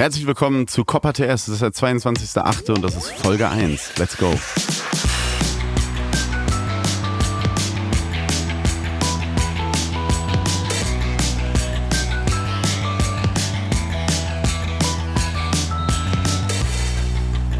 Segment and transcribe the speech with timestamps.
[0.00, 1.44] Herzlich willkommen zu Copper TS.
[1.44, 2.72] Das ist der 22.8.
[2.72, 3.98] und das ist Folge 1.
[3.98, 4.32] Let's go.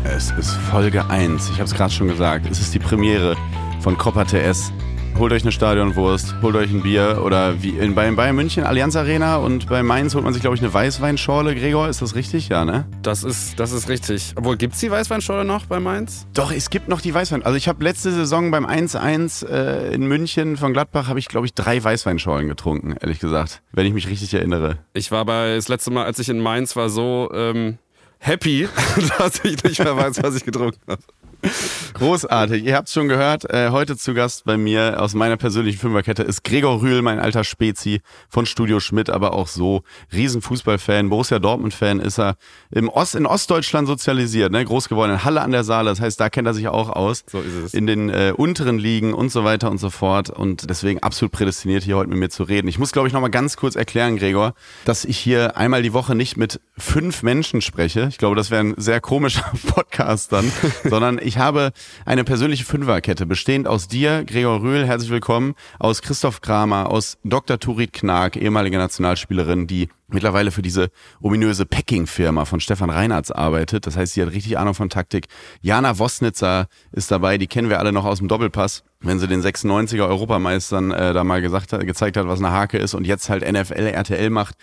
[0.05, 1.51] Es ist Folge 1.
[1.51, 2.47] Ich habe es gerade schon gesagt.
[2.51, 3.37] Es ist die Premiere
[3.81, 4.73] von Copper TS.
[5.21, 8.97] Holt euch eine Stadionwurst, holt euch ein Bier oder wie in, bei Bayern München Allianz
[8.97, 11.55] Arena und bei Mainz holt man sich, glaube ich, eine Weißweinschorle.
[11.55, 12.49] Gregor, ist das richtig?
[12.49, 12.87] Ja, ne?
[13.03, 14.33] Das ist, das ist richtig.
[14.37, 16.27] Obwohl, gibt es die Weißweinschorle noch bei Mainz?
[16.33, 17.43] Doch, es gibt noch die Weißwein.
[17.43, 21.45] Also ich habe letzte Saison beim 1-1 äh, in München von Gladbach, habe ich, glaube
[21.45, 23.61] ich, drei Weißweinschorlen getrunken, ehrlich gesagt.
[23.73, 24.79] Wenn ich mich richtig erinnere.
[24.95, 27.77] Ich war bei, das letzte Mal, als ich in Mainz war, so ähm,
[28.21, 28.69] happy,
[29.19, 31.03] dass ich nicht mehr weiß, was ich getrunken habe.
[31.95, 32.65] Großartig.
[32.65, 33.49] Ihr habt es schon gehört.
[33.51, 37.45] Äh, heute zu Gast bei mir aus meiner persönlichen Fünferkette ist Gregor Rühl, mein alter
[37.45, 41.09] Spezi von Studio Schmidt, aber auch so Riesenfußballfan.
[41.09, 42.37] Borussia Dortmund-Fan ist er.
[42.71, 44.65] Im Ost, in Ostdeutschland sozialisiert, ne?
[44.65, 45.91] groß geworden in Halle an der Saale.
[45.91, 47.25] Das heißt, da kennt er sich auch aus.
[47.27, 47.75] So ist es.
[47.75, 50.31] In den äh, unteren Ligen und so weiter und so fort.
[50.31, 52.69] Und deswegen absolut prädestiniert, hier heute mit mir zu reden.
[52.69, 56.15] Ich muss, glaube ich, nochmal ganz kurz erklären, Gregor, dass ich hier einmal die Woche
[56.15, 58.07] nicht mit fünf Menschen spreche.
[58.11, 60.51] Ich glaube, das wäre ein sehr komischer Podcast dann,
[60.85, 61.73] sondern ich habe
[62.05, 67.59] eine persönliche Fünferkette, bestehend aus dir, Gregor Rühl, herzlich willkommen, aus Christoph Kramer, aus Dr.
[67.59, 73.87] Turit Knag, ehemalige Nationalspielerin, die mittlerweile für diese ominöse Packing-Firma von Stefan Reinhardt arbeitet.
[73.87, 75.27] Das heißt, sie hat richtig Ahnung von Taktik.
[75.61, 79.43] Jana Wosnitzer ist dabei, die kennen wir alle noch aus dem Doppelpass, wenn sie den
[79.43, 83.29] 96er Europameistern äh, da mal gesagt hat, gezeigt hat, was eine Hake ist und jetzt
[83.31, 84.57] halt NFL, RTL macht.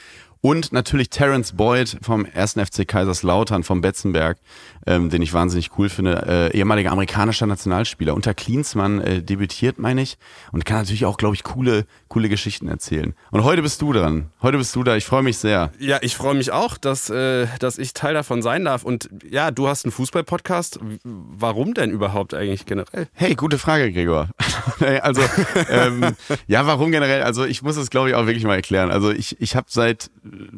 [0.47, 2.53] Und natürlich Terence Boyd vom 1.
[2.53, 4.37] FC Kaiserslautern, vom Betzenberg,
[4.85, 6.51] ähm, den ich wahnsinnig cool finde.
[6.53, 8.13] Äh, ehemaliger amerikanischer Nationalspieler.
[8.13, 10.17] Unter Klinsmann äh, debütiert, meine ich.
[10.53, 13.13] Und kann natürlich auch, glaube ich, coole, coole Geschichten erzählen.
[13.31, 14.29] Und heute bist du dran.
[14.41, 14.95] Heute bist du da.
[14.95, 15.73] Ich freue mich sehr.
[15.79, 18.85] Ja, ich freue mich auch, dass, äh, dass ich Teil davon sein darf.
[18.85, 20.79] Und ja, du hast einen Fußball-Podcast.
[21.03, 23.09] Warum denn überhaupt eigentlich generell?
[23.11, 24.29] Hey, gute Frage, Gregor.
[25.01, 25.21] also,
[25.69, 26.15] ähm,
[26.47, 27.23] ja, warum generell?
[27.23, 28.91] Also, ich muss es, glaube ich, auch wirklich mal erklären.
[28.91, 30.09] Also, ich, ich habe seit,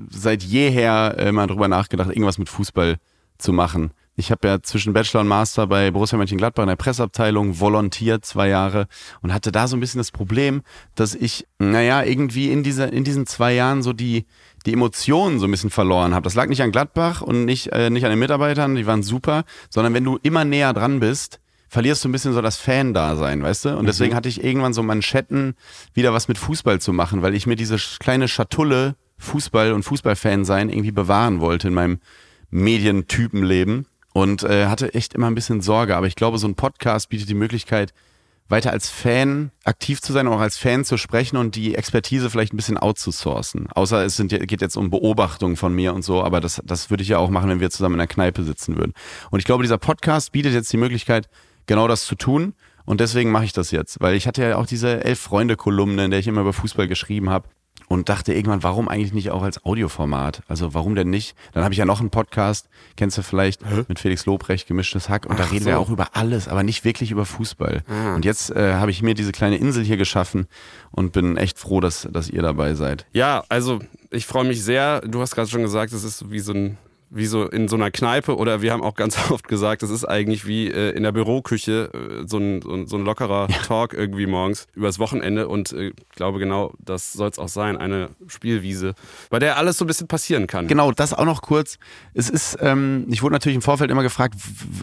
[0.09, 2.97] seit jeher äh, mal drüber nachgedacht, irgendwas mit Fußball
[3.37, 3.91] zu machen.
[4.19, 8.49] Ich habe ja zwischen Bachelor und Master bei Borussia Mönchengladbach in der Presseabteilung volontiert zwei
[8.49, 8.87] Jahre
[9.21, 10.61] und hatte da so ein bisschen das Problem,
[10.95, 14.25] dass ich, naja, irgendwie in, dieser, in diesen zwei Jahren so die,
[14.65, 16.25] die Emotionen so ein bisschen verloren habe.
[16.25, 19.45] Das lag nicht an Gladbach und nicht, äh, nicht an den Mitarbeitern, die waren super,
[19.69, 23.65] sondern wenn du immer näher dran bist, verlierst du ein bisschen so das Fan-Dasein, weißt
[23.65, 23.77] du?
[23.77, 25.55] Und deswegen hatte ich irgendwann so Manschetten,
[25.93, 30.45] wieder was mit Fußball zu machen, weil ich mir diese kleine Schatulle Fußball und Fußballfan
[30.45, 31.99] sein irgendwie bewahren wollte in meinem
[32.49, 35.95] Medientypenleben und äh, hatte echt immer ein bisschen Sorge.
[35.95, 37.93] Aber ich glaube, so ein Podcast bietet die Möglichkeit,
[38.47, 42.51] weiter als Fan aktiv zu sein, auch als Fan zu sprechen und die Expertise vielleicht
[42.51, 43.67] ein bisschen outzusourcen.
[43.71, 47.03] Außer es sind, geht jetzt um Beobachtungen von mir und so, aber das, das würde
[47.03, 48.93] ich ja auch machen, wenn wir zusammen in der Kneipe sitzen würden.
[49.29, 51.29] Und ich glaube, dieser Podcast bietet jetzt die Möglichkeit,
[51.67, 52.53] genau das zu tun.
[52.85, 56.19] Und deswegen mache ich das jetzt, weil ich hatte ja auch diese Elf-Freunde-Kolumne, in der
[56.19, 57.47] ich immer über Fußball geschrieben habe
[57.89, 60.43] und dachte irgendwann, warum eigentlich nicht auch als Audioformat?
[60.47, 61.35] Also warum denn nicht?
[61.53, 63.83] Dann habe ich ja noch einen Podcast, kennst du vielleicht, Hä?
[63.87, 65.25] mit Felix Lobrecht, gemischtes Hack.
[65.25, 65.71] Und Ach da reden so.
[65.71, 67.81] wir auch über alles, aber nicht wirklich über Fußball.
[67.89, 68.15] Ah.
[68.15, 70.47] Und jetzt äh, habe ich mir diese kleine Insel hier geschaffen
[70.91, 73.07] und bin echt froh, dass, dass ihr dabei seid.
[73.11, 73.79] Ja, also
[74.11, 75.01] ich freue mich sehr.
[75.01, 76.77] Du hast gerade schon gesagt, es ist wie so ein
[77.11, 80.05] wie so in so einer Kneipe oder wir haben auch ganz oft gesagt, es ist
[80.05, 83.57] eigentlich wie äh, in der Büroküche äh, so, ein, so, ein, lockerer ja.
[83.59, 87.77] Talk irgendwie morgens übers Wochenende und ich äh, glaube genau, das soll es auch sein,
[87.77, 88.93] eine Spielwiese,
[89.29, 90.67] bei der alles so ein bisschen passieren kann.
[90.67, 91.79] Genau, das auch noch kurz.
[92.13, 94.35] Es ist, ähm, ich wurde natürlich im Vorfeld immer gefragt,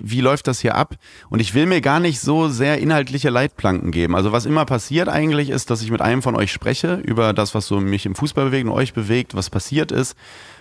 [0.02, 0.94] wie läuft das hier ab?
[1.30, 4.16] Und ich will mir gar nicht so sehr inhaltliche Leitplanken geben.
[4.16, 7.54] Also was immer passiert eigentlich ist, dass ich mit einem von euch spreche über das,
[7.54, 10.16] was so mich im Fußball bewegt und euch bewegt, was passiert ist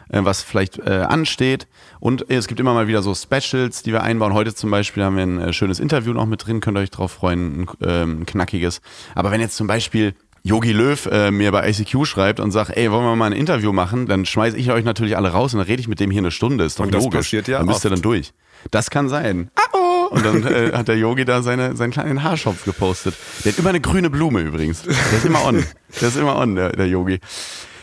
[0.10, 1.68] was vielleicht äh, ansteht.
[2.00, 4.34] Und es gibt immer mal wieder so Specials, die wir einbauen.
[4.34, 6.92] Heute zum Beispiel haben wir ein äh, schönes Interview noch mit drin, könnt ihr euch
[6.92, 8.82] drauf freuen, ein, ähm, ein knackiges.
[9.16, 10.14] Aber wenn jetzt zum Beispiel
[10.46, 13.74] Yogi Löw äh, mir bei ICQ schreibt und sagt, ey, wollen wir mal ein Interview
[13.74, 16.22] machen, dann schmeiße ich euch natürlich alle raus und dann rede ich mit dem hier
[16.22, 16.66] eine Stunde.
[16.66, 17.18] Ist doch und das logisch.
[17.18, 18.32] Passiert ja dann müsst ihr dann durch.
[18.70, 19.50] Das kann sein.
[19.74, 20.10] Oh.
[20.12, 23.16] Und dann äh, hat der Yogi da seine, seinen kleinen Haarschopf gepostet.
[23.44, 24.84] Der hat immer eine grüne Blume übrigens.
[24.84, 25.66] Der ist immer on.
[26.00, 27.20] Der ist immer on, der, der Yogi.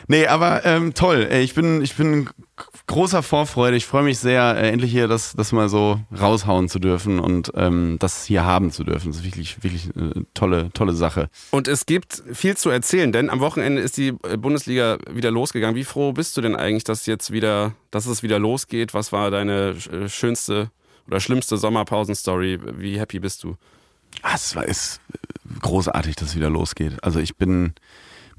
[0.08, 1.28] Nee, aber ähm, toll.
[1.32, 2.28] Ich bin, ich bin
[2.86, 3.76] großer Vorfreude.
[3.76, 7.52] Ich freue mich sehr, äh, endlich hier das, das mal so raushauen zu dürfen und
[7.54, 9.08] ähm, das hier haben zu dürfen.
[9.08, 11.28] Das ist wirklich, wirklich eine tolle, tolle Sache.
[11.50, 15.76] Und es gibt viel zu erzählen, denn am Wochenende ist die äh, Bundesliga wieder losgegangen.
[15.76, 18.94] Wie froh bist du denn eigentlich, dass jetzt wieder, dass es wieder losgeht?
[18.94, 20.70] Was war deine äh, schönste
[21.06, 22.58] oder schlimmste Sommerpausenstory?
[22.76, 23.56] Wie happy bist du?
[24.22, 25.00] Ah, es war ist
[25.62, 27.02] großartig, dass es wieder losgeht.
[27.02, 27.72] Also ich bin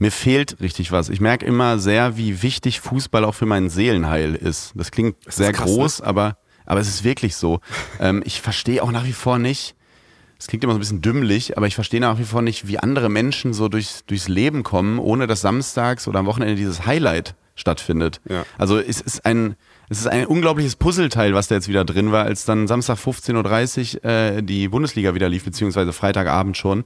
[0.04, 1.08] mir fehlt richtig was.
[1.08, 4.74] Ich merke immer sehr, wie wichtig Fußball auch für mein Seelenheil ist.
[4.76, 5.78] Das klingt Das sehr krass, ne?
[5.78, 6.36] groß, aber,
[6.66, 7.62] aber es ist wirklich so.
[8.02, 9.76] ähm, ich verstehe auch nach wie vor nicht,
[10.38, 12.80] es klingt immer so ein bisschen dümmlich, aber ich verstehe nach wie vor nicht, wie
[12.80, 17.36] andere Menschen so durchs, durchs Leben kommen, ohne dass samstags oder am Wochenende dieses Highlight
[17.56, 18.20] stattfindet.
[18.28, 18.46] Ja.
[18.58, 19.56] Also es ist ein,
[19.88, 24.04] es ist ein unglaubliches Puzzleteil, was da jetzt wieder drin war, als dann Samstag 15.30
[24.04, 26.84] Uhr äh, die Bundesliga wieder lief, beziehungsweise Freitagabend schon.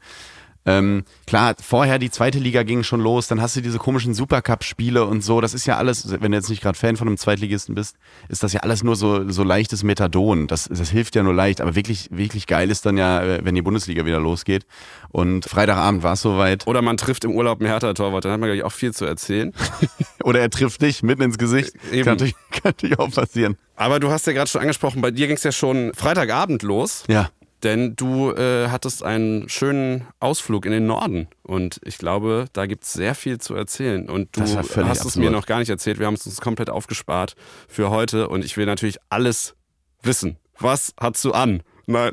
[0.68, 5.06] Ähm, klar, vorher die zweite Liga ging schon los, dann hast du diese komischen Supercup-Spiele
[5.06, 5.40] und so.
[5.40, 7.96] Das ist ja alles, wenn du jetzt nicht gerade Fan von einem Zweitligisten bist,
[8.28, 10.48] ist das ja alles nur so, so leichtes Methadon.
[10.48, 13.56] Das, das hilft ja nur leicht, aber wirklich, wirklich geil ist dann ja, äh, wenn
[13.56, 14.66] die Bundesliga wieder losgeht.
[15.10, 16.68] Und Freitagabend war es soweit.
[16.68, 19.06] Oder man trifft im Urlaub einen Hertha-Torwart, dann hat man, glaube ich, auch viel zu
[19.06, 19.54] erzählen.
[20.26, 21.72] Oder er trifft dich mitten ins Gesicht.
[21.94, 22.04] Eben.
[22.04, 23.58] Kann natürlich, kann natürlich auch passieren.
[23.78, 27.06] Aber du hast ja gerade schon angesprochen, bei dir ging es ja schon Freitagabend los.
[27.08, 27.30] Ja.
[27.64, 31.28] Denn du äh, hattest einen schönen Ausflug in den Norden.
[31.44, 34.10] Und ich glaube, da gibt es sehr viel zu erzählen.
[34.10, 35.16] Und du Das hast es absurd.
[35.18, 35.98] mir noch gar nicht erzählt.
[36.00, 37.36] Wir haben es uns komplett aufgespart
[37.68, 38.30] für heute.
[38.30, 39.56] Und ich will natürlich alles
[40.04, 40.38] wissen.
[40.60, 41.64] Was hast du an?
[41.90, 42.12] Nein.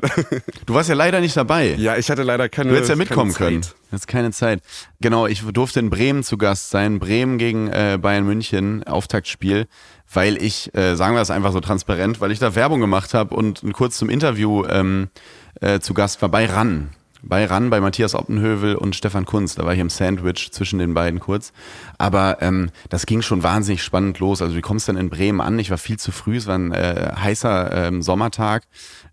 [0.65, 1.75] Du warst ja leider nicht dabei.
[1.75, 2.69] ja, ich hatte leider keine.
[2.69, 3.61] Du hättest ja mitkommen können.
[3.61, 3.75] Zeit.
[3.91, 4.61] Jetzt keine Zeit.
[5.01, 6.97] Genau, ich durfte in Bremen zu Gast sein.
[6.97, 9.67] Bremen gegen äh, Bayern München, Auftaktspiel,
[10.11, 13.35] weil ich, äh, sagen wir es einfach so transparent, weil ich da Werbung gemacht habe
[13.35, 15.09] und kurz zum Interview ähm,
[15.61, 16.89] äh, zu Gast war bei RAN.
[17.27, 19.55] Bei RAN, bei Matthias Optenhövel und Stefan Kunz.
[19.55, 21.53] Da war ich im Sandwich zwischen den beiden kurz.
[21.97, 24.43] Aber ähm, das ging schon wahnsinnig spannend los.
[24.43, 25.57] Also du kommst dann in Bremen an.
[25.57, 26.37] Ich war viel zu früh.
[26.37, 28.63] Es war ein äh, heißer ähm, Sommertag.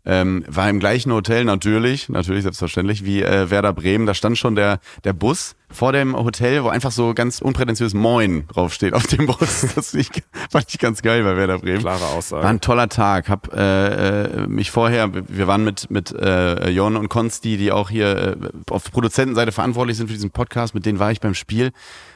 [0.04, 4.06] Ähm, war im gleichen Hotel natürlich, natürlich selbstverständlich, wie äh, Werder Bremen.
[4.06, 8.46] Da stand schon der, der Bus vor dem Hotel, wo einfach so ganz unprätentiös Moin
[8.48, 9.66] draufsteht auf dem Bus.
[9.74, 10.10] Das ich,
[10.50, 11.80] fand ich ganz geil bei Werder Bremen.
[11.80, 12.42] Klare Aussage.
[12.42, 13.28] War ein toller Tag.
[13.28, 17.88] Hab äh, äh, mich vorher, wir waren mit mit äh, Jon und Konsti, die auch
[17.88, 18.36] hier äh,
[18.70, 20.74] auf Produzentenseite verantwortlich sind für diesen Podcast.
[20.74, 21.70] Mit denen war ich beim Spiel.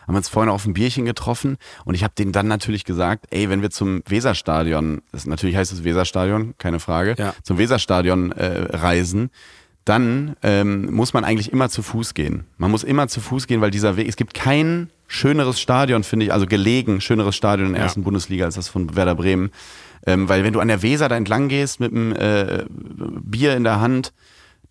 [0.06, 3.48] Haben uns vorhin auf ein Bierchen getroffen und ich habe denen dann natürlich gesagt, ey,
[3.50, 7.34] wenn wir zum Weserstadion, das natürlich heißt es Weserstadion, keine Frage, Ja.
[7.42, 9.30] zum Weserstadion äh, reisen,
[9.84, 12.44] dann ähm, muss man eigentlich immer zu Fuß gehen.
[12.58, 16.26] Man muss immer zu Fuß gehen, weil dieser Weg, es gibt kein schöneres Stadion, finde
[16.26, 17.86] ich, also gelegen schöneres Stadion in der Ja.
[17.86, 19.50] ersten Bundesliga als das von Werder Bremen.
[20.04, 22.64] Ähm, weil wenn du an der Weser da entlang gehst mit einem äh,
[23.22, 24.12] Bier in der Hand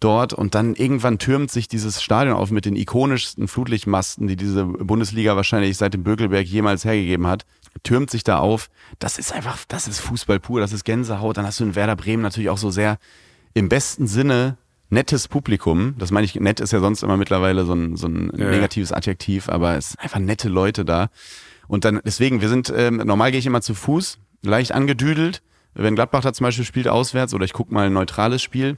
[0.05, 4.63] dort und dann irgendwann türmt sich dieses Stadion auf mit den ikonischsten Flutlichtmasten, die diese
[4.65, 7.45] Bundesliga wahrscheinlich seit dem Bökelberg jemals hergegeben hat,
[7.81, 8.69] türmt sich da auf.
[8.99, 11.37] Das ist einfach, das ist Fußball pur, das ist Gänsehaut.
[11.37, 12.99] Dann hast du in Werder Bremen natürlich auch so sehr
[13.55, 14.57] im besten Sinne
[14.89, 15.95] nettes Publikum.
[15.97, 18.91] Das meine ich, nett ist ja sonst immer mittlerweile so ein, so ein Ja, negatives
[18.91, 21.09] Adjektiv, aber es sind einfach nette Leute da.
[21.67, 25.41] Und dann, deswegen, wir sind, ähm, normal gehe ich immer zu Fuß, leicht angedüdelt.
[25.73, 28.77] Wenn Gladbach da zum Beispiel spielt auswärts oder ich gucke mal ein neutrales Spiel.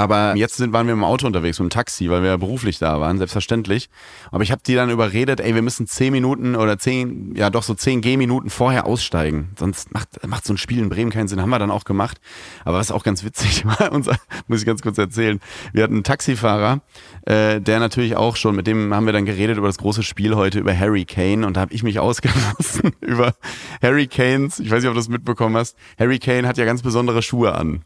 [0.00, 2.78] Aber jetzt sind, waren wir im Auto unterwegs, mit dem Taxi, weil wir ja beruflich
[2.78, 3.90] da waren, selbstverständlich.
[4.30, 7.62] Aber ich habe die dann überredet, ey, wir müssen zehn Minuten oder zehn, ja doch
[7.62, 9.50] so zehn Gehminuten vorher aussteigen.
[9.58, 11.42] Sonst macht, macht so ein Spiel in Bremen keinen Sinn.
[11.42, 12.18] Haben wir dann auch gemacht.
[12.64, 14.16] Aber was auch ganz witzig war, unser,
[14.48, 15.38] muss ich ganz kurz erzählen.
[15.74, 16.80] Wir hatten einen Taxifahrer,
[17.26, 20.34] äh, der natürlich auch schon, mit dem haben wir dann geredet über das große Spiel
[20.34, 21.46] heute, über Harry Kane.
[21.46, 23.34] Und da habe ich mich ausgelassen über
[23.82, 25.76] Harry Kanes, ich weiß nicht, ob du das mitbekommen hast.
[25.98, 27.82] Harry Kane hat ja ganz besondere Schuhe an.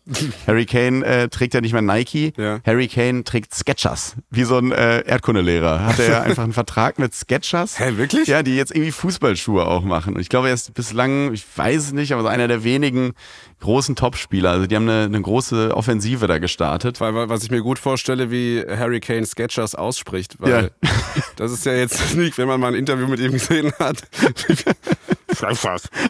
[0.46, 2.03] Harry Kane äh, trägt ja nicht mehr Nike.
[2.36, 2.60] Ja.
[2.64, 5.84] Harry Kane trägt Skechers, wie so ein äh, Erdkundelehrer.
[5.84, 7.78] Hat er einfach einen Vertrag mit Skechers.
[7.78, 8.28] Hä, wirklich?
[8.28, 10.14] Ja, die jetzt irgendwie Fußballschuhe auch machen.
[10.14, 13.14] Und ich glaube, er ist bislang, ich weiß es nicht, aber so einer der wenigen
[13.64, 14.50] großen Topspieler.
[14.50, 17.00] Also die haben eine, eine große Offensive da gestartet.
[17.00, 20.36] Weil, was ich mir gut vorstelle, wie Harry Kane Sketchers ausspricht.
[20.38, 20.90] Weil Ja.
[21.36, 24.02] das ist ja jetzt nicht, wenn man mal ein Interview mit ihm gesehen hat.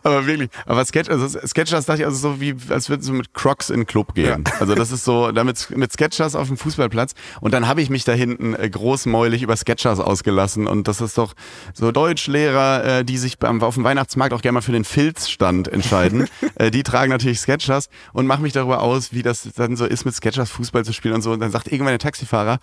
[0.02, 3.32] Aber wirklich, aber Sketch, also Sketchers dachte ich also so wie, als würden sie mit
[3.32, 4.44] Crocs in den Club gehen.
[4.60, 7.14] Also das ist so, damit mit Sketchers auf dem Fußballplatz.
[7.40, 10.66] Und dann habe ich mich da hinten äh, großmäulig über Sketchers ausgelassen.
[10.66, 11.34] Und das ist doch
[11.72, 16.28] so Deutschlehrer, äh, die sich auf dem Weihnachtsmarkt auch gerne mal für den Filzstand entscheiden.
[16.56, 20.04] äh, die tragen natürlich Sketchers und machen mich darüber aus, wie das dann so ist,
[20.04, 21.32] mit Sketchers Fußball zu spielen und so.
[21.32, 22.58] Und dann sagt irgendwann der Taxifahrer,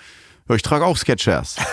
[0.49, 1.55] ja, ich trage auch Sketchers.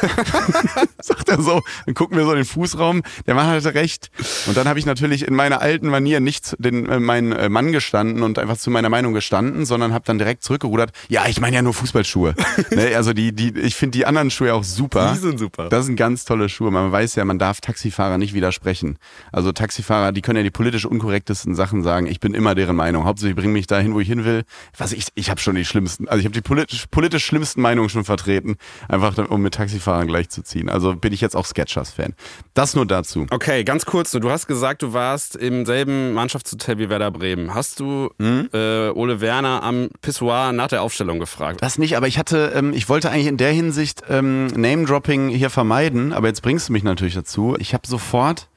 [1.02, 1.62] sagt er so.
[1.86, 3.02] Dann gucken wir so in den Fußraum.
[3.26, 4.10] Der Mann hatte recht.
[4.46, 7.72] Und dann habe ich natürlich in meiner alten Manier nicht den, äh, meinen äh, Mann
[7.72, 10.92] gestanden und einfach zu meiner Meinung gestanden, sondern habe dann direkt zurückgerudert.
[11.08, 12.34] Ja, ich meine ja nur Fußballschuhe.
[12.70, 15.12] ne, also die, die, ich finde die anderen Schuhe auch super.
[15.14, 15.68] Die sind super.
[15.68, 16.70] Das sind ganz tolle Schuhe.
[16.70, 18.98] Man weiß ja, man darf Taxifahrer nicht widersprechen.
[19.32, 22.06] Also Taxifahrer, die können ja die politisch unkorrektesten Sachen sagen.
[22.06, 23.04] Ich bin immer deren Meinung.
[23.04, 24.44] Hauptsache, ich bringe mich dahin, wo ich hin will.
[24.76, 27.88] Was ich, ich habe schon die schlimmsten, also ich habe die politisch, politisch schlimmsten Meinungen
[27.88, 28.56] schon vertreten.
[28.88, 30.68] Einfach um mit Taxifahrern gleichzuziehen.
[30.68, 32.14] Also bin ich jetzt auch Sketchers-Fan.
[32.54, 33.26] Das nur dazu.
[33.30, 34.10] Okay, ganz kurz.
[34.10, 37.54] Du hast gesagt, du warst im selben Mannschaftshotel wie Werder Bremen.
[37.54, 38.48] Hast du hm?
[38.52, 41.62] äh, Ole Werner am Pissoir nach der Aufstellung gefragt?
[41.62, 45.50] Das nicht, aber ich hatte, ähm, ich wollte eigentlich in der Hinsicht ähm, Name-Dropping hier
[45.50, 47.56] vermeiden, aber jetzt bringst du mich natürlich dazu.
[47.58, 48.48] Ich habe sofort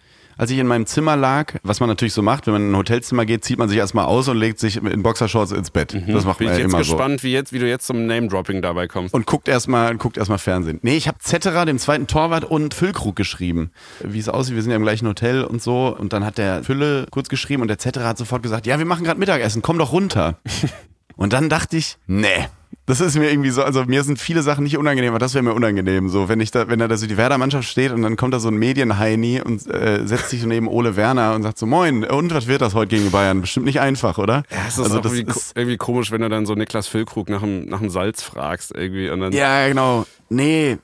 [0.42, 2.76] als ich in meinem Zimmer lag, was man natürlich so macht, wenn man in ein
[2.76, 5.94] Hotelzimmer geht, zieht man sich erstmal aus und legt sich in Boxershorts ins Bett.
[5.94, 6.12] Mhm.
[6.12, 8.08] Das macht Bin man ich ja immer jetzt gespannt, wie, jetzt, wie du jetzt zum
[8.08, 9.14] Name-Dropping dabei kommst.
[9.14, 10.80] Und guckt erstmal guckt erstmal Fernsehen.
[10.82, 13.70] Nee, ich habe Zetterer, dem zweiten Torwart und Füllkrug geschrieben.
[14.00, 15.96] Wie es aussieht, wir sind ja im gleichen Hotel und so.
[15.96, 18.86] Und dann hat der Fülle kurz geschrieben und der Zetterer hat sofort gesagt, ja, wir
[18.88, 20.40] machen gerade Mittagessen, komm doch runter.
[21.18, 22.48] und dann dachte ich, nee,
[22.86, 25.44] das ist mir irgendwie so, also mir sind viele Sachen nicht unangenehm, aber das wäre
[25.44, 26.10] mir unangenehm.
[26.10, 28.50] So, wenn ich da, wenn da so die Werder-Mannschaft steht und dann kommt da so
[28.50, 32.34] ein Medienheini und äh, setzt sich so neben Ole Werner und sagt so, moin, und
[32.34, 33.42] was wird das heute gegen Bayern?
[33.42, 34.44] Bestimmt nicht einfach, oder?
[34.50, 37.30] Ja, es ist also, das irgendwie, ist irgendwie komisch, wenn du dann so Niklas Füllkrug
[37.30, 39.32] nach dem, nach dem Salz fragst irgendwie und dann.
[39.32, 40.06] Ja, genau.
[40.30, 40.78] Nee,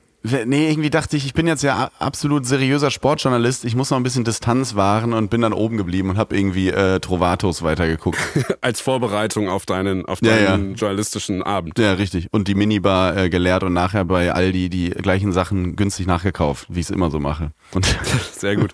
[0.46, 3.64] Nee, irgendwie dachte ich, ich bin jetzt ja absolut seriöser Sportjournalist.
[3.64, 6.68] Ich muss noch ein bisschen Distanz wahren und bin dann oben geblieben und habe irgendwie
[6.68, 8.18] äh, Trovatos weitergeguckt.
[8.60, 10.74] Als Vorbereitung auf deinen, auf deinen ja, ja.
[10.74, 11.78] journalistischen Abend.
[11.78, 12.28] Ja, richtig.
[12.30, 16.80] Und die Minibar äh, geleert und nachher bei Aldi die gleichen Sachen günstig nachgekauft, wie
[16.80, 17.52] ich es immer so mache.
[17.74, 17.86] Und
[18.32, 18.72] Sehr gut.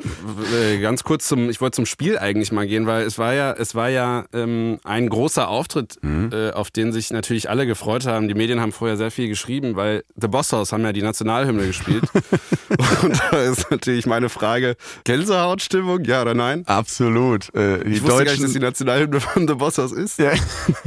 [0.54, 3.52] Äh, ganz kurz zum, ich wollte zum Spiel eigentlich mal gehen, weil es war ja,
[3.52, 6.30] es war ja ähm, ein großer Auftritt, mhm.
[6.32, 8.28] äh, auf den sich natürlich alle gefreut haben.
[8.28, 11.24] Die Medien haben vorher sehr viel geschrieben, weil The Boss House haben ja die National
[11.24, 12.04] Nationalhymne gespielt.
[13.02, 16.64] und da ist natürlich meine Frage: Gänsehautstimmung, ja oder nein?
[16.66, 17.54] Absolut.
[17.54, 20.18] Äh, die ich wusste Deutschen, gar nicht, dass die Nationalhymne von The Boss House ist.
[20.18, 20.32] Ja.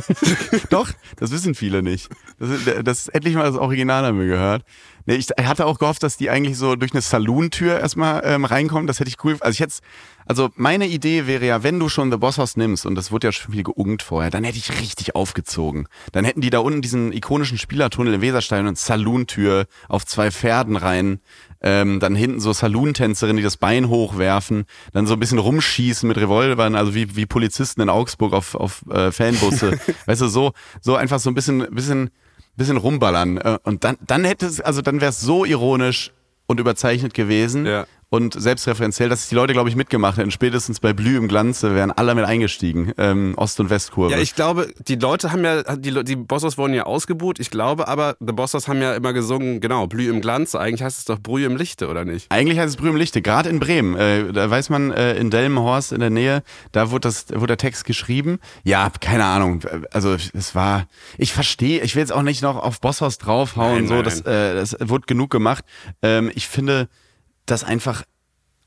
[0.69, 2.09] Doch, das wissen viele nicht.
[2.39, 2.49] Das,
[2.83, 4.63] das ist endlich mal das Original haben wir gehört.
[5.07, 8.87] Nee, ich hatte auch gehofft, dass die eigentlich so durch eine Saloon-Tür erstmal ähm, reinkommen.
[8.87, 9.37] Das hätte ich cool.
[9.39, 9.81] Also ich jetzt,
[10.25, 13.27] also meine Idee wäre ja, wenn du schon The Boss House nimmst, und das wurde
[13.27, 15.87] ja schon viel geungt vorher, dann hätte ich richtig aufgezogen.
[16.11, 20.75] Dann hätten die da unten diesen ikonischen Spielertunnel im Weserstein und Saloon-Tür auf zwei Pferden
[20.75, 21.21] rein.
[21.61, 26.17] Ähm, dann hinten so Saloon-Tänzerinnen, die das Bein hochwerfen, dann so ein bisschen rumschießen mit
[26.17, 29.79] Revolvern, also wie, wie Polizisten in Augsburg auf, auf äh, Fanbusse.
[30.05, 32.11] weißt du, so, so einfach so ein bisschen, bisschen
[32.57, 33.37] bisschen rumballern.
[33.37, 36.11] Äh, und dann, dann hätte es, also dann wäre es so ironisch
[36.47, 37.65] und überzeichnet gewesen.
[37.65, 40.31] Ja und selbstreferenziell, dass die Leute, glaube ich, mitgemacht hätten.
[40.31, 42.93] Spätestens bei Blü im Glanze wären alle mit eingestiegen.
[42.97, 44.13] Ähm, Ost- und Westkurve.
[44.13, 47.39] Ja, ich glaube, die Leute haben ja, die, die Bossos wurden ja ausgebucht.
[47.39, 50.59] Ich glaube aber, The Bossos haben ja immer gesungen, genau, Blü im Glanze.
[50.59, 52.31] Eigentlich heißt es doch Brühe im Lichte, oder nicht?
[52.31, 53.97] Eigentlich heißt es Brühe im Lichte, gerade in Bremen.
[53.97, 57.57] Äh, da weiß man, äh, in Delmenhorst in der Nähe, da wurde, das, wurde der
[57.57, 58.39] Text geschrieben.
[58.63, 59.61] Ja, keine Ahnung.
[59.91, 60.87] Also, es war,
[61.17, 63.85] ich verstehe, ich will jetzt auch nicht noch auf Bosshaus draufhauen.
[63.85, 64.03] Nein, so, nein.
[64.05, 65.65] Das, äh, das wurde genug gemacht.
[66.01, 66.87] Ähm, ich finde,
[67.51, 68.03] das einfach,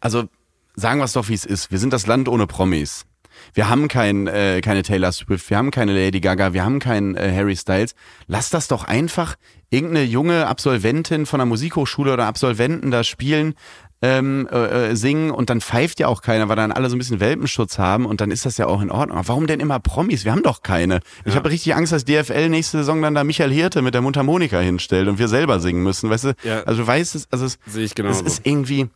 [0.00, 0.28] also
[0.74, 1.70] sagen wir es doch, wie es ist.
[1.70, 3.06] Wir sind das Land ohne Promis.
[3.54, 7.16] Wir haben kein, äh, keine Taylor Swift, wir haben keine Lady Gaga, wir haben keinen
[7.16, 7.94] äh, Harry Styles.
[8.26, 9.36] Lass das doch einfach
[9.70, 13.54] irgendeine junge Absolventin von einer Musikhochschule oder Absolventen da spielen,
[14.02, 16.98] ähm, äh, äh, singen und dann pfeift ja auch keiner, weil dann alle so ein
[16.98, 19.18] bisschen Welpenschutz haben und dann ist das ja auch in Ordnung.
[19.18, 20.24] Aber warum denn immer Promis?
[20.24, 21.00] Wir haben doch keine.
[21.24, 24.58] Ich habe richtig Angst, dass DFL nächste Saison dann da Michael Hirte mit der Mundharmonika
[24.58, 26.34] hinstellt und wir selber singen müssen, weißt du?
[26.44, 26.62] Ja.
[26.62, 28.88] Also du weißt es, also es, ich genau es ist irgendwie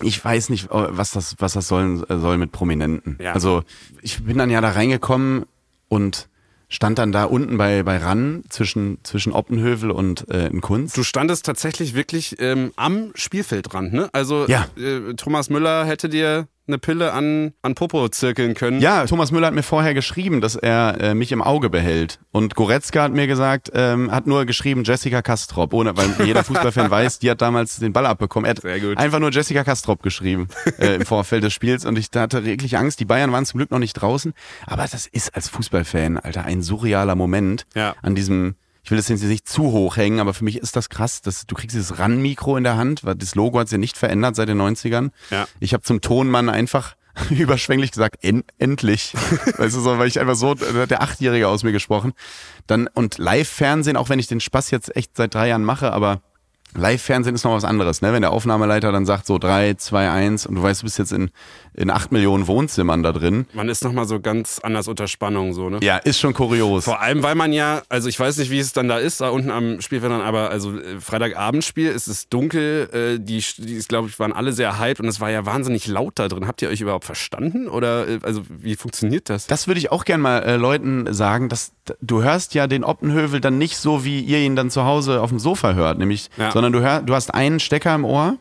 [0.00, 3.18] ich weiß nicht, oh, was das, was das sollen, äh, soll mit Prominenten.
[3.20, 3.32] Ja.
[3.32, 3.62] Also
[4.00, 5.44] ich bin dann ja da reingekommen
[5.88, 6.28] und
[6.72, 10.96] stand dann da unten bei, bei RAN zwischen, zwischen Oppenhövel und äh, in Kunst.
[10.96, 14.08] Du standest tatsächlich wirklich ähm, am Spielfeldrand, ne?
[14.12, 14.66] Also ja.
[14.78, 18.80] äh, Thomas Müller hätte dir eine Pille an, an Popo zirkeln können.
[18.80, 22.20] Ja, Thomas Müller hat mir vorher geschrieben, dass er äh, mich im Auge behält.
[22.30, 26.90] Und Goretzka hat mir gesagt, ähm, hat nur geschrieben Jessica Kastrop, ohne, weil jeder Fußballfan
[26.90, 28.48] weiß, die hat damals den Ball abbekommen.
[28.48, 32.44] Er hat einfach nur Jessica Kastrop geschrieben äh, im Vorfeld des Spiels und ich hatte
[32.44, 33.00] wirklich Angst.
[33.00, 34.32] Die Bayern waren zum Glück noch nicht draußen,
[34.66, 37.94] aber das ist als Fußballfan, Alter, ein surrealer Moment ja.
[38.02, 38.54] an diesem
[38.84, 41.46] ich will das jetzt nicht zu hoch hängen, aber für mich ist das krass, dass
[41.46, 44.34] du kriegst dieses RAN-Mikro in der Hand, weil das Logo hat sich ja nicht verändert
[44.34, 45.10] seit den 90ern.
[45.30, 45.46] Ja.
[45.60, 46.96] Ich habe zum Tonmann einfach
[47.30, 49.14] überschwänglich gesagt, en endlich.
[49.56, 52.12] weißt du, so, weil ich einfach so, der Achtjährige aus mir gesprochen.
[52.66, 56.20] Dann, und Live-Fernsehen, auch wenn ich den Spaß jetzt echt seit drei Jahren mache, aber
[56.74, 58.12] Live-Fernsehen ist noch was anderes, ne?
[58.12, 61.12] Wenn der Aufnahmeleiter dann sagt so drei, zwei, eins und du weißt, du bist jetzt
[61.12, 61.30] in,
[61.74, 63.46] in acht Millionen Wohnzimmern da drin.
[63.54, 65.78] Man ist nochmal so ganz anders unter Spannung, so, ne?
[65.82, 66.84] Ja, ist schon kurios.
[66.84, 69.30] Vor allem, weil man ja, also ich weiß nicht, wie es dann da ist, da
[69.30, 74.18] unten am Spielfeld, aber also äh, Freitagabendspiel, es ist dunkel, äh, die, die glaube ich,
[74.18, 76.46] waren alle sehr hyped und es war ja wahnsinnig laut da drin.
[76.46, 77.68] Habt ihr euch überhaupt verstanden?
[77.68, 79.46] Oder äh, also wie funktioniert das?
[79.46, 83.40] Das würde ich auch gerne mal äh, Leuten sagen, dass du hörst ja den Oppenhövel
[83.40, 86.52] dann nicht so, wie ihr ihn dann zu Hause auf dem Sofa hört, nämlich, ja.
[86.52, 88.36] sondern du, hör, du hast einen Stecker im Ohr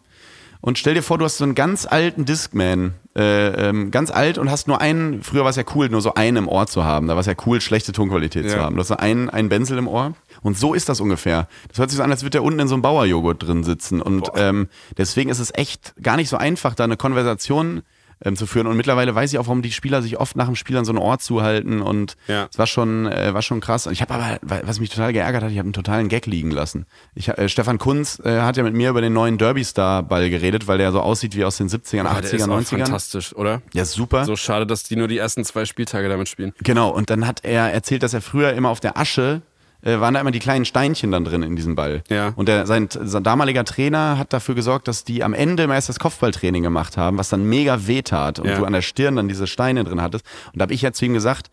[0.61, 4.38] und stell dir vor, du hast so einen ganz alten Discman, äh, ähm, ganz alt
[4.38, 6.86] und hast nur einen, früher war es ja cool, nur so einen im Ohr zu
[6.86, 7.08] haben.
[7.08, 8.51] Da war es ja cool, schlechte Tonqualität ja.
[8.51, 8.75] zu haben.
[8.75, 11.48] Du hast so einen, einen Benzel im Ohr Und so ist das ungefähr.
[11.68, 14.01] Das hört sich so an, als würde der unten in so einem Bauerjoghurt drin sitzen.
[14.01, 17.82] Und ähm, deswegen ist es echt gar nicht so einfach, da eine Konversation
[18.23, 18.67] ähm, zu führen.
[18.67, 20.91] Und mittlerweile weiß ich auch, warum die Spieler sich oft nach dem Spiel an so
[20.91, 21.81] einen Ort zuhalten.
[21.81, 22.47] Und es Ja.
[22.55, 23.87] war schon, äh, war schon krass.
[23.87, 26.51] Und ich habe aber, was mich total geärgert hat, ich habe einen totalen Gag liegen
[26.51, 26.85] lassen.
[27.15, 30.77] Ich, äh, Stefan Kunz äh, hat ja mit mir über den neuen Derby-Star-Ball geredet, weil
[30.77, 32.79] der so aussieht wie aus den 70ern, Ah, der 80ern, ist auch 90ern.
[32.85, 33.61] fantastisch, oder?
[33.73, 34.25] Ja, super.
[34.25, 36.53] So schade, dass die nur die ersten zwei Spieltage damit spielen.
[36.63, 39.41] Genau, und dann hat er erzählt, dass er früher immer auf der Asche
[39.83, 42.03] äh, waren da immer die kleinen Steinchen dann drin in diesem Ball.
[42.09, 42.33] Ja.
[42.35, 45.89] Und der, sein, sein damaliger Trainer hat dafür gesorgt, dass die am Ende immer erst
[45.89, 48.57] das Kopfballtraining gemacht haben, was dann mega wehtat und Ja.
[48.57, 50.25] du an der Stirn dann diese Steine drin hattest.
[50.53, 51.50] Und da habe ich jetzt zu ihm gesagt,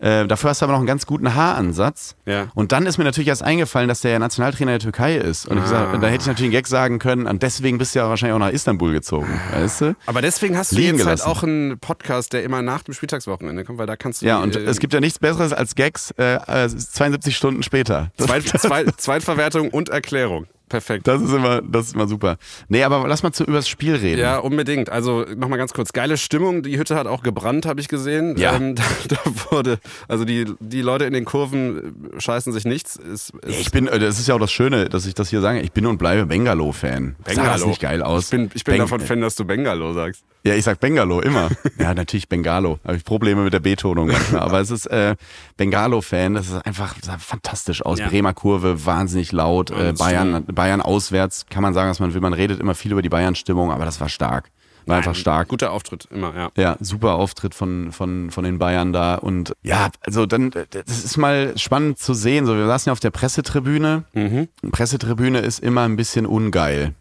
[0.00, 2.16] äh, dafür hast du aber noch einen ganz guten Haaransatz.
[2.26, 2.48] Ja.
[2.54, 5.46] Und dann ist mir natürlich erst eingefallen, dass der Nationaltrainer der Türkei ist.
[5.46, 5.98] Und ich gesagt, Ah.
[5.98, 8.38] da hätte ich natürlich einen Gag sagen können, und deswegen bist du ja wahrscheinlich auch
[8.38, 9.28] nach Istanbul gezogen.
[9.52, 9.96] Weißt du?
[10.06, 11.26] Aber deswegen hast du Liegen jetzt gelassen.
[11.26, 14.26] halt auch einen Podcast, der immer nach dem Spieltagswochenende kommt, weil da kannst du.
[14.26, 18.10] Ja, und äh, es gibt ja nichts Besseres als Gags äh, äh, 72 Stunden später.
[18.18, 20.46] Zweit, Zweit, Zweitverwertung und Erklärung.
[20.68, 21.06] Perfekt.
[21.08, 22.36] Das ist immer, das ist immer super.
[22.68, 24.20] Nee, aber lass mal zu übers Spiel reden.
[24.20, 24.90] Ja, unbedingt.
[24.90, 25.92] Also nochmal ganz kurz.
[25.92, 26.62] Geile Stimmung.
[26.62, 28.36] Die Hütte hat auch gebrannt, habe ich gesehen.
[28.36, 28.54] Ja.
[28.56, 29.18] Ähm, da, da
[29.50, 32.96] wurde, also die, die Leute in den Kurven scheißen sich nichts.
[32.96, 35.40] Ist, ist, Ich bin, äh, das ist ja auch das Schöne, dass ich das hier
[35.40, 35.60] sage.
[35.60, 37.16] Ich bin und bleibe Bengalo-Fan.
[37.26, 38.24] Sah das nicht geil aus?
[38.24, 40.24] Ich bin, ich bin Beng- davon Fan, dass du Bengalo sagst.
[40.48, 41.50] Ja, ich sag Bengalo immer.
[41.78, 42.78] ja, natürlich Bengalo.
[42.84, 44.40] Habe ich Probleme mit der Betonung manchmal.
[44.40, 45.14] Aber es ist äh,
[45.56, 46.34] Bengalo-Fan.
[46.34, 47.98] Das ist einfach sah fantastisch aus.
[47.98, 48.08] Ja.
[48.08, 49.70] Bremer Kurve, wahnsinnig laut.
[49.70, 51.46] Äh, Bayern, Bayern auswärts.
[51.50, 52.20] Kann man sagen, was man will.
[52.20, 54.50] Man redet immer viel über die Bayern-Stimmung, aber das war stark.
[54.86, 55.48] War einfach stark.
[55.48, 56.50] Guter Auftritt, immer, ja.
[56.56, 59.16] Ja, super Auftritt von, von, von den Bayern da.
[59.16, 62.46] Und ja, also dann, das ist mal spannend zu sehen.
[62.46, 64.04] So, wir saßen ja auf der Pressetribüne.
[64.14, 64.48] Mhm.
[64.70, 66.94] Pressetribüne ist immer ein bisschen ungeil.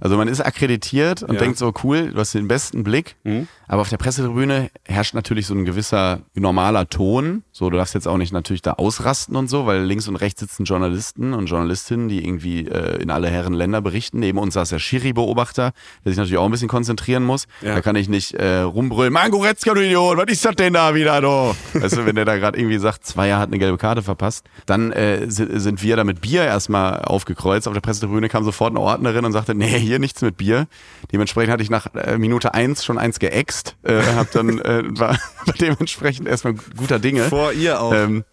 [0.00, 1.40] Also man ist akkreditiert und Ja.
[1.40, 3.16] denkt so, cool, du hast den besten Blick.
[3.24, 3.48] Mhm.
[3.68, 7.42] Aber auf der Pressetribüne herrscht natürlich so ein gewisser normaler Ton.
[7.52, 10.40] So, du darfst jetzt auch nicht natürlich da ausrasten und so, weil links und rechts
[10.40, 14.20] sitzen Journalisten und Journalistinnen, die irgendwie äh, in alle Herren Länder berichten.
[14.20, 15.72] Neben uns saß der Schiri-Beobachter,
[16.04, 17.46] der sich natürlich auch ein bisschen konzentrieren muss.
[17.60, 17.74] Ja.
[17.74, 20.94] Da kann ich nicht äh, rumbrüllen, Mann, Goretzka, du Idiot, was ist das denn da
[20.94, 21.54] wieder, du?
[21.74, 24.92] Weißt du, wenn der da gerade irgendwie sagt, Zweier hat eine gelbe Karte verpasst, dann
[24.92, 27.68] äh, si- sind wir da mit Bier erstmal aufgekreuzt.
[27.68, 30.66] Auf der Pressetribüne kam sofort eine Ordnerin und sagte, nee, hier nichts mit Bier.
[31.12, 35.18] Dementsprechend hatte ich nach äh, Minute eins schon eins geäxt, äh, hab dann, äh, war
[35.60, 37.24] dementsprechend erstmal guter Dinge.
[37.24, 37.92] Vor ihr auch.
[37.94, 38.24] Ähm,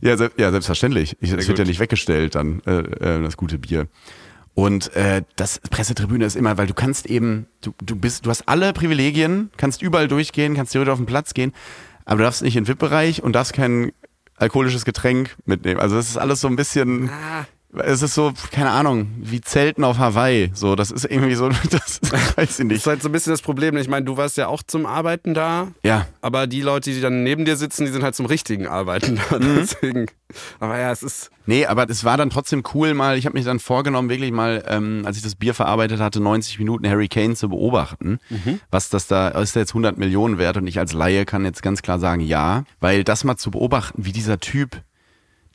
[0.00, 1.16] ja, se ja, selbstverständlich.
[1.20, 3.86] Ich, es wird ja nicht weggestellt dann, äh, äh, das gute Bier.
[4.54, 8.48] Und äh, das Pressetribüne ist immer, weil du kannst eben, du, du bist, du hast
[8.48, 11.52] alle Privilegien, kannst überall durchgehen, kannst theoretisch auf den Platz gehen,
[12.04, 13.92] aber du darfst nicht in den VIP-Bereich und darfst kein
[14.36, 15.80] alkoholisches Getränk mitnehmen.
[15.80, 17.46] Also das ist alles so ein bisschen, Ah.
[17.78, 20.50] Es ist so, keine Ahnung, wie Zelten auf Hawaii.
[20.54, 22.72] So, das ist irgendwie so, das weiß ich Das nicht.
[22.78, 23.76] ist halt so ein bisschen das Problem.
[23.76, 27.22] Ich meine, du warst ja auch zum Arbeiten da, Ja, aber die Leute, die dann
[27.22, 29.38] neben dir sitzen, die sind halt zum richtigen Arbeiten da.
[29.38, 29.56] Mhm.
[29.56, 30.06] Deswegen.
[30.60, 31.30] Aber ja, es ist.
[31.46, 34.62] Nee, aber es war dann trotzdem cool mal, ich habe mich dann vorgenommen, wirklich mal,
[34.68, 38.18] ähm, als ich das Bier verarbeitet hatte, 90 Minuten Harry Kane zu beobachten.
[38.70, 40.56] Was das da, ist der jetzt 100 Millionen wert?
[40.56, 42.64] Und ich als Laie kann jetzt ganz klar sagen, ja.
[42.80, 44.80] Weil das mal zu beobachten, wie dieser Typ,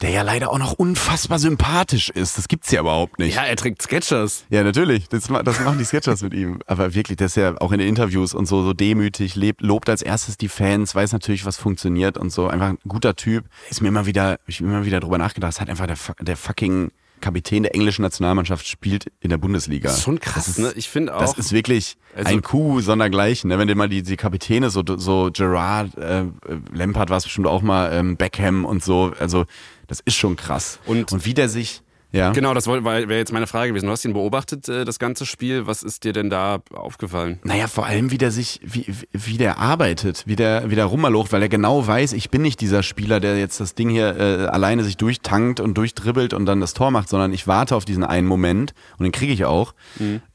[0.01, 3.35] der ja leider auch noch unfassbar sympathisch ist, das gibt's ja überhaupt nicht.
[3.35, 4.45] Ja, er trägt Sketchers.
[4.49, 5.09] Ja, natürlich.
[5.09, 6.59] Das, das machen die Sketchers mit ihm.
[6.67, 9.89] Aber wirklich, der ist ja auch in den Interviews und so, so demütig, lebt, lobt
[9.89, 12.47] als erstes die Fans, weiß natürlich, was funktioniert und so.
[12.47, 13.45] Einfach ein guter Typ.
[13.69, 15.53] Ist mir immer wieder, ich immer wieder drüber nachgedacht.
[15.53, 19.89] Es hat einfach der, der fucking Kapitän der englischen Nationalmannschaft spielt in der Bundesliga.
[19.89, 20.71] Das ist schon krass, Das ist, ne?
[20.75, 21.19] Ich finde auch.
[21.21, 23.47] Das ist wirklich Also- ein Coup sondergleichen.
[23.49, 23.57] Ne?
[23.57, 26.25] Wenn dir mal die, die Kapitäne, so, so Gerard, äh,
[26.73, 29.13] Lampard war es bestimmt auch mal, ähm, Beckham und so.
[29.19, 29.45] Also,
[29.87, 30.79] das ist schon krass.
[30.85, 31.81] Und- und wie der sich,
[32.13, 32.31] ja.
[32.31, 33.87] Genau, das wäre jetzt meine Frage gewesen.
[33.87, 35.67] Du hast ihn beobachtet, äh, das ganze Spiel.
[35.67, 37.37] Was ist dir denn da aufgefallen?
[37.43, 41.33] Naja, vor allem, wie der sich, wie, wie der arbeitet, wie der, wie der rummerlocht,
[41.33, 44.45] weil er genau weiß, ich bin nicht dieser Spieler, der jetzt das Ding hier äh,
[44.45, 48.05] alleine sich durchtankt und durchdribbelt und dann das Tor macht, sondern ich warte auf diesen
[48.05, 49.73] einen Moment und den kriege ich auch.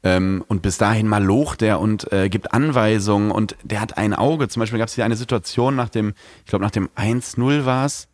[0.03, 4.13] Ähm, und bis dahin mal locht der und äh, gibt Anweisungen und der hat ein
[4.13, 4.47] Auge.
[4.49, 7.87] Zum Beispiel gab es hier eine Situation nach dem, ich glaube nach dem 1-0 war
[7.87, 8.09] es,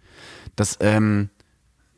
[0.59, 1.31] dass, ähm,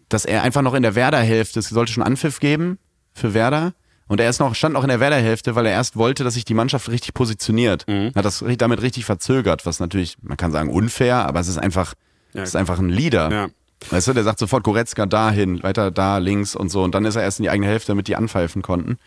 [0.09, 2.79] dass er einfach noch in der Werder-Hälfte, es sollte schon Anpfiff geben
[3.15, 3.73] für Werder.
[4.09, 6.45] Und er ist noch, stand noch in der Werder-Hälfte, weil er erst wollte, dass sich
[6.45, 7.87] die Mannschaft richtig positioniert.
[7.89, 11.95] Hat das damit richtig verzögert, was natürlich, man kann sagen, unfair, aber es ist einfach,
[12.33, 12.43] Ja.
[12.43, 13.31] es ist einfach ein Leader.
[13.31, 13.49] Ja.
[13.89, 16.83] Weißt du, der sagt sofort Goretzka dahin, weiter da, links und so.
[16.83, 18.99] Und dann ist er erst in die eigene Hälfte, damit die anpfeifen konnten.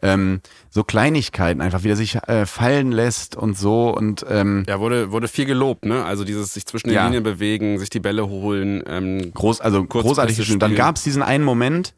[0.00, 3.90] Ähm, so Kleinigkeiten einfach, wie er sich äh, fallen lässt und so.
[3.90, 6.04] Und ähm, Ja, wurde, wurde viel gelobt, ne?
[6.04, 7.04] Also dieses sich zwischen den Ja.
[7.06, 8.82] Linien bewegen, sich die Bälle holen.
[8.86, 10.60] Ähm, groß, also Kurzpässe großartig geschrieben.
[10.60, 11.92] Dann gab es diesen einen Moment,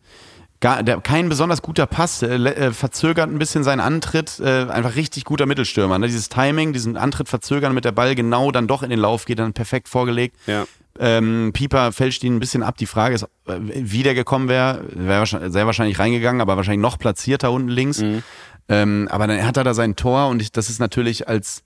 [0.61, 4.97] gar, der, kein besonders guter Pass, äh, äh, verzögert ein bisschen seinen Antritt, äh, einfach
[4.97, 5.99] richtig guter Mittelstürmer.
[5.99, 6.07] Ne?
[6.07, 9.39] Dieses Timing, diesen Antritt verzögern, damit der Ball genau dann doch in den Lauf geht,
[9.41, 10.37] dann perfekt vorgelegt.
[10.47, 10.65] ja.
[10.99, 12.77] Ähm, Pieper fälscht ihn ein bisschen ab.
[12.79, 14.85] Die Frage ist, äh, wie der gekommen wäre.
[14.93, 17.99] Wäre sehr wahrscheinlich reingegangen, aber wahrscheinlich noch platzierter unten links.
[18.01, 18.23] Mhm.
[18.69, 21.63] Ähm, aber dann hat er da sein Tor und ich, das ist natürlich als,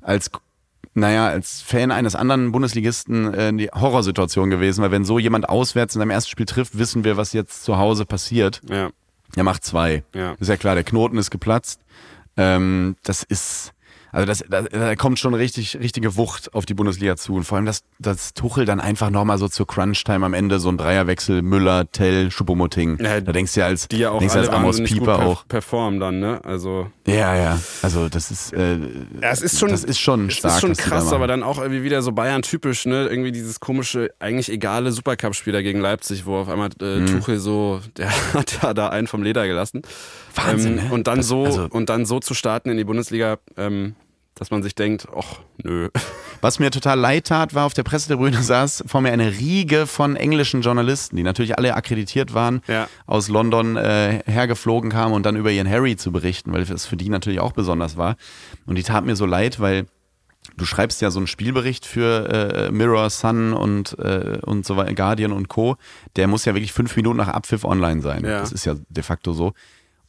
[0.00, 0.30] als,
[0.94, 5.94] naja, als Fan eines anderen Bundesligisten äh, die Horrorsituation gewesen, weil wenn so jemand auswärts
[5.94, 8.62] in seinem ersten Spiel trifft, wissen wir, was jetzt zu Hause passiert.
[8.68, 8.90] Ja,
[9.36, 10.02] Er macht zwei.
[10.14, 10.32] ja.
[10.40, 11.80] Ist ja klar, der Knoten ist geplatzt.
[12.36, 13.72] Ähm, das ist,
[14.14, 17.34] also das, da, da kommt schon richtig, richtige Wucht auf die Bundesliga zu.
[17.34, 20.68] Und vor allem, dass, dass Tuchel dann einfach nochmal so zur Crunch-Time am Ende so
[20.70, 22.98] ein Dreierwechsel, Müller, Tell, Schuppomoting.
[23.02, 25.26] Ja, da denkst du ja als, Die ja auch denkst alle als Amos Pieper per
[25.26, 25.48] auch.
[25.48, 26.40] performen dann, ne?
[26.44, 27.60] Also Ja, ja.
[27.82, 28.76] Also das ist, äh,
[29.20, 30.54] Ja, es ist schon, das ist schon es stark.
[30.54, 31.14] ist schon da krass, machen.
[31.16, 33.08] aber dann auch irgendwie wieder so Bayern-typisch, ne?
[33.08, 37.06] Irgendwie dieses komische, eigentlich egale Supercup-Spieler gegen Leipzig, wo auf einmal äh, Mhm.
[37.06, 39.82] Tuchel so, der hat ja da einen vom Leder gelassen.
[40.34, 40.92] Wahnsinn, ähm, ne?
[40.94, 43.94] Und dann Das- so also- und dann so zu starten in die Bundesliga, ähm,
[44.34, 45.88] dass man sich denkt, ach nö.
[46.40, 50.16] Was mir total leid tat, war auf der Pressetribüne saß vor mir eine Riege von
[50.16, 52.88] englischen Journalisten, die natürlich alle akkreditiert waren, Ja.
[53.06, 56.96] aus London äh, hergeflogen kamen und dann über ihren Harry zu berichten, weil das für
[56.96, 58.16] die natürlich auch besonders war.
[58.66, 59.86] Und die tat mir so leid, weil
[60.56, 62.28] du schreibst ja so einen Spielbericht für
[62.68, 65.76] äh, Mirror, Sun und, äh, und so weiter, Guardian und Co.
[66.16, 68.24] Der muss ja wirklich fünf Minuten nach Abpfiff online sein.
[68.24, 68.40] Ja.
[68.40, 69.52] Das ist ja de facto so.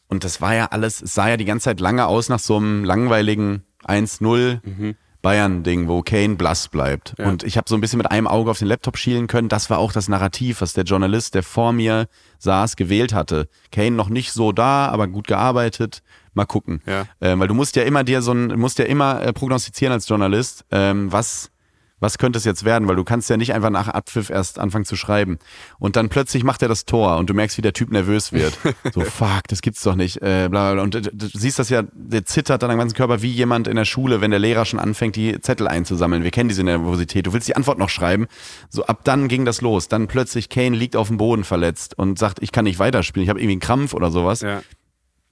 [0.08, 2.58] Und das war ja alles, es sah ja die ganze Zeit lange aus nach so
[2.58, 4.96] einem langweiligen 1-0
[5.26, 7.16] Bayern-Ding, wo Kane blass bleibt.
[7.18, 7.28] Ja.
[7.28, 9.50] Und ich habe so ein bisschen mit einem Auge auf den Laptop schielen können.
[9.50, 12.06] Das war auch das Narrativ, was der Journalist, der vor mir
[12.38, 13.48] saß, gewählt hatte.
[13.72, 16.04] Kane noch nicht so da, aber gut gearbeitet.
[16.36, 16.80] Mal gucken.
[16.86, 17.06] Ja.
[17.22, 20.08] Ähm, weil du musst ja immer dir so ein, musst ja immer äh, prognostizieren als
[20.08, 21.50] Journalist, ähm, was,
[22.00, 24.86] was könnte es jetzt werden, weil du kannst ja nicht einfach nach Abpfiff erst anfangen
[24.86, 25.40] zu schreiben.
[25.80, 28.58] Und dann plötzlich macht er das Tor und du merkst, wie der Typ nervös wird.
[28.94, 30.18] so, fuck, das gibt's doch nicht.
[30.18, 30.84] Äh, bla, bla, bla.
[30.84, 33.76] Und äh, du siehst das ja, der zittert dann am ganzen Körper wie jemand in
[33.76, 36.24] der Schule, wenn der Lehrer schon anfängt, die Zettel einzusammeln.
[36.24, 37.26] Wir kennen diese Nervosität.
[37.28, 38.28] Du willst die Antwort noch schreiben.
[38.70, 39.88] So, ab dann ging das los.
[39.88, 43.30] Dann plötzlich Kane liegt auf dem Boden verletzt und sagt, ich kann nicht weiterspielen, ich
[43.30, 44.42] habe irgendwie einen Krampf oder sowas.
[44.42, 44.62] Ja.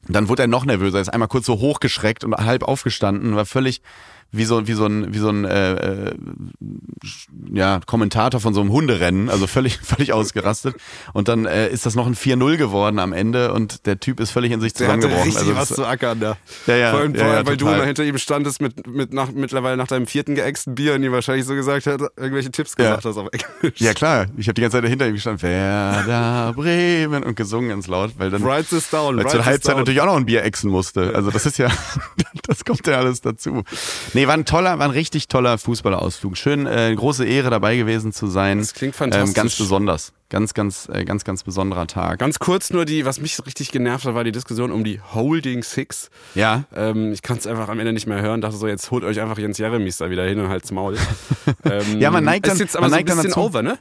[0.08, 3.82] Dann wurde er noch nervöser, ist einmal kurz so hochgeschreckt und halb aufgestanden, war völlig
[4.34, 5.74] wie so, wie so ein, wie so ein äh,
[6.10, 6.16] äh,
[7.54, 10.76] ja, Kommentator von so einem Hunderennen, also völlig, völlig ausgerastet.
[11.14, 14.32] Und dann äh, ist das noch ein 4-0 geworden am Ende und der Typ ist
[14.32, 15.38] völlig in sich Der hatte zusammengebrochen.
[15.38, 16.38] richtig Also was zu ackern da.
[16.68, 17.76] Ja, ja, Vor allem, ja, ja, weil du total.
[17.76, 21.12] immer hinter ihm standest mit, mit nach, mittlerweile nach deinem vierten geäxten Bier und ihm
[21.12, 22.86] wahrscheinlich so gesagt hat, irgendwelche Tipps Ja.
[22.96, 23.80] gesagt hast auf Englisch.
[23.80, 27.88] ja klar, ich habe die ganze Zeit dahinter ihm gestanden, Werder Bremen und gesungen ganz
[27.88, 29.16] laut, weil dann Writes this down.
[29.18, 29.80] Weil writes zur Halbzeit down.
[29.82, 31.14] natürlich auch noch ein Bier exen musste.
[31.14, 31.68] Also das ist ja,
[32.48, 33.64] das kommt ja alles dazu.
[34.14, 36.38] Nee, war ein toller, war ein richtig toller Fußballausflug.
[36.38, 38.60] Schön, äh, große Ehre dabei gewesen zu sein.
[38.60, 39.30] Das klingt fantastisch.
[39.30, 40.14] Ähm, ganz besonders.
[40.30, 42.18] Ganz, ganz, äh, ganz, ganz besonderer Tag.
[42.18, 45.62] Ganz kurz nur die, was mich richtig genervt hat, war die Diskussion um die Holding
[45.62, 46.10] Six.
[46.34, 46.64] Ja.
[46.76, 48.42] Ähm, ich kann es einfach am Ende nicht mehr hören.
[48.42, 50.98] Dachte so, jetzt holt euch einfach Jens Jeremies da wieder hin und halt's Maul.
[51.66, 53.78] ähm, Ja, man neigt dann- Ist jetzt aber man so ein bisschen over, ne?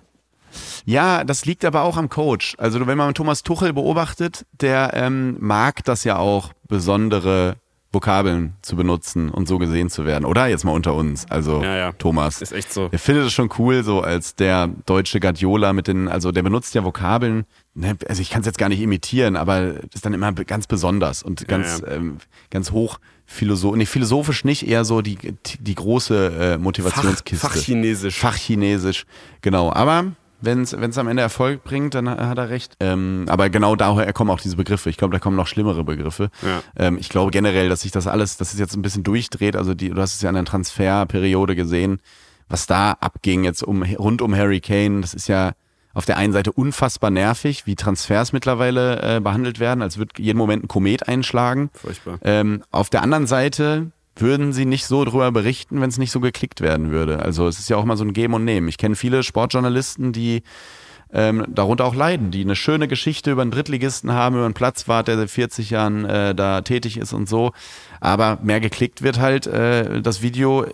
[0.84, 2.54] Ja, das liegt aber auch am Coach.
[2.58, 7.56] Also wenn man Thomas Tuchel beobachtet, der ähm, mag das ja auch, besondere
[7.92, 10.24] Vokabeln zu benutzen und so gesehen zu werden.
[10.24, 11.26] Oder jetzt mal unter uns.
[11.30, 11.92] Also Ja, ja.
[11.92, 12.40] Thomas.
[12.40, 12.88] Ist echt so.
[12.90, 16.74] Er findet es schon cool, so als der deutsche Guardiola mit den, also der benutzt
[16.74, 20.14] ja Vokabeln, ne, also ich kann es jetzt gar nicht imitieren, aber das ist dann
[20.14, 22.16] immer ganz besonders und ganz, Ja, Ähm,
[22.50, 25.16] ganz hoch philosophisch, nee, philosophisch nicht, eher so die,
[25.60, 27.46] die große äh, Motivationskiste.
[27.46, 28.18] Fach- Fachchinesisch.
[28.18, 29.04] Fachchinesisch,
[29.42, 29.72] genau.
[29.72, 32.76] Aber wenn es am Ende Erfolg bringt, dann hat er recht.
[32.80, 34.90] Ähm, aber genau daher kommen auch diese Begriffe.
[34.90, 36.30] Ich glaube, da kommen noch schlimmere Begriffe.
[36.42, 36.62] Ja.
[36.76, 39.56] Ähm, ich glaube generell, dass sich das alles, dass es jetzt ein bisschen durchdreht.
[39.56, 42.00] Also die, du hast es ja in der Transferperiode gesehen,
[42.48, 45.00] was da abging jetzt um rund um Harry Kane.
[45.00, 45.52] Das ist ja
[45.94, 50.38] auf der einen Seite unfassbar nervig, wie Transfers mittlerweile äh, behandelt werden, als würde jeden
[50.38, 51.70] Moment ein Komet einschlagen.
[51.74, 52.18] Furchtbar.
[52.22, 56.20] Ähm, auf der anderen Seite würden sie nicht so drüber berichten, wenn es nicht so
[56.20, 57.20] geklickt werden würde.
[57.20, 58.68] Also es ist ja auch mal so ein Geben und Nehmen.
[58.68, 60.42] Ich kenne viele Sportjournalisten, die
[61.12, 65.08] ähm, darunter auch leiden, die eine schöne Geschichte über einen Drittligisten haben, über einen Platzwart,
[65.08, 67.52] der seit 40 Jahren äh, da tätig ist und so.
[68.00, 70.66] Aber mehr geklickt wird halt äh, das Video,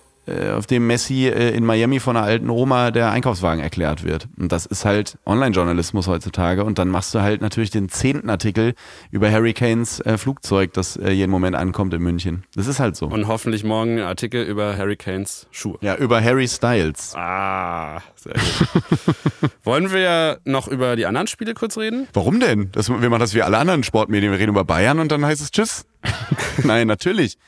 [0.52, 4.28] auf dem Messi äh, in Miami von einer alten Oma der Einkaufswagen erklärt wird.
[4.38, 6.64] Und das ist halt Online-Journalismus heutzutage.
[6.64, 8.74] Und dann machst du halt natürlich den zehnten Artikel
[9.10, 12.44] über Harry Kanes äh, Flugzeug, das äh, jeden Moment ankommt in München.
[12.54, 13.06] Das ist halt so.
[13.06, 15.78] Und hoffentlich morgen ein Artikel über Harry Kanes Schuhe.
[15.80, 17.14] ja, über Harry Styles.
[17.16, 19.50] Ah, sehr gut.
[19.64, 22.08] Wollen wir noch über die anderen Spiele kurz reden?
[22.12, 22.70] Warum denn?
[22.72, 24.32] Das, wir machen das wie alle anderen Sportmedien.
[24.32, 25.84] Wir reden über Bayern und dann heißt es Tschüss.
[26.64, 27.38] Nein, natürlich.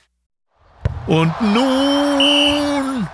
[1.11, 3.09] Und nun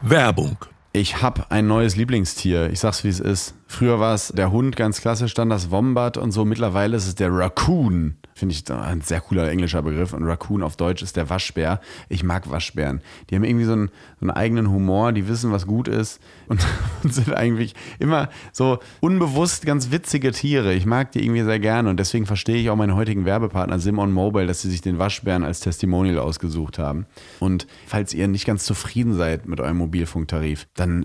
[0.00, 0.56] Werbung.
[0.92, 2.70] Ich habe ein neues Lieblingstier.
[2.70, 3.54] Ich sag's wie es ist.
[3.68, 6.44] Früher war es der Hund, ganz klassisch, dann das Wombat und so.
[6.44, 8.16] Mittlerweile ist es der Raccoon.
[8.40, 10.14] Finde ich ein sehr cooler englischer Begriff.
[10.14, 11.78] Und Raccoon auf Deutsch ist der Waschbär.
[12.08, 13.02] Ich mag Waschbären.
[13.28, 16.66] Die haben irgendwie so einen, so einen eigenen Humor, die wissen, was gut ist und,
[17.02, 20.72] und sind eigentlich immer so unbewusst ganz witzige Tiere.
[20.72, 24.10] Ich mag die irgendwie sehr gerne und deswegen verstehe ich auch meinen heutigen Werbepartner Simon
[24.10, 27.04] Mobile, dass sie sich den Waschbären als Testimonial ausgesucht haben.
[27.40, 31.04] Und falls ihr nicht ganz zufrieden seid mit eurem Mobilfunktarif, dann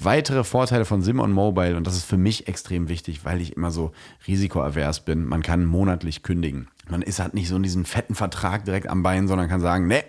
[0.00, 3.70] Weitere Vorteile von Simon Mobile, und das ist für mich extrem wichtig, weil ich immer
[3.70, 3.92] so
[4.26, 6.68] risikoavers bin, man kann monatlich kündigen.
[6.88, 9.86] Man ist halt nicht so in diesem fetten Vertrag direkt am Bein, sondern kann sagen,
[9.86, 10.04] ne,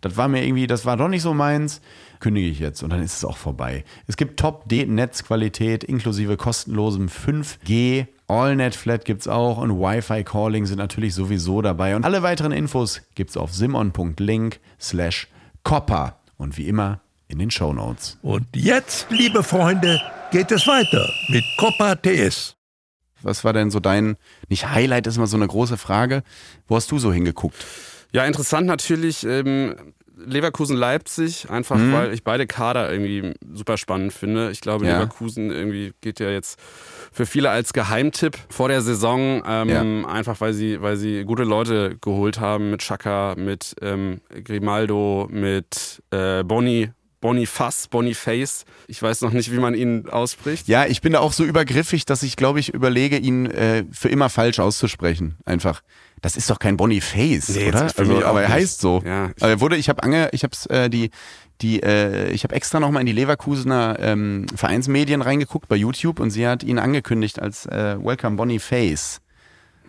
[0.00, 1.80] das war mir irgendwie, das war doch nicht so meins,
[2.20, 3.84] kündige ich jetzt und dann ist es auch vorbei.
[4.06, 8.06] Es gibt Top-Netzqualität inklusive kostenlosem 5G.
[8.28, 11.94] AllNet Flat gibt es auch und Wi-Fi Calling sind natürlich sowieso dabei.
[11.94, 15.28] Und alle weiteren Infos gibt es auf simon.link slash
[15.62, 16.16] copper.
[16.36, 18.18] Und wie immer in den Show Notes.
[18.22, 22.56] Und jetzt, liebe Freunde, geht es weiter mit Copa TS.
[23.22, 24.16] Was war denn so dein,
[24.48, 26.22] nicht Highlight ist immer so eine große Frage.
[26.68, 27.64] Wo hast du so hingeguckt?
[28.12, 29.24] Ja, interessant natürlich.
[29.26, 29.74] Ähm,
[30.18, 31.92] Leverkusen-Leipzig, einfach Mhm.
[31.92, 34.50] weil ich beide Kader irgendwie super spannend finde.
[34.50, 34.94] Ich glaube, Ja.
[34.94, 36.58] Leverkusen irgendwie geht ja jetzt
[37.12, 41.98] für viele als Geheimtipp vor der Saison, ähm, einfach weil sie, weil sie gute Leute
[42.00, 48.64] geholt haben mit Chaka, mit ähm, Grimaldo, mit äh, Boni, Boniface, Boniface.
[48.88, 50.68] Ich weiß noch nicht, wie man ihn ausspricht.
[50.68, 54.08] Ja, ich bin da auch so übergriffig, dass ich, glaube ich, überlege, ihn äh, für
[54.08, 55.36] immer falsch auszusprechen.
[55.44, 55.82] Einfach.
[56.22, 57.82] Das ist doch kein Boniface, Nee, oder?
[57.82, 58.56] Also, aber er nicht.
[58.56, 59.02] heißt so.
[59.04, 59.30] Ja.
[59.40, 61.10] Aber er wurde, ich habe ange, ich habe äh, die,
[61.60, 66.30] die, äh, ich habe extra nochmal in die Leverkusener ähm, Vereinsmedien reingeguckt bei YouTube und
[66.30, 69.20] sie hat ihn angekündigt als äh, Welcome Boniface.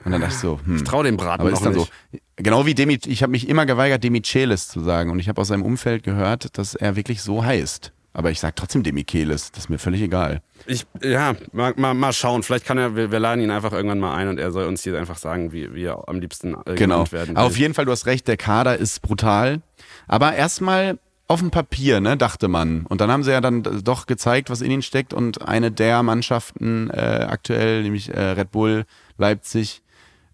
[0.08, 0.78] Und dann dachte ich so, hm.
[0.78, 1.92] Ich traue dem Braten Aber ist dann nicht.
[2.12, 2.18] so.
[2.38, 5.12] Genau wie Demi, ich habe mich immer geweigert, Demichelis zu sagen.
[5.12, 7.92] Und ich habe aus seinem Umfeld gehört, dass er wirklich so heißt.
[8.14, 9.52] Aber ich sage trotzdem Demichelis.
[9.52, 10.42] Das ist mir völlig egal.
[10.66, 12.42] Ich, ja, mal, mal, mal schauen.
[12.42, 14.82] Vielleicht kann er, wir, wir laden ihn einfach irgendwann mal ein und er soll uns
[14.82, 16.76] hier einfach sagen, wie, wie er am liebsten äh, Genau.
[16.76, 17.44] genannt werden will.
[17.44, 19.62] Auf jeden Fall, du hast recht, der Kader ist brutal.
[20.08, 22.86] Aber erstmal auf dem Papier, ne, dachte man.
[22.88, 25.14] Und dann haben sie ja dann doch gezeigt, was in ihnen steckt.
[25.14, 28.86] Und eine der Mannschaften äh, aktuell, nämlich äh, Red Bull
[29.18, 29.82] Leipzig,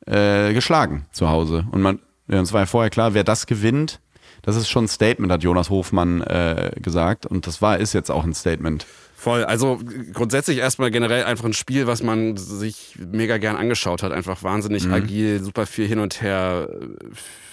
[0.05, 1.65] äh, geschlagen zu Hause.
[1.71, 3.99] Und man, ja, uns war ja vorher klar, wer das gewinnt,
[4.41, 7.25] das ist schon ein Statement, hat Jonas Hofmann äh, gesagt.
[7.25, 8.85] Und das war, ist jetzt auch ein Statement.
[9.15, 9.45] Voll.
[9.45, 9.79] Also
[10.11, 14.11] grundsätzlich erstmal generell einfach ein Spiel, was man sich mega gern angeschaut hat.
[14.11, 14.93] Einfach wahnsinnig Mhm.
[14.93, 16.67] agil, super viel hin und her,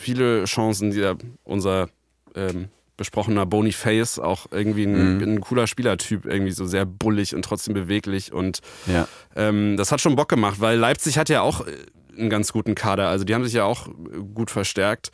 [0.01, 1.13] viele Chancen, die
[1.45, 1.89] unser
[2.35, 5.23] ähm, besprochener Boniface auch irgendwie ein, Mhm.
[5.23, 9.07] ein cooler Spielertyp, irgendwie so sehr bullig und trotzdem beweglich und Ja.
[9.37, 11.73] ähm, das hat schon Bock gemacht, weil Leipzig hat ja auch äh,
[12.21, 13.09] einen ganz guten Kader.
[13.09, 13.89] Also die haben sich ja auch
[14.35, 15.11] gut verstärkt.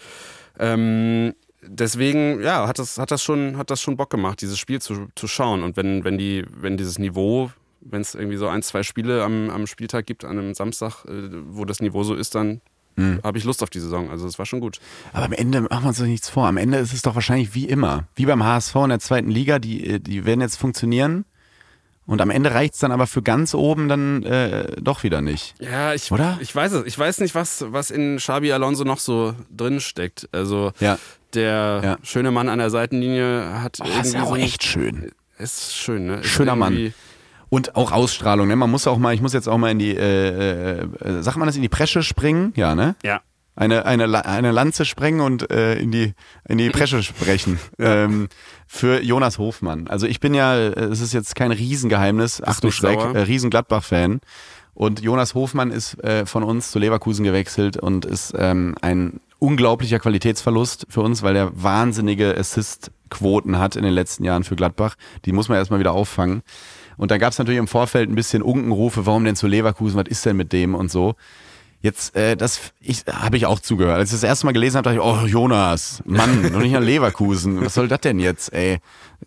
[0.58, 4.80] Ähm, deswegen, ja, hat das, hat das schon, hat das schon Bock gemacht, dieses Spiel
[4.80, 5.62] zu, zu schauen.
[5.62, 9.50] Und wenn, wenn die, wenn dieses Niveau, wenn es irgendwie so ein, zwei Spiele am,
[9.50, 12.60] am Spieltag gibt, an einem Samstag, äh, wo das Niveau so ist, dann
[13.22, 14.10] habe ich Lust auf die Saison.
[14.10, 14.80] Also es war schon gut.
[15.12, 16.46] Aber am Ende machen wir uns doch nichts vor.
[16.46, 18.04] Am Ende ist es doch wahrscheinlich wie immer.
[18.14, 21.26] Wie beim HSV in der zweiten Liga, die, die werden jetzt funktionieren.
[22.06, 25.54] Und am Ende reicht es dann aber für ganz oben dann äh, doch wieder nicht.
[25.60, 26.38] Ja, ich, Oder?
[26.40, 26.84] ich weiß es.
[26.86, 30.28] Ich weiß nicht, was, was in Xabi Alonso noch so drin steckt.
[30.32, 30.98] Also Ja.
[31.34, 31.96] der Ja.
[32.02, 35.10] schöne Mann an der Seitenlinie hat Oh, irgendwie ist ja auch echt schön.
[35.38, 36.14] Ist schön, ne?
[36.20, 36.94] Ist Schöner Mann.
[37.48, 38.46] Und auch Ausstrahlung.
[38.48, 38.56] Ne?
[38.56, 41.46] Man muss auch mal, ich muss jetzt auch mal in die, äh, äh, sagt man
[41.46, 42.52] das, in die Presche springen?
[42.56, 42.94] Ja, ne?
[43.04, 43.20] Ja.
[43.56, 46.14] Eine, eine, eine Lanze sprengen und äh, in, die,
[46.48, 47.58] in die Presche sprechen.
[47.78, 48.28] ähm,
[48.66, 49.88] für Jonas Hofmann.
[49.88, 53.18] Also ich bin ja, äh, es ist jetzt kein Riesengeheimnis, ach du nicht Schreck, äh,
[53.18, 54.20] Riesen-Gladbach-Fan.
[54.74, 59.98] Und Jonas Hofmann ist äh, von uns zu Leverkusen gewechselt und ist ähm, ein unglaublicher
[59.98, 64.96] Qualitätsverlust für uns, weil der wahnsinnige Assist-Quoten hat in den letzten Jahren für Gladbach.
[65.24, 66.42] Die muss man erstmal wieder auffangen.
[66.98, 70.08] Und da gab es natürlich im Vorfeld ein bisschen Unkenrufe, warum denn zu Leverkusen, was
[70.08, 71.14] ist denn mit dem und so.
[71.82, 73.98] Jetzt, äh, das ich, habe ich auch zugehört.
[73.98, 76.80] Als ich das erste Mal gelesen habe, dachte ich, oh Jonas, Mann, noch nicht nach
[76.80, 77.64] Leverkusen.
[77.64, 78.78] Was soll das denn jetzt, ey?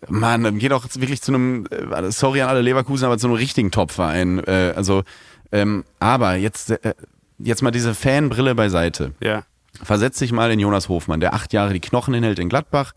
[0.08, 3.36] Mann, dann geh doch wirklich zu einem, äh, sorry an alle Leverkusen, aber zu einem
[3.36, 4.42] richtigen Top-Verein.
[4.44, 5.04] Äh, also,
[5.52, 6.94] ähm, aber jetzt, äh,
[7.38, 9.12] jetzt mal diese Fanbrille beiseite.
[9.22, 9.44] Ja.
[9.82, 12.92] Versetz dich mal in Jonas Hofmann, der acht Jahre die Knochen hinhält in Gladbach,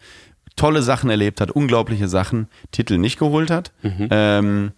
[0.55, 4.71] tolle Sachen erlebt hat, unglaubliche Sachen, Titel nicht geholt hat, ähm,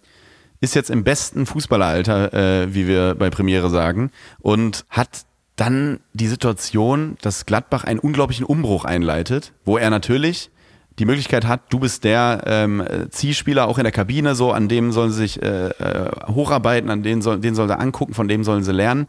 [0.60, 6.28] ist jetzt im besten Fußballeralter, äh, wie wir bei Premiere sagen, und hat dann die
[6.28, 10.50] Situation, dass Gladbach einen unglaublichen Umbruch einleitet, wo er natürlich
[10.98, 14.92] die Möglichkeit hat, du bist der ähm, Zielspieler auch in der Kabine, so an dem
[14.92, 18.44] sollen sie sich äh, äh, hocharbeiten, an den, soll, den sollen sie angucken, von dem
[18.44, 19.06] sollen sie lernen.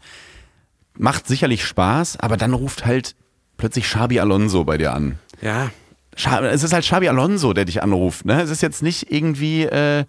[0.98, 3.14] Macht sicherlich Spaß, aber dann ruft halt
[3.56, 5.18] plötzlich Xabi Alonso bei dir an.
[5.40, 5.70] Ja.
[6.14, 8.24] Es ist halt Xabi Alonso, der dich anruft.
[8.24, 8.42] Ne?
[8.42, 10.04] Es ist jetzt nicht irgendwie äh, äh,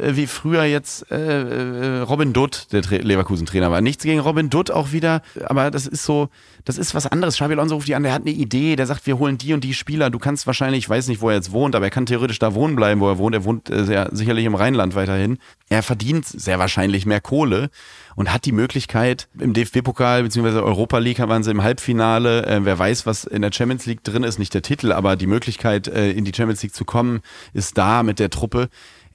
[0.00, 3.80] wie früher jetzt äh, äh Robin Dutt, der Leverkusen-Trainer war.
[3.80, 6.28] Nichts gegen Robin Dutt auch wieder, aber das ist so,
[6.64, 7.36] das ist was anderes.
[7.36, 9.64] Xabi Alonso ruft die an, der hat eine Idee, der sagt, wir holen die und
[9.64, 10.10] die Spieler.
[10.10, 12.54] Du kannst wahrscheinlich, ich weiß nicht, wo er jetzt wohnt, aber er kann theoretisch da
[12.54, 13.34] wohnen bleiben, wo er wohnt.
[13.34, 15.38] Er wohnt äh, sicherlich im Rheinland weiterhin.
[15.68, 17.70] Er verdient sehr wahrscheinlich mehr Kohle
[18.16, 20.58] und hat die Möglichkeit, im DFB-Pokal bzw.
[20.58, 22.46] Europa League waren sie im Halbfinale.
[22.46, 25.26] Äh, wer weiß, was in der Champions League drin ist, nicht der Titel, aber die
[25.26, 27.20] Möglichkeit, äh, in die Champions League zu kommen,
[27.52, 28.68] ist da mit der Truppe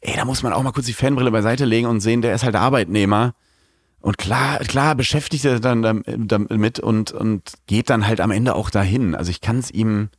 [0.03, 2.43] ey, da muss man auch mal kurz die Fanbrille beiseite legen und sehen, der ist
[2.43, 3.33] halt Arbeitnehmer.
[4.01, 8.69] Und klar, klar beschäftigt er dann damit und, und geht dann halt am Ende auch
[8.69, 9.15] dahin.
[9.15, 10.09] Also ich kann es ihm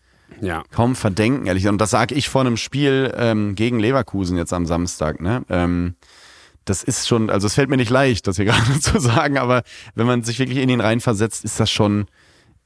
[0.41, 0.63] ja.
[0.71, 1.69] kaum verdenken, ehrlich.
[1.69, 5.21] Und das sage ich vor einem Spiel ähm, gegen Leverkusen jetzt am Samstag.
[5.21, 5.43] Ne?
[5.51, 5.97] Ähm,
[6.65, 9.63] das ist schon, also es fällt mir nicht leicht, das hier gerade zu sagen, aber
[9.95, 12.07] wenn man sich wirklich in ihn reinversetzt, ist das schon,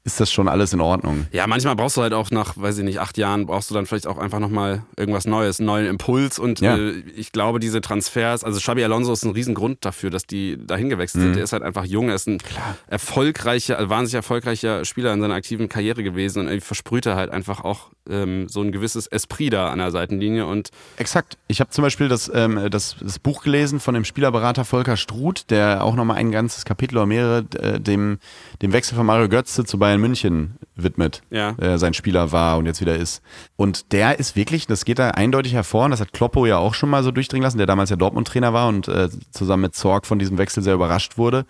[0.08, 1.26] ist das schon alles in Ordnung.
[1.32, 3.84] Ja, manchmal brauchst du halt auch nach, weiß ich nicht, acht Jahren, brauchst du dann
[3.84, 6.38] vielleicht auch einfach nochmal irgendwas Neues, einen neuen Impuls.
[6.38, 6.76] Und ja.
[6.76, 10.88] äh, ich glaube, diese Transfers, also Xabi Alonso ist ein Riesengrund dafür, dass die dahin
[10.88, 11.26] gewechselt mhm.
[11.26, 11.36] sind.
[11.36, 12.76] Der ist halt einfach jung, er ist ein Klar.
[12.86, 17.30] erfolgreicher, äh, wahnsinnig erfolgreicher Spieler in seiner aktiven Karriere gewesen und er versprüht er halt
[17.30, 20.46] einfach auch ähm, so ein gewisses Esprit da an der Seitenlinie.
[20.46, 21.36] Und Exakt.
[21.48, 25.50] Ich habe zum Beispiel das, ähm, das, das, Buch gelesen von dem Spielerberater Volker Struth,
[25.50, 28.18] der auch nochmal ein ganzes Kapitel oder mehrere äh, dem,
[28.62, 31.50] dem Wechsel von Mario Götze zu Bayern Bayern München widmet, ja.
[31.58, 33.22] äh, sein Spieler war und jetzt wieder ist.
[33.56, 36.74] Und der ist wirklich, das geht da eindeutig hervor, und das hat Kloppo ja auch
[36.74, 40.06] schon mal so durchdringen lassen, der damals ja Dortmund-Trainer war und äh, zusammen mit Zorg
[40.06, 41.44] von diesem Wechsel sehr überrascht wurde.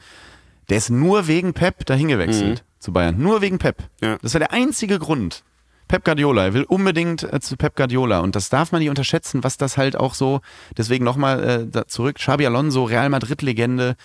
[0.69, 2.81] Der ist nur wegen Pep dahin gewechselt mhm.
[2.81, 3.17] zu Bayern.
[3.19, 3.77] Nur wegen Pep.
[4.03, 4.19] Ja.
[4.23, 5.45] Das war der einzige Grund.
[5.89, 9.43] Pep Guardiola, er will unbedingt äh, zu Pep Guardiola und das darf man nicht unterschätzen,
[9.43, 10.41] was das halt auch so,
[10.77, 13.97] deswegen nochmal äh, zurück, Xabi Alonso, Real Madrid-Legende,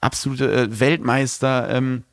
[0.00, 2.04] absolute äh, Weltmeister, ähm,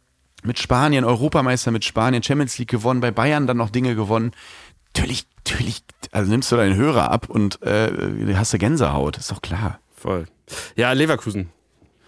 [0.43, 4.31] mit Spanien, Europameister mit Spanien, Champions League gewonnen, bei Bayern dann noch Dinge gewonnen.
[4.93, 9.41] Natürlich, natürlich, also nimmst du deinen Hörer ab und äh, hast du Gänsehaut, ist doch
[9.41, 9.79] klar.
[9.95, 10.25] Voll.
[10.75, 11.49] Ja, Leverkusen.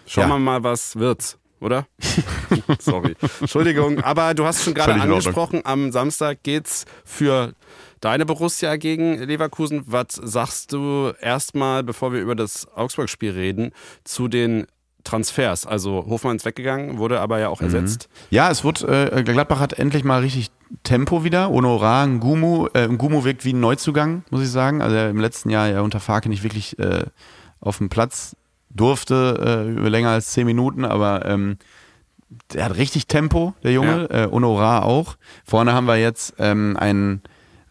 [0.06, 0.40] Schauen wir ja.
[0.40, 1.88] mal, was wird's, oder?
[2.80, 3.16] Sorry.
[3.40, 7.54] Entschuldigung, aber du hast schon gerade angesprochen, am Samstag geht's für
[8.02, 9.84] deine Borussia gegen Leverkusen.
[9.86, 13.72] Was sagst du erstmal, bevor wir über das Augsburg-Spiel reden,
[14.04, 14.68] zu den
[15.04, 15.66] Transfers.
[15.66, 17.68] Also Hofmann ist weggegangen, wurde aber ja auch mhm.
[17.68, 18.10] ersetzt.
[18.30, 20.52] Ja, es wurde, äh, Gladbach hat endlich mal richtig
[20.84, 21.50] Tempo wieder.
[21.50, 24.82] Honorar, Ngumu, äh, Ngumu wirkt wie ein Neuzugang, muss ich sagen.
[24.82, 27.06] Also er im letzten Jahr ja unter Farke nicht wirklich äh,
[27.60, 28.36] auf dem Platz
[28.70, 31.58] durfte, äh, über länger als zehn Minuten, aber ähm,
[32.54, 34.10] der hat richtig Tempo, der Junge.
[34.12, 34.24] Ja.
[34.26, 35.16] Äh, Honorar auch.
[35.46, 37.22] Vorne haben wir jetzt ähm, einen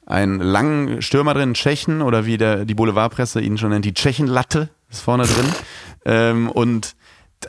[0.05, 4.69] einen langen Stürmer drin, Tschechen, oder wie der, die Boulevardpresse ihn schon nennt, die Tschechenlatte
[4.91, 5.53] ist vorne drin.
[6.05, 6.95] ähm, und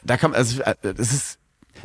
[0.04, 1.40] da kam, also es ist,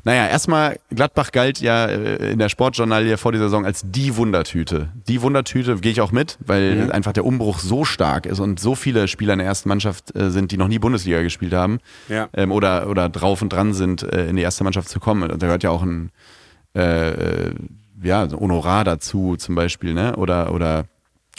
[0.05, 4.88] naja, erstmal, Gladbach galt ja äh, in der Sportjournalie vor dieser Saison als die Wundertüte.
[5.09, 6.90] Die Wundertüte gehe ich auch mit, weil mhm.
[6.92, 10.31] einfach der Umbruch so stark ist und so viele Spieler in der ersten Mannschaft äh,
[10.31, 12.29] sind, die noch nie Bundesliga gespielt haben ja.
[12.33, 15.23] ähm, oder, oder drauf und dran sind, äh, in die erste Mannschaft zu kommen.
[15.23, 16.11] Und da gehört ja auch ein
[16.75, 17.51] äh,
[18.03, 20.16] ja, Honorar dazu zum Beispiel, ne?
[20.16, 20.85] Oder, oder,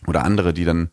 [0.08, 0.90] oder andere, die dann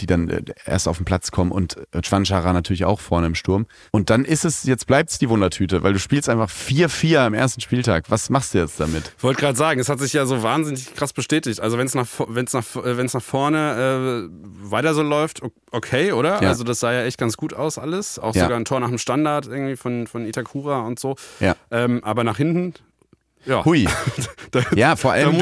[0.00, 3.66] die dann äh, erst auf den Platz kommen und Chwanchara natürlich auch vorne im Sturm.
[3.90, 7.34] Und dann ist es, jetzt bleibt es die Wundertüte, weil du spielst einfach 4-4 am
[7.34, 8.04] ersten Spieltag.
[8.08, 9.12] Was machst du jetzt damit?
[9.16, 11.60] Ich wollte gerade sagen, es hat sich ja so wahnsinnig krass bestätigt.
[11.60, 16.12] Also wenn es nach, wenn's nach, äh, wenn's nach vorne äh, weiter so läuft, okay,
[16.12, 16.42] oder?
[16.42, 16.48] Ja.
[16.48, 18.18] Also das sah ja echt ganz gut aus alles.
[18.18, 18.44] Auch ja.
[18.44, 21.16] sogar ein Tor nach dem Standard irgendwie von, von Itakura und so.
[21.40, 21.56] Ja.
[21.70, 22.74] Ähm, aber nach hinten
[23.44, 23.64] ja.
[23.64, 23.88] Hui.
[24.52, 25.36] da, ja, vor allem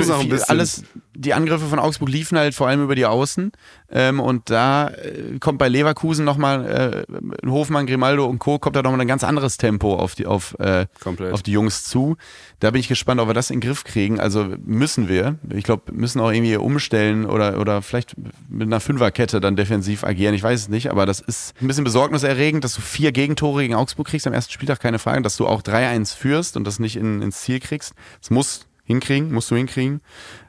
[0.48, 3.52] alles, die Angriffe von Augsburg liefen halt vor allem über die Außen.
[3.90, 7.04] Ähm, und da äh, kommt bei Leverkusen nochmal
[7.42, 8.58] äh, Hofmann, Grimaldo und Co.
[8.58, 10.86] kommt da nochmal ein ganz anderes Tempo auf die, auf, äh,
[11.32, 12.16] auf die Jungs zu.
[12.60, 14.20] Da bin ich gespannt, ob wir das in den Griff kriegen.
[14.20, 15.36] Also müssen wir.
[15.52, 18.14] Ich glaube, müssen auch irgendwie umstellen oder, oder vielleicht
[18.48, 20.34] mit einer Fünferkette dann defensiv agieren.
[20.34, 23.74] Ich weiß es nicht, aber das ist ein bisschen besorgniserregend, dass du vier Gegentore gegen
[23.74, 26.96] Augsburg kriegst am ersten Spieltag, keine Frage, dass du auch 3-1 führst und das nicht
[26.96, 27.94] in, ins Ziel kriegst.
[28.20, 30.00] Das muss hinkriegen, musst du hinkriegen.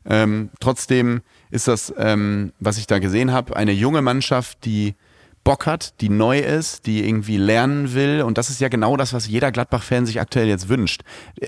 [0.05, 4.95] Ähm, trotzdem ist das, ähm, was ich da gesehen habe, eine junge Mannschaft, die
[5.43, 8.21] Bock hat, die neu ist, die irgendwie lernen will.
[8.21, 11.01] Und das ist ja genau das, was jeder Gladbach-Fan sich aktuell jetzt wünscht.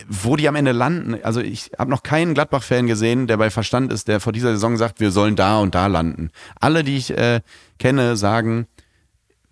[0.07, 3.93] Wo die am Ende landen, also ich habe noch keinen Gladbach-Fan gesehen, der bei Verstand
[3.93, 6.31] ist, der vor dieser Saison sagt, wir sollen da und da landen.
[6.59, 7.41] Alle, die ich äh,
[7.77, 8.67] kenne, sagen,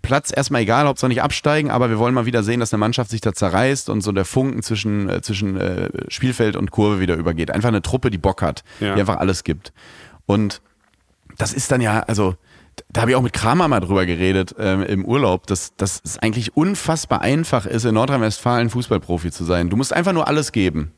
[0.01, 3.11] Platz erstmal egal, Hauptsache nicht absteigen, aber wir wollen mal wieder sehen, dass eine Mannschaft
[3.11, 7.15] sich da zerreißt und so der Funken zwischen, äh, zwischen äh, Spielfeld und Kurve wieder
[7.15, 7.51] übergeht.
[7.51, 8.95] Einfach eine Truppe, die Bock hat, Ja.
[8.95, 9.73] die einfach alles gibt.
[10.25, 10.61] Und
[11.37, 12.35] das ist dann ja, also
[12.89, 16.17] da habe ich auch mit Kramer mal drüber geredet ähm, im Urlaub, dass, dass es
[16.17, 19.69] eigentlich unfassbar einfach ist, in Nordrhein-Westfalen Fußballprofi zu sein.
[19.69, 20.91] Du musst einfach nur alles geben.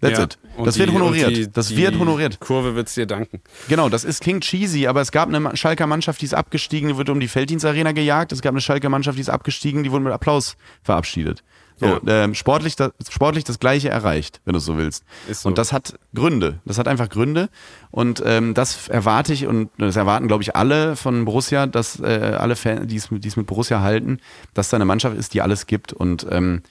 [0.00, 0.24] That's Ja.
[0.24, 0.38] it.
[0.64, 1.30] Das die- wird honoriert.
[1.36, 2.38] die- das wird honoriert.
[2.40, 3.40] Kurve wird's dir danken.
[3.68, 6.96] Genau, das ist klingt cheesy, aber es gab eine Schalker Mannschaft, die ist abgestiegen, die
[6.96, 8.30] wird um die Felddienstarena gejagt.
[8.32, 11.42] Es gab eine Schalker Mannschaft, die ist abgestiegen, die wurde mit Applaus verabschiedet.
[11.80, 12.00] So, Ja.
[12.24, 15.04] ähm, sportlich, das, sportlich das Gleiche erreicht, wenn du es so willst.
[15.32, 15.48] So.
[15.48, 16.58] Und das hat Gründe.
[16.64, 17.48] Das hat einfach Gründe.
[17.92, 22.34] Und ähm, das erwarte ich und das erwarten, glaube ich, alle von Borussia, dass äh,
[22.36, 24.18] alle Fans, die es die es mit Borussia halten,
[24.54, 25.92] dass da eine Mannschaft ist, die alles gibt.
[25.92, 26.62] Und ähm,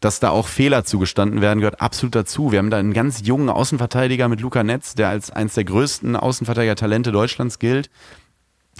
[0.00, 2.52] dass da auch Fehler zugestanden werden, gehört absolut dazu.
[2.52, 6.16] Wir haben da einen ganz jungen Außenverteidiger mit Luca Netz, der als eines der größten
[6.16, 7.90] Außenverteidiger-Talente Deutschlands gilt.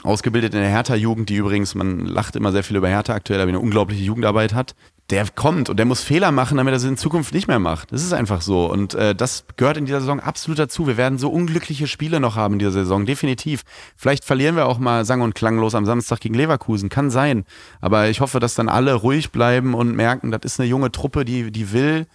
[0.03, 3.49] Ausgebildet in der Hertha-Jugend, die übrigens, man lacht immer sehr viel über Hertha aktuell, aber
[3.49, 4.75] eine unglaubliche Jugendarbeit hat.
[5.11, 7.93] Der kommt und der muss Fehler machen, damit er sie in Zukunft nicht mehr macht.
[7.93, 8.71] Das ist einfach so.
[8.71, 10.89] Und äh, das gehört in dieser Saison absolut dazu.
[10.89, 13.63] Wir werden so unglückliche Spiele noch haben in dieser Saison, definitiv.
[13.97, 17.45] Vielleicht verlieren wir auch mal sang- und klanglos am Samstag gegen Leverkusen, kann sein.
[17.81, 21.25] Aber ich hoffe, dass dann alle ruhig bleiben und merken, das ist eine junge Truppe,
[21.25, 22.07] die, die will.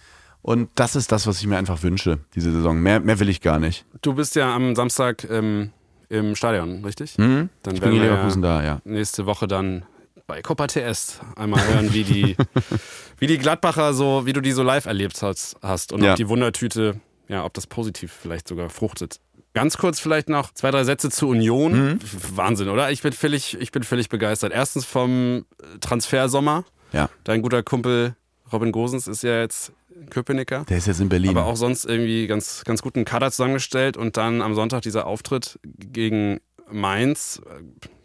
[0.42, 2.78] Und das ist das, was ich mir einfach wünsche, diese Saison.
[2.78, 3.86] Mehr, mehr will ich gar nicht.
[4.02, 5.70] Du bist ja am Samstag ähm,
[6.12, 7.16] im Stadion, richtig?
[7.18, 7.48] Mhm.
[7.62, 8.80] Dann Ich bin wir Leverkusen da, ja.
[8.84, 9.84] nächste Woche dann
[10.26, 12.36] bei Copa TS einmal hören, wie die,
[13.18, 16.10] wie die Gladbacher so, wie du die so live erlebt hast, hast und Ja.
[16.12, 19.20] ob die Wundertüte, ja, ob das positiv vielleicht sogar fruchtet.
[19.54, 21.72] Ganz kurz vielleicht noch zwei, drei Sätze zu Union.
[21.92, 21.98] Mhm.
[22.36, 22.90] Wahnsinn, oder?
[22.90, 24.52] Ich bin völlig, ich bin völlig begeistert.
[24.52, 25.44] Erstens vom
[25.80, 26.64] Transfersommer.
[26.92, 27.08] Ja.
[27.24, 28.14] Dein guter Kumpel
[28.52, 29.72] Robin Gosens ist ja jetzt
[30.10, 30.64] Köpenicker.
[30.68, 31.30] Der ist jetzt in Berlin.
[31.30, 35.58] Aber auch sonst irgendwie ganz, ganz guten Kader zusammengestellt und dann am Sonntag dieser Auftritt
[35.64, 36.40] gegen
[36.70, 37.40] Mainz.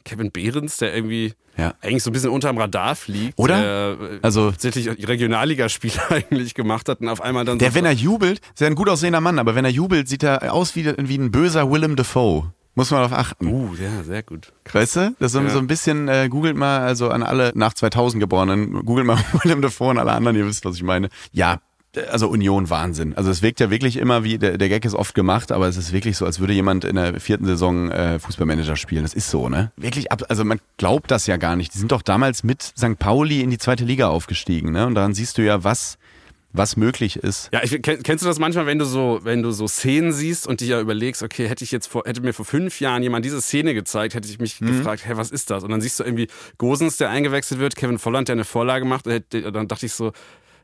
[0.06, 1.74] Kevin Behrens, der irgendwie Ja.
[1.82, 3.38] eigentlich so ein bisschen unterm Radar fliegt.
[3.38, 3.62] Oder?
[3.62, 7.84] Der äh, Also- tatsächlich Regionalligaspiele eigentlich gemacht hat und auf einmal dann Der, so wenn
[7.86, 10.76] er jubelt, ist er ein gut aussehender Mann, aber wenn er jubelt, sieht er aus
[10.78, 12.54] wie, wie ein böser Willem Dafoe.
[12.76, 13.48] Muss man darauf achten.
[13.48, 14.54] Uh, ja, sehr gut.
[14.72, 15.16] Weißt du?
[15.20, 15.50] Das Ja.
[15.50, 19.62] so ein bisschen, äh, googelt mal, also an alle nach 2000 Geborenen, googelt mal Willem
[19.64, 21.10] Dafoe und alle anderen, ihr wisst, was ich meine.
[21.32, 21.60] Ja,
[22.10, 23.16] also Union Wahnsinn.
[23.16, 25.78] Also es wirkt ja wirklich immer wie, der, der Gag ist oft gemacht, aber es
[25.78, 29.04] ist wirklich so, als würde jemand in der vierten Saison äh, Fußballmanager spielen.
[29.04, 29.72] Das ist so, ne?
[29.78, 31.74] Wirklich, ab, also man glaubt das ja gar nicht.
[31.74, 32.98] Die sind doch damals mit St.
[33.00, 34.86] Pauli in die zweite Liga aufgestiegen, ne?
[34.86, 35.98] Und daran siehst du ja, was,
[36.54, 37.50] was möglich ist.
[37.52, 40.48] Ja, ich, kenn- kennst du das manchmal, wenn du so, wenn du so Szenen siehst
[40.48, 43.26] und dir ja überlegst, okay, hätte ich jetzt vor, hätte mir vor fünf Jahren jemand
[43.26, 45.64] diese Szene gezeigt, hätte ich mich gefragt, hä, was ist das?
[45.64, 46.28] Und dann siehst du irgendwie
[46.58, 50.14] Gosens, der eingewechselt wird, Kevin Volland, der eine Vorlage macht, und dann dachte ich so,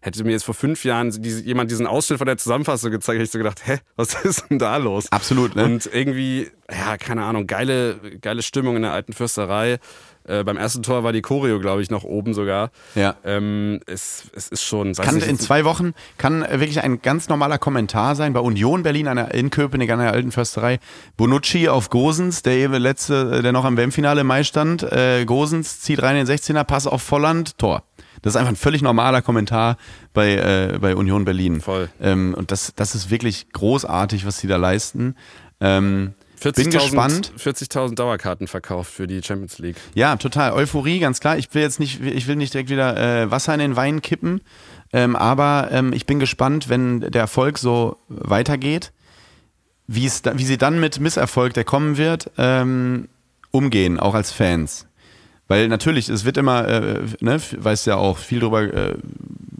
[0.03, 3.31] hätte mir jetzt vor fünf Jahren jemand diesen Ausschnitt von der Zusammenfassung gezeigt, hätte ich
[3.31, 5.09] so gedacht, hä, was ist denn da los?
[5.11, 5.63] Absolut, ne?
[5.63, 9.79] Und irgendwie, ja, keine Ahnung, geile, geile Stimmung in der alten Fürsterei.
[10.25, 12.71] Äh, beim ersten Tor war die Choreo, glaube ich, noch oben sogar.
[12.95, 13.15] Ja.
[13.23, 17.57] Ähm, es, es ist schon, Kann nicht, in zwei Wochen, kann wirklich ein ganz normaler
[17.57, 20.79] Kommentar sein bei Union Berlin an der, in Köpenick an der alten Försterei.
[21.15, 24.83] Bonucci auf Gosens, der eben letzte, äh, der noch am WM-Finale im Mai stand.
[24.83, 27.83] Äh, Gosens zieht rein in den 16er, Pass auf Volland, Tor.
[28.23, 29.77] Das ist einfach ein völlig normaler Kommentar
[30.13, 31.61] bei, äh, bei Union Berlin.
[31.61, 31.89] Voll.
[32.01, 35.15] Ähm, und das, das ist wirklich großartig, was sie da leisten.
[35.59, 37.33] Ähm, bin 40.000 gespannt.
[37.37, 39.77] 40.000 Dauerkarten verkauft für die Champions League.
[39.93, 40.53] Ja, total.
[40.53, 41.37] Euphorie, ganz klar.
[41.37, 44.41] Ich will jetzt nicht, ich will nicht direkt wieder äh, Wasser in den Wein kippen,
[44.91, 48.91] ähm, aber ähm, ich bin gespannt, wenn der Erfolg so weitergeht,
[49.87, 53.09] wie es, da, wie sie dann mit Misserfolg, der kommen wird, ähm,
[53.51, 54.87] umgehen, auch als Fans.
[55.53, 58.95] Weil natürlich, es wird immer, äh, ne, weißt ja auch viel drüber, äh,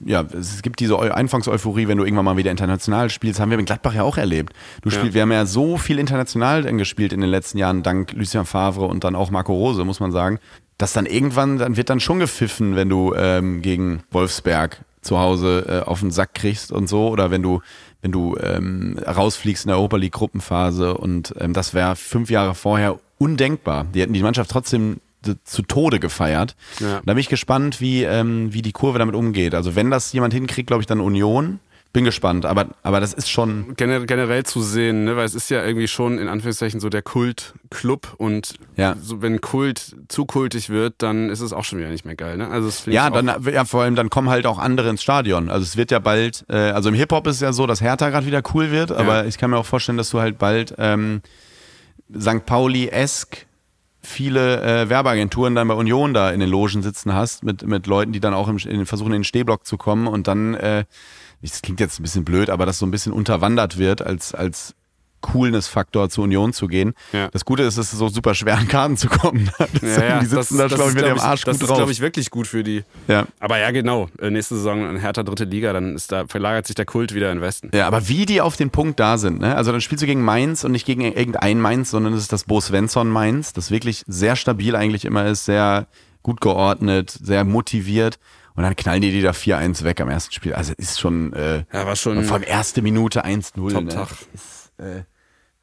[0.05, 3.59] ja, es gibt diese Eu Anfangseuphorie, wenn du irgendwann mal wieder international spielst, haben wir
[3.59, 4.53] in Gladbach ja auch erlebt.
[4.81, 4.95] Du Ja.
[4.97, 8.85] spielst, wir haben ja so viel international gespielt in den letzten Jahren, dank Lucien Favre
[8.85, 10.39] und dann auch Marco Rose, muss man sagen,
[10.79, 15.65] dass dann irgendwann, dann wird dann schon gepfiffen, wenn du ähm, gegen Wolfsberg zu Hause
[15.85, 17.61] äh, auf den Sack kriegst und so, oder wenn du,
[18.01, 22.55] wenn du ähm, rausfliegst in der Europa League Gruppenphase und ähm, das wäre fünf Jahre
[22.55, 23.85] vorher undenkbar.
[23.93, 24.97] Die hätten die Mannschaft trotzdem
[25.43, 26.55] zu Tode gefeiert.
[26.79, 27.01] Ja.
[27.05, 29.55] Da bin ich gespannt, wie, ähm, wie die Kurve damit umgeht.
[29.55, 31.59] Also wenn das jemand hinkriegt, glaube ich, dann Union.
[31.91, 35.15] Bin gespannt, aber, aber das ist schon, Gener generell zu sehen, ne?
[35.15, 38.95] weil es ist ja irgendwie schon in Anführungszeichen so der Kultclub und Ja.
[38.99, 42.37] so, wenn Kult zu kultig wird, dann ist es auch schon wieder nicht mehr geil.
[42.37, 42.47] Ne?
[42.47, 45.51] Also das ja, dann, ja, vor allem dann kommen halt auch andere ins Stadion.
[45.51, 48.09] Also es wird ja bald, äh, also im Hip-Hop ist es ja so, dass Hertha
[48.09, 51.21] gerade wieder cool wird, aber ich kann mir auch vorstellen, dass du halt bald ähm,
[52.19, 52.43] St.
[52.47, 53.45] Pauli-esk
[54.03, 58.11] viele äh, Werbeagenturen dann bei Union da in den Logen sitzen hast, mit, mit Leuten,
[58.11, 60.85] die dann auch im, in, versuchen, in den Stehblock zu kommen und dann, äh,
[61.41, 64.75] das klingt jetzt ein bisschen blöd, aber das so ein bisschen unterwandert wird als, als
[65.23, 66.93] Coolness-Faktor zur Union zu gehen.
[67.11, 67.29] Ja.
[67.29, 69.49] Das Gute ist, es ist so super schwer an Karten zu kommen.
[69.59, 69.69] Das,
[70.21, 71.77] die sitzen da, glaube ich, mit glaub dem Arsch Das gut ist, drauf.
[71.77, 72.83] glaube ich, wirklich gut für die.
[73.07, 73.25] ja.
[73.39, 74.09] Aber ja, genau.
[74.19, 77.31] Äh, Nächste Saison in Hertha dritte Liga, dann ist da, verlagert sich der Kult wieder
[77.31, 77.71] in Westen.
[77.73, 79.55] Ja, aber wie die auf den Punkt da sind, ne?
[79.55, 82.43] Also dann spielst du gegen Mainz und nicht gegen irgendein Mainz, sondern es ist das
[82.43, 85.87] Bo Svensson Mainz, das wirklich sehr stabil eigentlich immer ist, sehr
[86.21, 88.19] gut geordnet, sehr motiviert.
[88.55, 90.53] Und dann knallen die die da 4-1 weg am ersten Spiel.
[90.53, 93.59] Also ist schon, äh, Ja, war schon allem erste Minute 1-0.
[93.59, 93.73] Ne?
[93.73, 94.09] Top-Tag.
[94.33, 95.03] Ist, äh,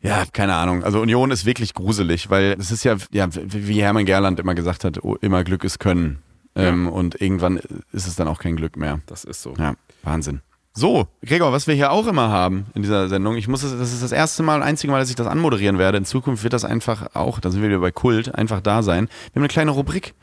[0.03, 0.83] ja, keine Ahnung.
[0.83, 4.85] Also Union ist wirklich gruselig, weil es ist ja, ja, wie Hermann Gerland immer gesagt
[4.85, 6.23] hat, oh, immer Glück ist Können.
[6.57, 7.59] Ähm, und irgendwann
[7.93, 9.01] ist es dann auch kein Glück mehr.
[9.07, 9.55] Das ist so.
[9.59, 10.41] Ja, Wahnsinn.
[10.73, 13.93] So, Gregor, was wir hier auch immer haben in dieser Sendung, ich muss es, das
[13.93, 15.99] ist das erste Mal, einzige Mal, dass ich das anmoderieren werde.
[15.99, 19.09] In Zukunft wird das einfach auch, da sind wir wieder bei Kult, einfach da sein.
[19.09, 20.15] Wir haben eine kleine Rubrik,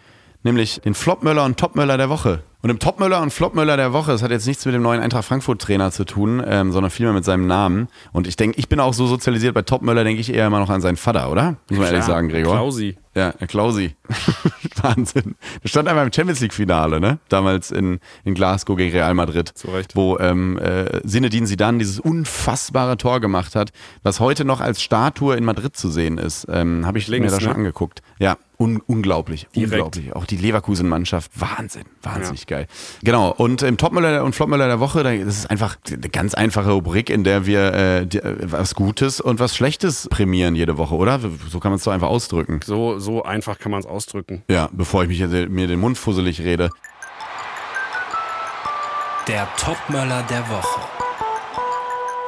[0.44, 2.44] nämlich den Flopmöller und Topmöller der Woche.
[2.64, 5.26] Und im Topmöller und Flopmöller der Woche, das hat jetzt nichts mit dem neuen Eintracht
[5.26, 7.88] Frankfurt Trainer zu tun, ähm, sondern vielmehr mit seinem Namen.
[8.14, 10.70] Und ich denke, ich bin auch so sozialisiert, bei Topmöller denke ich eher immer noch
[10.70, 11.58] an seinen Vater, oder?
[11.70, 12.56] Muss man ehrlich Klar, sagen, Gregor.
[12.56, 12.98] Klausi.
[13.16, 13.96] Ja, Klausi.
[14.82, 15.36] Wahnsinn.
[15.64, 17.20] Der stand einmal im Champions League-Finale, ne?
[17.30, 19.50] Damals in, in Glasgow gegen Real Madrid.
[19.50, 19.96] Zu Recht.
[19.96, 23.72] Wo ähm, äh, Zinedine Zidane dieses unfassbare Tor gemacht hat,
[24.04, 26.48] was heute noch als Statue in Madrid zu sehen ist.
[26.50, 27.58] Ähm, Habe ich Links, mir da schon ne?
[27.58, 28.02] angeguckt.
[28.20, 29.48] Ja, un unglaublich.
[29.56, 29.74] Direkt.
[29.74, 30.16] Unglaublich.
[30.16, 31.32] Auch die Leverkusen-Mannschaft.
[31.36, 31.86] Wahnsinn.
[32.02, 32.68] Wahnsinnig geil.
[33.04, 33.32] Genau.
[33.32, 37.10] Und im Topmüller und Flopmüller der Woche, da- das ist einfach eine ganz einfache Rubrik,
[37.12, 41.20] in der wir äh, die, äh, was Gutes und was Schlechtes prämieren jede Woche, oder?
[41.50, 42.60] So kann man es doch einfach ausdrücken.
[42.66, 44.42] So, so einfach kann man es ausdrücken.
[44.50, 46.70] Ja, bevor ich mich hier, mir den Mund fusselig rede.
[49.28, 50.80] Der Topmöller der Woche.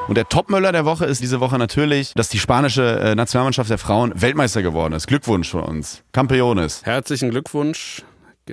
[0.10, 3.78] Und der Topmöller der Woche ist diese Woche natürlich, dass die spanische äh, Nationalmannschaft der
[3.78, 5.06] Frauen Weltmeister geworden ist.
[5.06, 6.02] Glückwunsch für uns.
[6.14, 6.84] Campeones.
[6.84, 8.02] Herzlichen Glückwunsch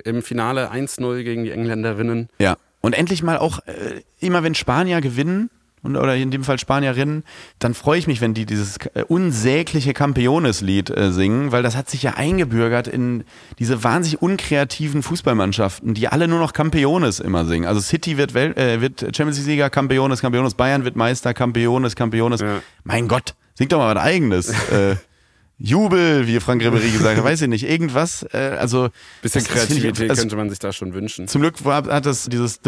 [0.04, 2.28] im Finale 1-0 gegen die Engländerinnen.
[2.38, 2.58] Ja.
[2.82, 5.48] Und endlich mal auch, äh, immer wenn Spanier gewinnen,
[5.86, 7.24] und, oder in dem Fall Spanierinnen,
[7.58, 11.88] dann freue ich mich, wenn die dieses äh, unsägliche Campeones-Lied äh, singen, weil das hat
[11.88, 13.24] sich ja eingebürgert in
[13.58, 17.66] diese wahnsinnig unkreativen Fußballmannschaften, die alle nur noch Campeones immer singen.
[17.66, 22.40] Also City wird, Welt, äh, wird Champions League-Sieger, Campeones, Campeones, Bayern wird Meister, Campeones, Campeones.
[22.40, 22.60] Ja.
[22.84, 24.48] Mein Gott, sing doch mal was Eigenes.
[24.70, 24.96] äh,
[25.58, 28.24] Jubel, wie Frank Ribery gesagt hat, weiß ich nicht, irgendwas.
[28.32, 28.88] Äh, also
[29.22, 31.28] Bisschen das- find ich- Kreativität also, könnte man sich da schon wünschen.
[31.28, 32.60] zum Glück hat das dieses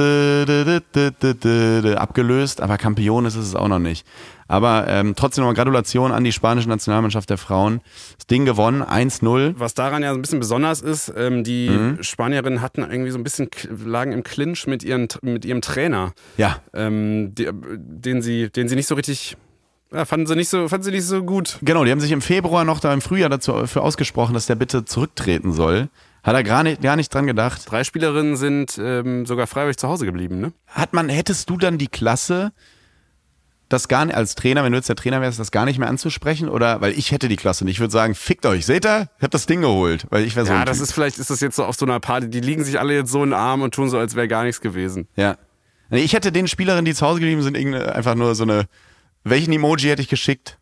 [1.97, 4.07] abgelöst, aber Campion ist es auch noch nicht.
[4.51, 7.82] Aber ähm, trotzdem nochmal Gratulation an die spanische Nationalmannschaft der Frauen.
[8.16, 9.55] Das Ding gewonnen, 1-0.
[9.59, 12.03] Was daran ja so ein bisschen besonders ist, ähm, die Mhm.
[12.03, 13.49] Spanierinnen hatten irgendwie so ein bisschen,
[13.84, 18.76] lagen im Clinch mit, ihren, mit ihrem Trainer, Ja, ähm, die, den, sie, den sie
[18.76, 19.36] nicht so richtig,
[19.93, 21.59] ja, fanden sie nicht so, fanden sie nicht so gut.
[21.62, 24.55] genau, die haben sich im Februar noch da im Frühjahr dazu für ausgesprochen, dass der
[24.55, 25.89] bitte zurücktreten soll.
[26.22, 27.62] Hat er gar nicht, gar nicht dran gedacht.
[27.70, 30.53] Drei Spielerinnen sind ähm, sogar freiwillig zu Hause geblieben, ne?
[30.66, 32.53] Hat man, hättest du dann die Klasse,
[33.70, 35.89] das gar nicht, als Trainer, wenn du jetzt der Trainer wärst, das gar nicht mehr
[35.89, 36.49] anzusprechen?
[36.49, 37.74] Oder, weil ich hätte die Klasse nicht.
[37.76, 39.09] Ich würde sagen, fickt euch, seht ihr?
[39.18, 40.07] Ich hab das Ding geholt.
[40.11, 40.84] Weil ich wäre so Ja, das typ.
[40.84, 43.11] ist vielleicht, ist das jetzt so auf so einer Party, die liegen sich alle jetzt
[43.11, 45.07] so in den Arm und tun so, als wäre gar nichts gewesen.
[45.16, 45.36] Ja.
[45.91, 48.64] Ich hätte den Spielerinnen, die zu Hause geblieben sind, einfach nur so eine.
[49.24, 50.58] Welchen Emoji hätte ich geschickt?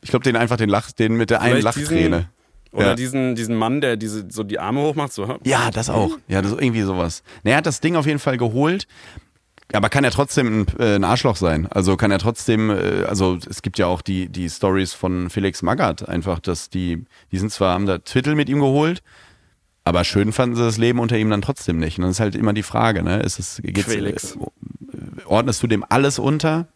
[0.00, 2.28] Ich glaube, den einfach den Lach, den mit der einen Vielleicht diesen- Lachträne.
[2.72, 2.94] Oder Ja.
[2.94, 5.38] diesen, diesen Mann, der diese, so die Arme hochmacht, so.
[5.44, 6.16] Ja, das auch.
[6.26, 7.22] Ja, das ist irgendwie sowas.
[7.44, 8.86] Nee, er hat das Ding auf jeden Fall geholt.
[9.74, 11.66] Aber kann er trotzdem ein, äh, ein Arschloch sein?
[11.66, 15.62] Also kann er trotzdem, äh, also es gibt ja auch die, die Stories von Felix
[15.62, 19.02] Magath einfach, dass die, die sind zwar, haben da Titel mit ihm geholt,
[19.84, 21.98] aber schön fanden sie das Leben unter ihm dann trotzdem nicht.
[21.98, 23.20] Und dann ist halt immer die Frage, ne?
[23.20, 24.36] Ist es, geht's, Felix.
[24.36, 26.68] äh, ordnest du dem alles unter?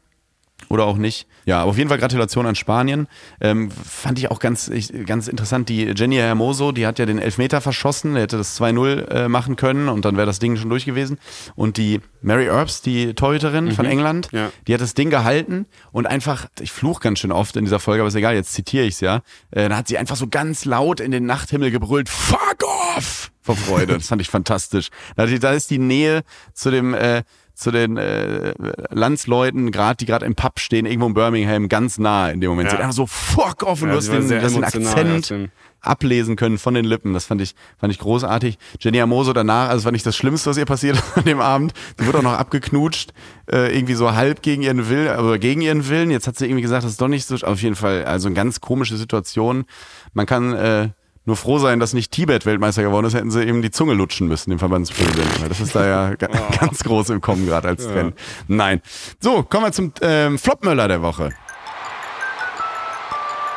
[0.69, 1.27] Oder auch nicht.
[1.45, 3.07] Ja, aber auf jeden Fall Gratulation an Spanien.
[3.41, 5.69] Ähm, fand ich auch ganz, ich, ganz interessant.
[5.69, 8.15] Die Jenny Hermoso, die hat ja den Elfmeter verschossen.
[8.15, 11.19] Der hätte das 2-0 äh, machen können und dann wäre das Ding schon durch gewesen.
[11.55, 14.51] Und die Mary Earps, die Torhüterin von England, Ja.
[14.67, 18.03] die hat das Ding gehalten und einfach, ich fluch ganz schön oft in dieser Folge,
[18.03, 19.23] aber ist egal, jetzt zitiere ich es ja.
[19.53, 22.57] Äh, da hat sie einfach so ganz laut in den Nachthimmel gebrüllt, fuck
[22.97, 23.31] off!
[23.43, 23.95] Vor Freude.
[23.95, 24.89] Das fand ich fantastisch.
[25.15, 27.23] Da, da ist die Nähe zu dem, äh,
[27.57, 28.53] zu den äh,
[28.91, 32.69] Landsleuten, gerade die gerade im Pub stehen, irgendwo in Birmingham, ganz nah in dem Moment.
[32.69, 32.75] Ja.
[32.75, 35.51] Hat einfach so fuck off und Ja, du hast den, den Akzent
[35.81, 37.15] ablesen können von den Lippen.
[37.15, 38.59] Das fand ich, fand ich großartig.
[38.81, 41.73] Jenny Amoso danach, also war nicht das Schlimmste, was ihr passiert an dem Abend.
[41.99, 43.13] Sie wurde auch noch abgeknutscht,
[43.51, 46.11] äh, irgendwie so halb gegen ihren Willen, aber gegen ihren Willen.
[46.11, 48.35] Jetzt hat sie irgendwie gesagt, das ist doch nicht so, auf jeden Fall, also eine
[48.35, 49.65] ganz komische Situation.
[50.13, 50.89] Man kann äh,
[51.27, 54.29] nur froh sein, dass nicht Tibet Weltmeister geworden ist, hätten sie eben die Zunge lutschen
[54.29, 55.43] müssen, dem Verbandspräsidenten.
[55.43, 58.15] Weil Das ist da ja ga- ganz groß im Kommen gerade als Trend.
[58.49, 58.81] Nein.
[59.21, 61.31] So, kommen wir zum ähm, Flopmöller der Woche.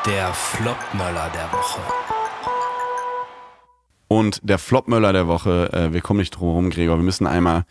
[0.05, 1.80] Der Flopmöller der Woche.
[4.07, 6.97] Und der Flopmöller der Woche, äh, wir kommen nicht drum herum, Gregor.
[6.97, 7.65] Wir müssen einmal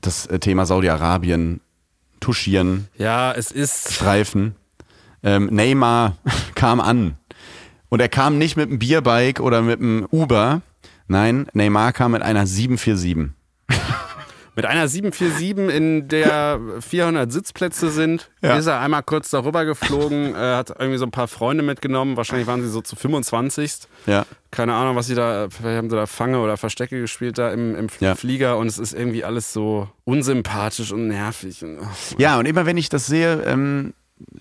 [0.00, 1.60] das äh, Thema Saudi-Arabien
[2.20, 3.92] touchieren, Ja, es ist.
[3.92, 4.56] streifen.
[5.22, 6.16] ähm, Neymar
[6.54, 7.16] kam an.
[7.94, 10.62] Und er kam nicht mit einem Bierbike oder mit einem Uber.
[11.06, 13.30] Nein, Neymar kam mit einer 747.
[14.56, 18.56] Mit einer 747, in der 400 Sitzplätze sind, Ja.
[18.56, 22.16] ist er einmal kurz darüber geflogen, äh, hat irgendwie so ein paar Freunde mitgenommen.
[22.16, 23.72] Wahrscheinlich waren sie so zu 25.
[24.06, 24.26] Ja.
[24.50, 27.76] Keine Ahnung, was sie da, vielleicht haben sie da Fange oder Verstecke gespielt da im,
[27.76, 28.16] im Ja.
[28.16, 31.62] Flieger und es ist irgendwie alles so unsympathisch und nervig.
[31.64, 33.92] Und, ach, Ja, und immer wenn ich das sehe, ähm,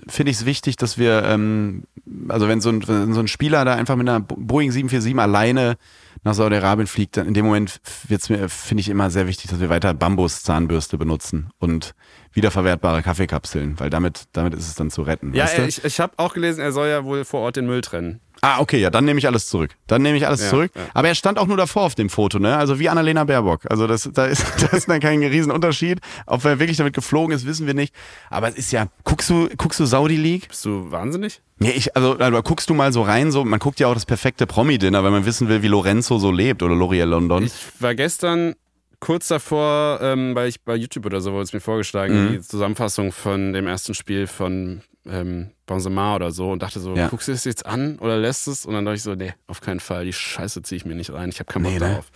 [0.07, 1.83] finde ich es wichtig, dass wir, ähm,
[2.29, 5.17] also wenn so, ein, wenn so ein Spieler da einfach mit einer Bo- Boeing 747
[5.19, 5.75] alleine
[6.23, 9.59] nach Saudi-Arabien fliegt, dann in dem Moment wird's mir, finde ich immer sehr wichtig, dass
[9.59, 11.95] wir weiter Bambus-Zahnbürste benutzen und
[12.31, 15.33] wiederverwertbare Kaffeekapseln, weil damit, damit ist es dann zu retten.
[15.33, 15.63] ja, weißt du?
[15.67, 18.19] ich, ich habe auch gelesen, er soll ja wohl vor Ort den Müll trennen.
[18.45, 19.71] Ah, okay, ja, dann nehme ich alles zurück.
[19.87, 20.71] Dann nehme ich alles Ja, zurück.
[20.75, 20.81] ja.
[20.93, 22.57] Aber er stand auch nur davor auf dem Foto, ne?
[22.57, 23.61] Also wie Annalena Baerbock.
[23.71, 26.01] Also das, da, ist, da ist dann kein Riesenunterschied.
[26.25, 27.95] Ob er wirklich damit geflogen ist, wissen wir nicht.
[28.29, 30.49] Aber es ist ja, guckst du, guckst du Saudi League?
[30.49, 31.41] Bist du wahnsinnig?
[31.59, 34.05] Nee, ich, also, also guckst du mal so rein, so, man guckt ja auch das
[34.05, 37.45] perfekte Promi-Dinner, weil man wissen will, wie Lorenzo so lebt oder L'Oreal London.
[37.45, 38.55] Ich war gestern
[38.99, 42.31] kurz davor, ähm, weil ich bei YouTube oder so wurde es mir vorgeschlagen, Mhm.
[42.33, 47.07] die Zusammenfassung von dem ersten Spiel von ähm, Benzema oder so und dachte so, Ja.
[47.07, 48.65] guckst du es jetzt an oder lässt es?
[48.65, 51.11] Und dann dachte ich so, nee, auf keinen Fall, die Scheiße ziehe ich mir nicht
[51.13, 51.87] rein, ich habe keinen Bock Nee, ne?
[51.89, 52.11] darauf.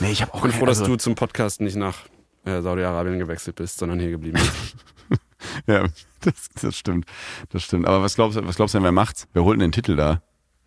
[0.00, 1.96] nee, ich habe auch Ich bin kein- froh, dass also, du zum Podcast nicht nach
[2.44, 4.76] äh, Saudi-Arabien gewechselt bist, sondern hier geblieben bist.
[5.68, 5.86] Ja,
[6.22, 7.06] das, das stimmt.
[7.50, 7.86] Das stimmt.
[7.86, 9.28] Aber was glaubst du, was glaubst du denn, wer macht's?
[9.32, 10.20] Wer holt denn den Titel da?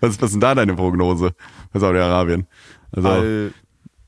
[0.00, 1.32] was, was ist denn da deine Prognose
[1.72, 2.46] bei Saudi-Arabien?
[2.92, 3.50] Also,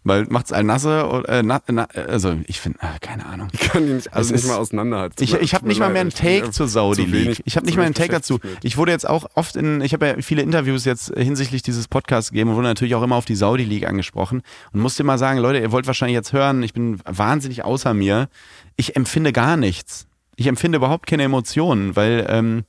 [0.08, 3.48] Weil macht's Al-Nasser oder äh, na, na, also ich finde, äh, keine Ahnung.
[3.52, 5.22] ich kann die nicht, also Es nicht ist- mal auseinanderhalten.
[5.22, 7.42] Ich, ich habe nicht mal mehr einen Take zur Saudi Zu League.
[7.44, 8.40] Ich habe nicht mal einen Take dazu.
[8.62, 12.30] Ich wurde jetzt auch oft in, ich habe ja viele Interviews jetzt hinsichtlich dieses Podcasts
[12.30, 14.42] gegeben und wurde natürlich auch immer auf die Saudi League angesprochen
[14.72, 18.28] und musste immer sagen, Leute, ihr wollt wahrscheinlich jetzt hören, ich bin wahnsinnig außer mir.
[18.76, 20.06] Ich empfinde gar nichts.
[20.36, 22.64] Ich empfinde überhaupt keine Emotionen, weil ähm,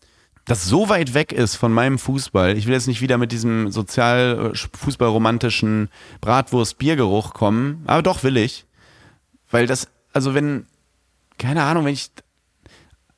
[0.49, 2.57] das so weit weg ist von meinem Fußball.
[2.57, 5.87] Ich will jetzt nicht wieder mit diesem sozial äh,
[6.21, 8.65] Bratwurst-Biergeruch kommen, aber doch will ich.
[9.51, 10.65] Weil das, also wenn,
[11.37, 12.09] keine Ahnung, wenn ich,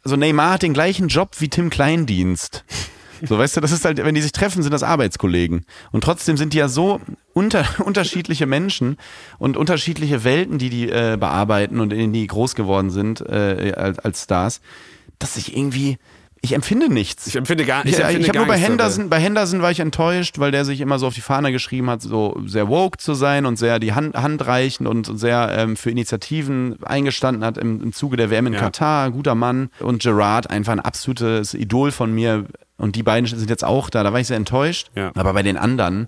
[0.04, 2.66] also Neymar hat den gleichen Job wie Tim Kleindienst.
[3.24, 5.66] So, weißt du, das ist halt, wenn die sich treffen, sind das Arbeitskollegen.
[5.92, 7.00] Und trotzdem sind die ja so
[7.32, 8.98] unter, unterschiedliche Menschen
[9.38, 14.00] und unterschiedliche Welten, die die äh, bearbeiten und in die groß geworden sind äh, als,
[14.00, 14.60] als Stars,
[15.18, 15.98] dass ich irgendwie,
[16.44, 17.28] ich empfinde nichts.
[17.28, 18.84] Ich empfinde gar Ich, ich, ich, empfinde habe gar nur bei nichts dabei.
[18.84, 21.90] Henderson, bei Henderson war ich enttäuscht, weil der sich immer so auf die Fahne geschrieben
[21.90, 25.92] hat, so sehr woke zu sein und sehr die Hand, handreichend und sehr ähm, für
[25.92, 28.60] Initiativen eingestanden hat im, im Zuge der WM in Ja.
[28.60, 29.70] Katar, guter Mann.
[29.80, 32.46] Und Gerard, einfach ein absolutes Idol von mir.
[32.78, 34.90] Und die beiden sind jetzt auch da, da war ich sehr enttäuscht.
[34.96, 35.12] Ja.
[35.14, 36.08] Aber bei den anderen,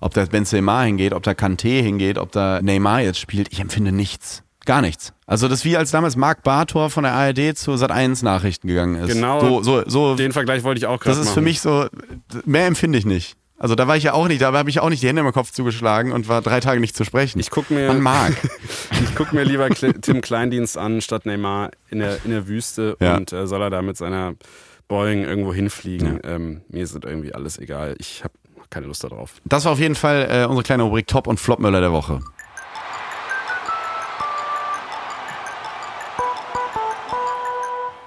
[0.00, 3.90] ob da Benzema hingeht, ob da Kanté hingeht, ob da Neymar jetzt spielt, ich empfinde
[3.90, 4.44] nichts.
[4.64, 5.12] Gar nichts.
[5.26, 9.12] Also das wie als damals Marc Bartor von der ARD zu Sat1 Nachrichten gegangen ist.
[9.12, 9.40] Genau.
[9.40, 11.26] So, so, so Den Vergleich wollte ich auch gerade das machen.
[11.28, 11.86] ist für mich so,
[12.44, 13.36] mehr empfinde ich nicht.
[13.58, 15.32] Also da war ich ja auch nicht, da habe ich auch nicht die Hände im
[15.32, 17.38] Kopf zugeschlagen und war drei Tage nicht zu sprechen.
[17.38, 18.32] Ich guck mir- Man mag.
[19.02, 23.16] Ich gucke mir lieber Tim Kleindienst an, statt Neymar in der, in der Wüste Ja.
[23.16, 24.34] und äh, soll er da mit seiner
[24.88, 26.20] Boeing irgendwo hinfliegen.
[26.24, 27.94] Ähm, mir ist das irgendwie alles egal.
[27.98, 28.34] Ich habe
[28.70, 29.34] keine Lust darauf.
[29.44, 32.20] Das war auf jeden Fall äh, unsere kleine Rubrik Top und Flopmöller der Woche.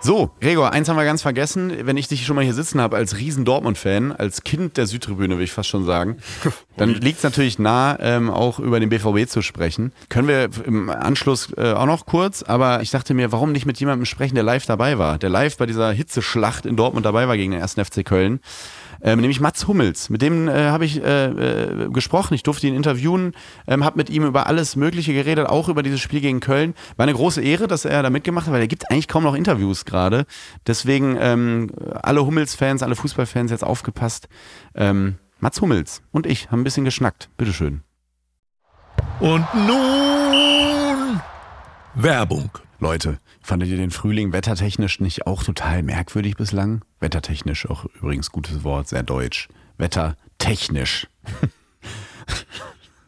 [0.05, 1.73] So, Gregor, eins haben wir ganz vergessen.
[1.81, 5.39] Wenn ich dich schon mal hier sitzen habe als riesen Dortmund-Fan, als Kind der Südtribüne,
[5.39, 6.17] will ich fast schon sagen,
[6.77, 9.93] dann liegt es natürlich nah, ähm, auch über den BVB zu sprechen.
[10.09, 13.79] Können wir im Anschluss äh, auch noch kurz, aber ich dachte mir, warum nicht mit
[13.79, 17.35] jemandem sprechen, der live dabei war, der live bei dieser Hitzeschlacht in Dortmund dabei war
[17.35, 17.73] gegen den 1.
[17.73, 18.41] FC Köln.
[19.01, 20.09] Ähm, nämlich Mats Hummels.
[20.09, 22.33] Mit dem äh, habe ich äh, äh, gesprochen.
[22.33, 23.33] Ich durfte ihn interviewen,
[23.67, 26.73] ähm, habe mit ihm über alles Mögliche geredet, auch über dieses Spiel gegen Köln.
[26.97, 29.35] War eine große Ehre, dass er da mitgemacht hat, weil er gibt eigentlich kaum noch
[29.35, 30.25] Interviews gerade.
[30.67, 31.71] Deswegen ähm,
[32.01, 34.27] alle Hummels-Fans, alle Fußballfans jetzt aufgepasst.
[34.75, 37.29] Ähm, Mats Hummels und ich haben ein bisschen geschnackt.
[37.37, 37.81] Bitteschön.
[39.19, 41.21] Und nun
[41.93, 42.49] Werbung.
[42.79, 46.83] Leute, fandet ihr den Frühling wettertechnisch nicht auch total merkwürdig bislang?
[46.99, 49.49] Wettertechnisch auch übrigens gutes Wort, sehr deutsch.
[49.77, 51.07] Wettertechnisch.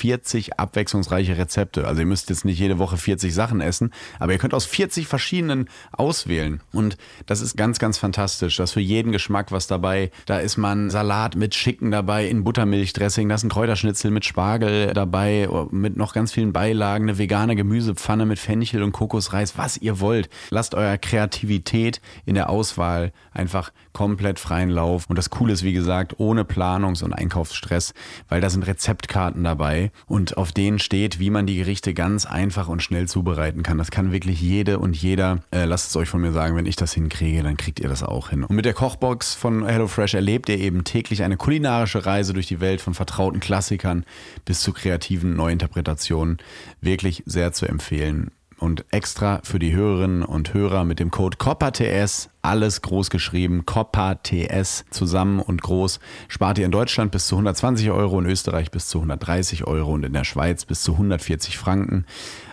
[0.00, 1.86] 40 40 abwechslungsreiche Rezepte.
[1.86, 5.06] Also ihr müsst jetzt nicht jede Woche 40 Sachen essen, aber ihr könnt aus 40
[5.06, 6.60] verschiedenen auswählen.
[6.72, 6.96] Und
[7.26, 8.56] das ist ganz, ganz fantastisch.
[8.56, 10.10] Da ist für jeden Geschmack was dabei.
[10.26, 14.92] Da ist man Salat mit Schicken dabei, in Buttermilchdressing, da ist ein Kräuterschnitzel mit Spargel
[14.94, 20.00] dabei, mit noch ganz vielen Beilagen, eine vegane Gemüsepfanne mit Fenchel und Kokosreis, was ihr
[20.00, 20.28] wollt.
[20.50, 25.06] Lasst eurer Kreativität in der Auswahl einfach komplett freien Lauf.
[25.08, 27.94] Und das Coole ist, wie gesagt, ohne Planungs- und Einkaufsstress,
[28.28, 32.68] weil da sind Rezeptkarten dabei und auf denen steht, wie man die Gerichte ganz einfach
[32.68, 33.78] und schnell zubereiten kann.
[33.78, 35.38] Das kann wirklich jede und jeder.
[35.50, 38.02] Äh, lasst es euch von mir sagen, wenn ich das hinkriege, dann kriegt ihr das
[38.02, 38.44] auch hin.
[38.44, 42.60] Und mit der Kochbox von HelloFresh erlebt ihr eben täglich eine kulinarische Reise durch die
[42.60, 44.04] Welt von vertrauten Klassikern
[44.44, 46.38] bis zu kreativen Neuinterpretationen.
[46.80, 48.30] Wirklich sehr zu empfehlen
[48.60, 54.84] und extra für die Hörerinnen und Hörer mit dem Code COPPATS, alles groß geschrieben, COPPATS
[54.90, 55.98] zusammen und groß,
[56.28, 60.04] spart ihr in Deutschland bis zu 120 Euro, in Österreich bis zu 130 Euro und
[60.04, 62.04] in der Schweiz bis zu 140 Franken.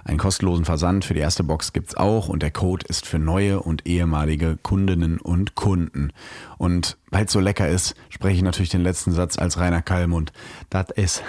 [0.05, 3.19] Einen kostenlosen Versand für die erste Box gibt es auch und der Code ist für
[3.19, 6.13] neue und ehemalige Kundinnen und Kunden.
[6.57, 10.33] Und weil es so lecker ist, spreche ich natürlich den letzten Satz als Rainer Kallmund.
[10.69, 11.23] Das ist,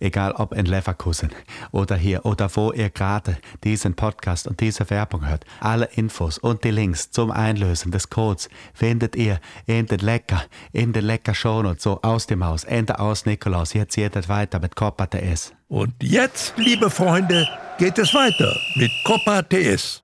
[0.00, 1.30] egal ob in Leverkusen
[1.70, 6.64] oder hier oder wo ihr gerade diesen Podcast und diese Werbung hört, alle Infos und
[6.64, 11.82] die Links zum Einlösen des Codes findet ihr in den Lecker, in den Lecker Shownotes,
[11.82, 13.72] so aus dem Haus, Ende aus Nikolaus.
[13.72, 15.52] Jetzt geht es weiter mit Copa TS.
[15.68, 20.02] Und jetzt, liebe Freunde, geht es weiter mit Copa TS.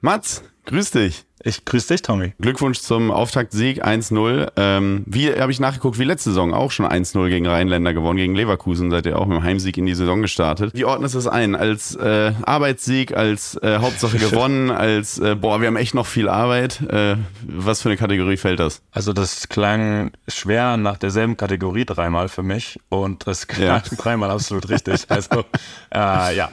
[0.00, 1.27] Mats, grüß dich.
[1.48, 2.34] Ich grüße dich, Tommy.
[2.42, 4.52] Glückwunsch zum Auftaktsieg 1-0.
[4.56, 8.34] Ähm, wie habe ich nachgeguckt, wie letzte Saison auch schon 1-0 gegen Rheinländer gewonnen, gegen
[8.34, 10.72] Leverkusen, seid ihr auch mit dem Heimsieg in die Saison gestartet.
[10.74, 11.56] Wie ordnest du es ein?
[11.56, 16.28] Als äh, Arbeitssieg, als äh, Hauptsache gewonnen, als äh, boah, wir haben echt noch viel
[16.28, 16.82] Arbeit.
[16.82, 18.82] Äh, was für eine Kategorie fällt das?
[18.92, 23.82] Also das klang schwer nach derselben Kategorie dreimal für mich und das klang Ja.
[23.96, 25.06] dreimal absolut richtig.
[25.08, 25.46] Also
[25.94, 26.50] äh, ja,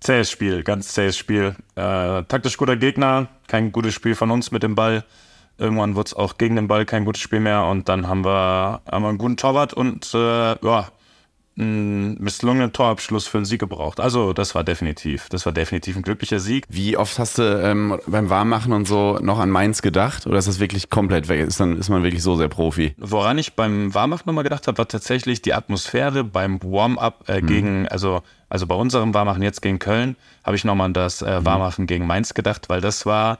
[0.00, 1.54] zähes Spiel, ganz zähes Spiel.
[1.76, 5.04] Äh, taktisch guter Gegner, kein gutes Spiel von uns mit dem Ball.
[5.58, 8.80] Irgendwann wurde es auch gegen den Ball kein gutes Spiel mehr und dann haben wir,
[8.90, 10.18] haben wir einen guten Torwart und äh,
[10.64, 10.88] ja,
[11.60, 14.00] einen misslungenen Torabschluss für einen Sieg gebraucht.
[14.00, 16.64] Also das war definitiv, das war definitiv ein glücklicher Sieg.
[16.68, 20.26] Wie oft hast du ähm, beim Warmmachen und so noch an Mainz gedacht?
[20.26, 21.40] Oder ist das wirklich komplett weg?
[21.40, 22.94] Ist, dann, ist man wirklich so sehr Profi?
[22.98, 27.86] Woran ich beim Warmmachen nochmal gedacht habe, war tatsächlich die Atmosphäre beim Warm-up äh, gegen,
[27.88, 31.86] also, also bei unserem Warmmachen jetzt gegen Köln, habe ich nochmal an das äh, Warmmachen
[31.86, 33.38] gegen Mainz gedacht, weil das war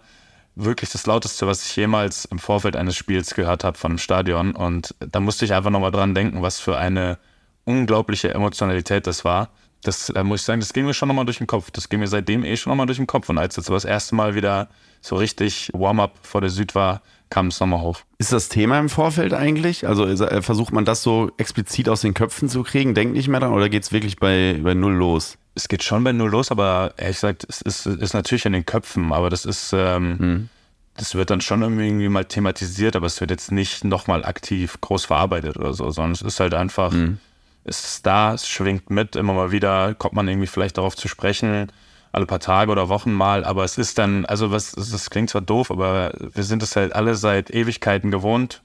[0.57, 4.53] wirklich das Lauteste, was ich jemals im Vorfeld eines Spiels gehört habe von einem Stadion.
[4.53, 7.19] Und da musste ich einfach nochmal dran denken, was für eine
[7.65, 9.51] unglaubliche Emotionalität das war.
[9.83, 11.71] Das da muss ich sagen, das ging mir schon nochmal durch den Kopf.
[11.71, 13.29] Das ging mir seitdem eh schon nochmal durch den Kopf.
[13.29, 14.69] Und als jetzt so das erste Mal wieder
[15.01, 17.01] so richtig Warm-up vor der Süd war,
[17.31, 18.01] kam es nochmal hoch.
[18.19, 19.87] Ist das Thema im Vorfeld eigentlich?
[19.87, 22.95] Also äh, versucht man das so explizit aus den Köpfen zu kriegen?
[22.95, 25.39] Denkt nicht mehr dran oder geht es wirklich bei, bei Null los?
[25.55, 28.67] es geht schon bei Null los, aber ehrlich gesagt, es ist, ist natürlich in den
[28.67, 30.49] Köpfen, aber das ist, ähm,
[30.97, 35.07] das wird dann schon irgendwie mal thematisiert, aber es wird jetzt nicht nochmal aktiv groß
[35.07, 37.19] verarbeitet oder so, sondern es ist halt einfach, es
[37.65, 41.71] ist da, es schwingt mit, immer mal wieder kommt man irgendwie vielleicht darauf zu sprechen,
[42.13, 45.43] alle paar Tage oder Wochen mal, aber es ist dann, also was, das klingt zwar
[45.43, 48.63] doof, aber wir sind es halt alle seit Ewigkeiten gewohnt,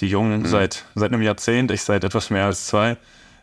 [0.00, 2.90] die Jungen seit, seit einem Jahrzehnt, ich seit etwas mehr als zwei,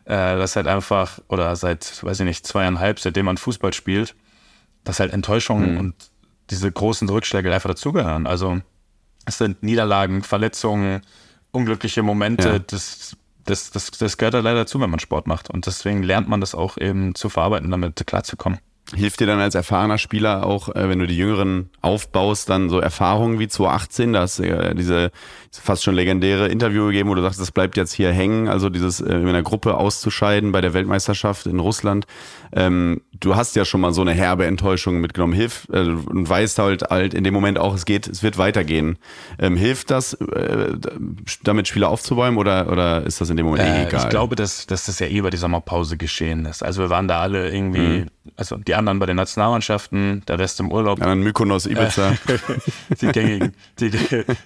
[0.05, 4.15] äh, das halt einfach, oder seit, weiß ich nicht, zweieinhalb, seitdem man Fußball spielt,
[4.83, 5.95] dass halt Enttäuschungen und
[6.49, 8.27] diese großen Rückschläge einfach dazugehören.
[8.27, 8.59] Also
[9.25, 11.01] es sind Niederlagen, Verletzungen,
[11.51, 12.59] unglückliche Momente, Ja.
[12.59, 13.15] das,
[13.45, 15.49] das, das, das gehört halt leider dazu, wenn man Sport macht.
[15.49, 18.59] Und deswegen lernt man das auch eben zu verarbeiten, damit klarzukommen.
[18.93, 22.79] Hilft dir dann als erfahrener Spieler auch, äh, wenn du die Jüngeren aufbaust, dann so
[22.79, 25.11] Erfahrungen wie 2018, da hast du ja diese
[25.53, 28.99] fast schon legendäre Interview gegeben, wo du sagst, das bleibt jetzt hier hängen, also dieses
[29.01, 32.05] äh, in einer Gruppe auszuscheiden bei der Weltmeisterschaft in Russland.
[32.53, 35.33] Ähm, du hast ja schon mal so eine herbe Enttäuschung mitgenommen.
[35.33, 38.97] Hilft äh, und weißt halt halt in dem Moment auch, es geht, es wird weitergehen.
[39.39, 40.73] Ähm, hilft das, äh,
[41.43, 44.03] damit Spieler aufzubäumen oder, oder ist das in dem Moment eh Äh, egal?
[44.03, 46.63] ich glaube, dass, dass das ja eh über die Sommerpause geschehen ist.
[46.63, 48.05] Also wir waren da alle irgendwie,
[48.35, 50.99] also die anderen bei den Nationalmannschaften, der Rest im Urlaub.
[50.99, 52.13] ja, dann Mykonos, Ibiza.
[53.01, 53.91] die gängigen, die,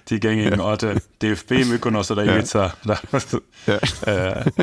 [0.08, 2.74] die gängigen Orte, DFB, Mykonos oder Ibiza.
[2.84, 3.00] Da-
[4.06, 4.44] Äh,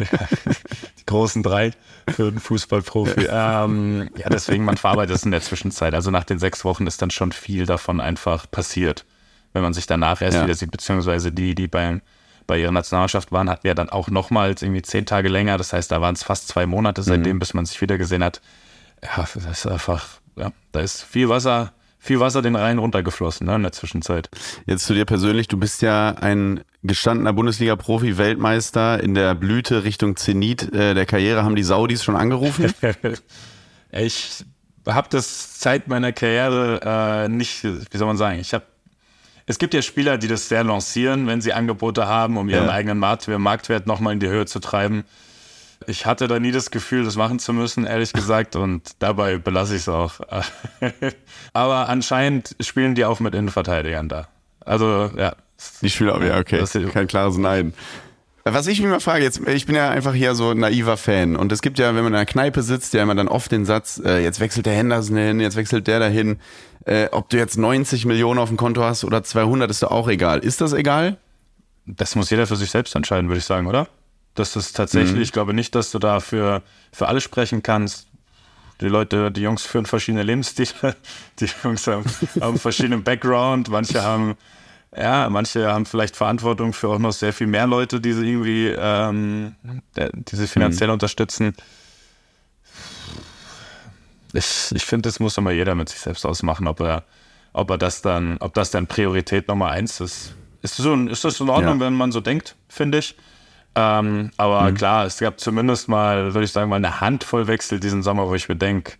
[1.00, 1.72] die großen drei
[2.10, 3.28] für einen Fußballprofi.
[3.30, 5.94] Ähm, ja, deswegen, man verarbeitet es in der Zwischenzeit.
[5.94, 9.06] Also nach den sechs Wochen ist dann schon viel davon einfach passiert.
[9.54, 10.44] Wenn man sich danach erst Ja.
[10.44, 12.02] wieder sieht, beziehungsweise die, die bei,
[12.48, 15.58] bei ihrer Nationalmannschaft waren, hatten ja dann auch nochmals irgendwie zehn Tage länger.
[15.58, 18.42] Das heißt, da waren es fast zwei Monate seitdem, bis man sich wieder gesehen hat.
[19.04, 20.06] Ja, das ist einfach,
[20.38, 24.30] ja, da ist viel Wasser, viel Wasser den Rhein runtergeflossen ne, in der Zwischenzeit.
[24.66, 30.16] Jetzt zu dir persönlich, du bist ja ein gestandener Bundesliga-Profi, Weltmeister in der Blüte Richtung
[30.16, 31.44] Zenit äh, der Karriere.
[31.44, 32.74] Haben die Saudis schon angerufen?
[33.92, 34.44] ich
[34.88, 38.66] habe das seit meiner Karriere äh, nicht, wie soll man sagen, ich habe
[39.46, 42.72] es gibt ja Spieler, die das sehr lancieren, wenn sie Angebote haben, um ihren Ja.
[42.72, 45.04] eigenen Marktwert, Marktwert nochmal in die Höhe zu treiben.
[45.88, 49.76] Ich hatte da nie das Gefühl, das machen zu müssen, ehrlich gesagt, und dabei belasse
[49.76, 50.20] ich es auch.
[51.54, 54.28] Aber anscheinend spielen die auch mit Innenverteidigern da.
[54.66, 55.36] Also, ja.
[55.82, 56.60] Die Spieler, ja, okay.
[56.60, 57.74] Das- Kein klares Nein.
[58.46, 61.38] Was ich mich mal frage, jetzt, ich bin ja einfach hier so ein naiver Fan
[61.38, 63.64] und es gibt ja, wenn man in einer Kneipe sitzt, ja immer dann oft den
[63.64, 66.40] Satz, äh, jetzt wechselt der Henderson hin, jetzt wechselt der dahin.
[66.84, 70.10] Äh, ob du jetzt 90 Millionen auf dem Konto hast oder 200, ist doch auch
[70.10, 70.40] egal.
[70.40, 71.16] Ist das egal?
[71.86, 73.88] Das muss jeder für sich selbst entscheiden, würde ich sagen, oder?
[74.36, 76.62] Das ist tatsächlich, ich glaube nicht, dass du da für,
[76.92, 78.08] für alle sprechen kannst.
[78.82, 80.96] Die Leute, die Jungs führen verschiedene Lebensstile,
[81.40, 82.04] die Jungs haben,
[82.42, 84.36] haben verschiedenen Background, manche haben,
[84.98, 88.68] ja, manche haben vielleicht Verantwortung für auch noch sehr viel mehr Leute, die sie irgendwie,
[88.76, 89.56] ähm,
[89.96, 91.54] die sie finanziell unterstützen.
[94.34, 97.04] Ich, ich finde, das muss immer jeder mit sich selbst ausmachen, ob er,
[97.54, 100.34] ob er das dann, ob das dann Priorität Nummer eins ist.
[100.64, 101.86] Ist, so, ist das in Ordnung, Ja.
[101.86, 103.16] wenn man so denkt, finde ich.
[103.76, 104.76] Ähm, aber Mhm.
[104.76, 108.36] klar, es gab zumindest mal, würde ich sagen, mal eine Handvoll Wechsel diesen Sommer, wo
[108.36, 108.94] ich mir denke,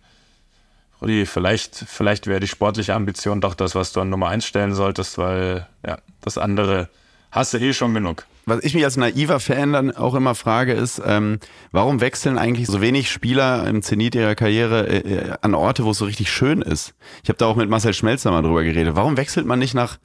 [1.00, 4.74] Rudi, vielleicht, vielleicht wäre die sportliche Ambition doch das, was du an Nummer eins stellen
[4.74, 6.88] solltest, weil ja, das andere
[7.30, 8.26] hast du eh schon genug.
[8.46, 11.38] Was ich mich als naiver Fan dann auch immer frage, ist, ähm,
[11.72, 15.90] warum wechseln eigentlich so wenig Spieler im Zenit ihrer Karriere äh, äh, an Orte, wo
[15.92, 16.94] es so richtig schön ist?
[17.22, 18.96] Ich habe da auch mit Marcel Schmelzer mal drüber geredet.
[18.96, 19.98] Warum wechselt man nicht nach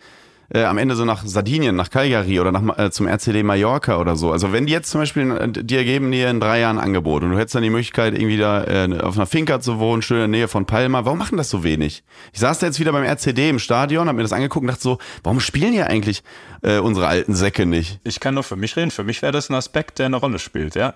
[0.53, 4.15] äh, am Ende so nach Sardinien, nach Calgary oder nach, äh, zum RCD Mallorca oder
[4.15, 4.31] so?
[4.31, 7.23] Also wenn die jetzt zum Beispiel äh, dir geben dir in drei Jahren ein Angebot
[7.23, 10.17] und du hättest dann die Möglichkeit, irgendwie da äh, auf einer Finca zu wohnen, schön
[10.17, 12.03] in der Nähe von Palma, warum machen das so wenig?
[12.33, 14.81] Ich saß da jetzt wieder beim RCD im Stadion, hab mir das angeguckt und dachte
[14.81, 16.23] so, warum spielen hier eigentlich
[16.61, 17.99] äh, unsere alten Säcke nicht?
[18.03, 18.91] Ich kann nur für mich reden.
[18.91, 20.93] Für mich wäre das ein Aspekt, der eine Rolle spielt, ja.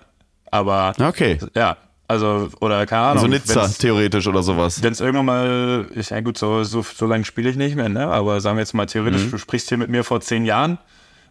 [0.50, 1.38] Aber Okay.
[1.54, 1.76] ja,
[2.06, 3.22] also, oder keine Ahnung.
[3.22, 4.82] So Nizza theoretisch oder sowas.
[4.82, 7.88] Wenn es irgendwann mal, ich, ja gut, so, so, so lange spiele ich nicht mehr,
[7.88, 8.06] ne?
[8.08, 10.78] aber sagen wir jetzt mal theoretisch, du sprichst hier mit mir vor zehn Jahren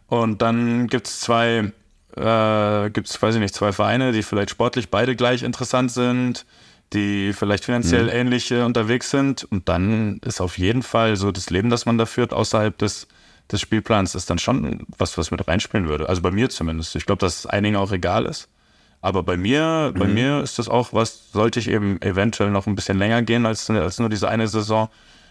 [0.07, 1.71] und dann gibt es zwei,
[2.17, 6.45] äh, gibt's, weiß ich nicht, zwei Vereine, die vielleicht sportlich beide gleich interessant sind,
[6.93, 11.51] die vielleicht finanziell ähnlich äh, unterwegs sind und dann ist auf jeden Fall so das
[11.51, 13.07] Leben, das man da führt, außerhalb des,
[13.51, 16.09] des Spielplans, ist dann schon was, was mit reinspielen würde.
[16.09, 16.95] Also bei mir zumindest.
[16.95, 18.49] Ich glaube, dass es einigen auch egal ist.
[19.03, 22.75] Aber bei mir, bei mir ist das auch was, sollte ich eben eventuell noch ein
[22.75, 24.87] bisschen länger gehen als, als nur diese eine Saison,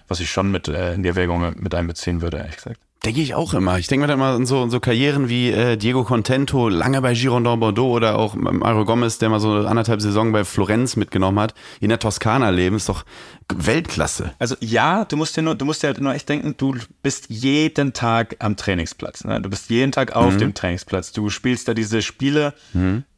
[0.08, 2.78] was ich schon mit äh, in die Erwägung mit einbeziehen würde, ehrlich gesagt.
[3.04, 3.78] Denke ich auch immer.
[3.80, 7.14] Ich denke mir dann mal an so, so Karrieren wie äh, Diego Contento, lange bei
[7.14, 11.52] Girondin Bordeaux oder auch Mario Gomez, der mal so anderthalb Saison bei Florenz mitgenommen hat.
[11.80, 13.04] In der Toskana leben, ist doch
[13.52, 14.32] Weltklasse.
[14.38, 17.26] Also ja, du musst dir nur, du musst dir halt nur echt denken, du bist
[17.28, 19.24] jeden Tag am Trainingsplatz.
[19.24, 19.40] Ne?
[19.40, 21.10] Du bist jeden Tag auf dem Trainingsplatz.
[21.12, 22.54] Du spielst da diese Spiele.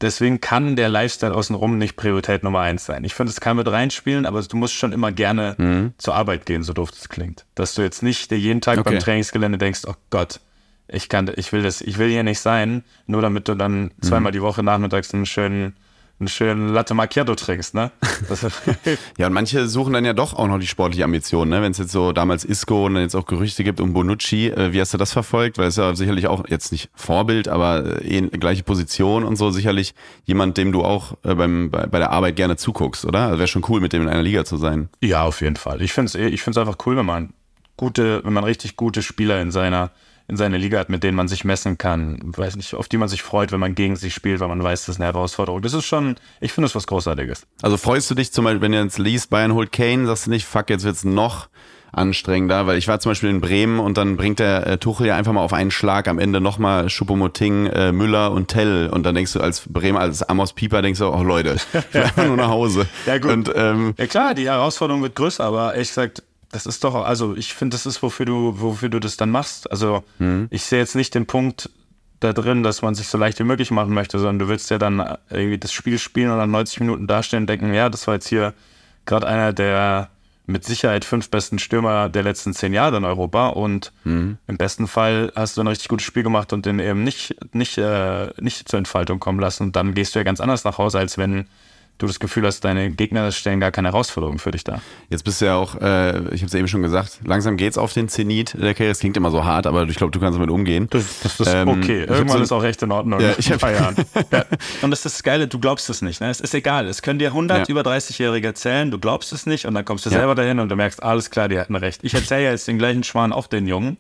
[0.00, 3.04] Deswegen kann der Lifestyle außenrum nicht Priorität Nummer eins sein.
[3.04, 6.62] Ich finde, es kann mit reinspielen, aber du musst schon immer gerne zur Arbeit gehen,
[6.62, 7.44] so doof das klingt.
[7.54, 8.90] Dass du jetzt nicht dir jeden Tag Okay.
[8.90, 10.40] beim Trainingsgelände denkst, oh Gott,
[10.88, 14.32] ich kann, ich will das, ich will hier nicht sein, nur damit du dann zweimal
[14.32, 15.74] die Woche nachmittags einen schönen,
[16.20, 17.90] einen schönen Latte Macchiato trinkst, ne?
[19.18, 21.62] Ja, und manche suchen dann ja doch auch noch die sportliche Ambition, ne?
[21.62, 24.72] Wenn es jetzt so damals Isco und dann jetzt auch Gerüchte gibt um Bonucci, äh,
[24.72, 25.56] wie hast du das verfolgt?
[25.56, 29.94] Weil es ja sicherlich auch jetzt nicht Vorbild, aber äh, gleiche Position und so sicherlich
[30.24, 33.20] jemand, dem du auch äh, beim, bei, bei der Arbeit gerne zuguckst, oder?
[33.20, 34.90] Also wäre schon cool, mit dem in einer Liga zu sein.
[35.00, 35.80] Ja, auf jeden Fall.
[35.80, 37.32] Ich finde es ich find's einfach cool, wenn man
[37.76, 39.90] gute, wenn man richtig gute Spieler in seiner,
[40.28, 42.18] in seiner Liga hat, mit denen man sich messen kann.
[42.22, 44.86] Weiß nicht, auf die man sich freut, wenn man gegen sich spielt, weil man weiß,
[44.86, 45.60] das ist eine Herausforderung.
[45.62, 47.46] Das ist schon, ich finde das was Großartiges.
[47.62, 50.30] Also freust du dich zum Beispiel, wenn du jetzt liest, Bayern holt Kane, sagst du
[50.30, 51.48] nicht, fuck, jetzt wird's noch
[51.96, 55.16] anstrengender, weil ich war zum Beispiel in Bremen und dann bringt der äh, Tuchel ja
[55.16, 59.14] einfach mal auf einen Schlag am Ende nochmal Schuppomoting, äh, Müller und Tell und dann
[59.14, 62.36] denkst du als Bremer, als Amos Pieper denkst du, oh Leute, ich will einfach nur
[62.36, 62.86] nach Hause.
[63.06, 63.30] Ja, gut.
[63.30, 66.24] Und ähm, Ja klar, die Herausforderung wird größer, aber ehrlich gesagt,
[66.54, 69.68] das ist doch, also ich finde, das ist, wofür du, wofür du das dann machst.
[69.70, 70.04] Also
[70.50, 71.68] ich sehe jetzt nicht den Punkt
[72.20, 74.78] da drin, dass man sich so leicht wie möglich machen möchte, sondern du willst ja
[74.78, 78.14] dann irgendwie das Spiel spielen und dann 90 Minuten dastehen und denken, ja, das war
[78.14, 78.54] jetzt hier
[79.04, 80.10] gerade einer der
[80.46, 83.92] mit Sicherheit fünf besten Stürmer der letzten zehn Jahre in Europa und
[84.46, 87.78] im besten Fall hast du ein richtig gutes Spiel gemacht und den eben nicht, nicht,
[87.78, 89.64] äh, nicht zur Entfaltung kommen lassen.
[89.64, 91.46] Und dann gehst du ja ganz anders nach Hause, als wenn
[91.98, 94.80] du das Gefühl hast, deine Gegner stellen gar keine Herausforderung für dich dar.
[95.10, 97.92] Jetzt bist du ja auch, äh, ich habe es eben schon gesagt, langsam geht's auf
[97.92, 98.90] den Zenit der Karriere.
[98.92, 100.88] Es klingt immer so hart, aber ich glaube, du kannst damit umgehen.
[100.90, 102.00] Das, das ist Ähm, okay.
[102.04, 103.20] Irgendwann so- ist auch echt in Ordnung.
[103.20, 103.96] Ja, ich hab- ein paar Jahren.
[104.32, 104.44] ja.
[104.82, 106.20] Und das ist das Geile, du glaubst es nicht.
[106.20, 106.30] Ne?
[106.30, 106.88] Es ist egal.
[106.88, 107.72] Es können dir 100 Ja.
[107.72, 110.18] über 30-Jährige erzählen, du glaubst es nicht und dann kommst du Ja.
[110.18, 112.00] selber dahin und du merkst, alles klar, die hatten recht.
[112.02, 113.98] Ich erzähle ja jetzt den gleichen Schwan auch den Jungen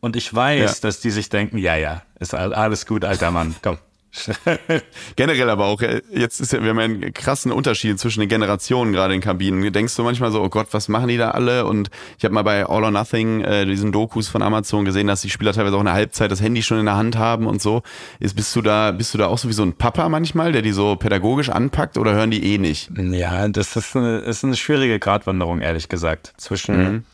[0.00, 0.88] und ich weiß, Ja.
[0.88, 3.78] dass die sich denken, ja, ja, ist all- alles gut, alter Mann, komm.
[5.16, 8.28] Generell aber auch, äh, jetzt ist ja, wir haben ja einen krassen Unterschied zwischen den
[8.28, 9.72] Generationen gerade in Kabinen.
[9.72, 11.66] Denkst du manchmal so, oh Gott, was machen die da alle?
[11.66, 15.20] Und ich habe mal bei All or Nothing, äh, diesen Dokus von Amazon gesehen, dass
[15.22, 17.60] die Spieler teilweise auch in der Halbzeit das Handy schon in der Hand haben und
[17.60, 17.82] so.
[18.20, 20.62] Ist, bist du da, bist du da auch so wie so ein Papa manchmal, der
[20.62, 22.90] die so pädagogisch anpackt oder hören die eh nicht?
[22.96, 26.34] Ja, das ist eine, ist eine schwierige Gratwanderung, ehrlich gesagt.
[26.36, 27.04] Zwischen,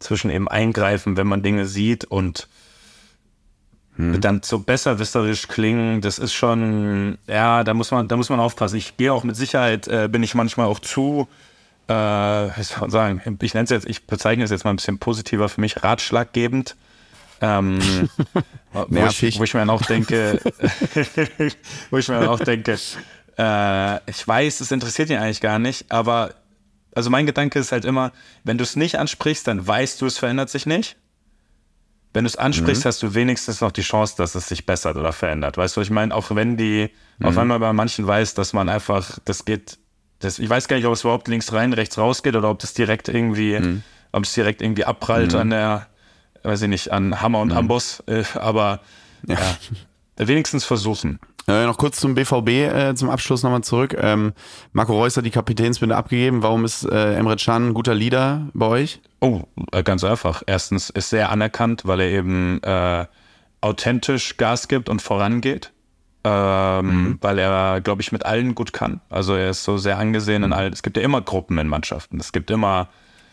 [0.00, 2.48] zwischen eben Eingreifen, wenn man Dinge sieht und
[3.98, 8.76] dann so besserwisserisch klingen, das ist schon, ja, da muss man, da muss man aufpassen.
[8.76, 11.26] Ich gehe auch mit Sicherheit, äh, bin ich manchmal auch zu,
[11.88, 14.76] äh, wie soll man sagen, ich nenne es jetzt, ich bezeichne es jetzt mal ein
[14.76, 16.76] bisschen positiver für mich, ratschlaggebend.
[17.40, 17.78] Ähm,
[18.72, 20.40] wo, ich, wo ich mir dann auch denke,
[21.90, 22.78] wo ich mir dann auch denke,
[23.36, 26.34] äh, ich weiß, es interessiert ihn eigentlich gar nicht, aber
[26.94, 28.12] also mein Gedanke ist halt immer,
[28.44, 30.96] wenn du es nicht ansprichst, dann weißt du, es verändert sich nicht.
[32.12, 35.12] Wenn du es ansprichst, hast du wenigstens noch die Chance, dass es sich bessert oder
[35.12, 35.56] verändert.
[35.58, 36.90] Weißt du, ich meine, auch wenn die,
[37.22, 39.78] auf einmal bei manchen weiß, dass man einfach, das geht,
[40.18, 42.58] das, ich weiß gar nicht, ob es überhaupt links rein, rechts raus geht oder ob
[42.60, 43.60] das direkt irgendwie,
[44.12, 45.86] ob es direkt irgendwie abprallt an der,
[46.42, 48.80] weiß ich nicht, an Hammer und Amboss, äh, aber
[49.26, 49.36] ja.
[50.16, 51.20] wenigstens versuchen.
[51.48, 53.96] Äh, noch kurz zum BVB äh, zum Abschluss nochmal zurück.
[53.98, 54.34] Ähm,
[54.72, 56.42] Marco Reus hat die Kapitänsbinde abgegeben.
[56.42, 59.00] Warum ist äh, Emre Can ein guter Leader bei euch?
[59.20, 59.42] Oh,
[59.72, 60.42] äh, ganz einfach.
[60.46, 63.06] Erstens ist er anerkannt, weil er eben äh,
[63.62, 65.72] authentisch Gas gibt und vorangeht.
[66.24, 69.00] Ähm, Weil er, glaube ich, mit allen gut kann.
[69.08, 70.72] Also er ist so sehr angesehen in allen.
[70.72, 72.18] Es gibt ja immer Gruppen in Mannschaften.
[72.18, 72.88] Es gibt immer,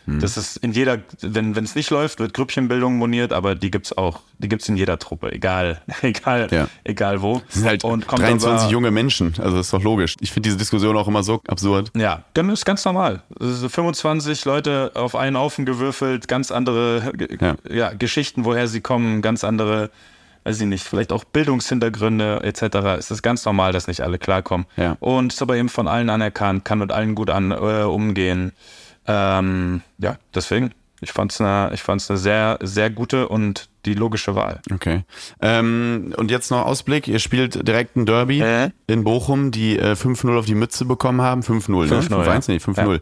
[0.06, 3.96] das ist in jeder, wenn wenn es nicht läuft, wird Grüppchenbildung moniert, aber die gibt's
[3.96, 6.68] auch, die gibt's in jeder Truppe, egal, egal, Ja.
[6.84, 7.42] egal wo.
[7.46, 9.34] Das sind halt und kommt 23 aber, junge Menschen.
[9.42, 10.14] Also ist doch logisch.
[10.20, 11.90] Ich finde diese Diskussion auch immer so absurd.
[11.96, 13.22] Ja, dann ist ganz normal.
[13.40, 17.56] Also 25 Leute auf einen Haufen gewürfelt, ganz andere Ja.
[17.68, 17.92] ja.
[17.92, 19.90] Geschichten, woher sie kommen, ganz andere,
[20.44, 22.76] weiß ich nicht, vielleicht auch Bildungshintergründe etc.
[22.98, 24.66] Es ist ganz normal, dass nicht alle klarkommen.
[24.76, 24.96] Ja.
[25.00, 28.52] Und ist aber eben von allen anerkannt, kann mit allen gut an, äh, umgehen.
[29.06, 33.94] Ähm, ja, deswegen, ich fand es eine, ich fand's eine sehr, sehr gute und die
[33.94, 34.60] logische Wahl.
[34.72, 35.04] Okay.
[35.40, 37.06] Ähm, und jetzt noch Ausblick.
[37.06, 38.70] Ihr spielt direkt ein Derby Äh?
[38.86, 41.42] in Bochum, die äh, 5-0 auf die Mütze bekommen haben.
[41.42, 42.00] 5-0, ne?
[42.00, 42.40] 5-0, 5-1, ja.
[42.48, 43.00] nee, 5-0.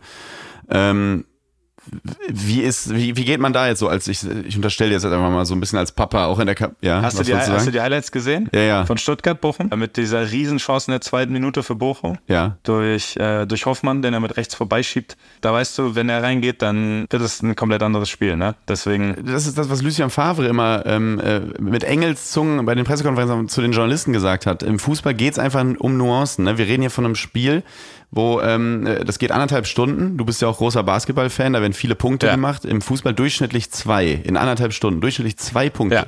[0.70, 1.24] Ähm,
[2.28, 5.30] wie ist, wie, wie geht man da jetzt so als, ich, ich unterstelle jetzt einfach
[5.30, 7.02] mal so ein bisschen als Papa, auch in der Cup, ja?
[7.02, 8.48] Hast, du die, hast du die Highlights gesehen?
[8.52, 8.84] Ja, ja.
[8.86, 9.70] Von Stuttgart, Bochum?
[9.76, 12.18] Mit dieser Riesenchance in der zweiten Minute für Bochum?
[12.28, 12.56] Ja.
[12.62, 15.16] durch, äh, durch Hoffmann, den er mit rechts vorbeischiebt.
[15.40, 18.36] Da weißt du, wenn er reingeht, dann wird es ein komplett anderes Spiel.
[18.36, 18.54] Ne?
[18.68, 23.48] Deswegen, das ist das, was Lucien Favre immer ähm, äh, mit Engelszungen bei den Pressekonferenzen
[23.48, 24.62] zu den Journalisten gesagt hat.
[24.62, 26.44] Im Fußball geht es einfach um Nuancen.
[26.44, 26.58] Ne?
[26.58, 27.62] Wir reden hier von einem Spiel,
[28.10, 30.16] wo ähm, äh, das geht anderthalb Stunden.
[30.16, 32.34] Du bist ja auch großer Basketballfan, da werden viele Punkte Ja.
[32.34, 32.64] gemacht.
[32.64, 35.96] Im Fußball durchschnittlich zwei, in anderthalb Stunden, durchschnittlich zwei Punkte.
[35.96, 36.06] Ja.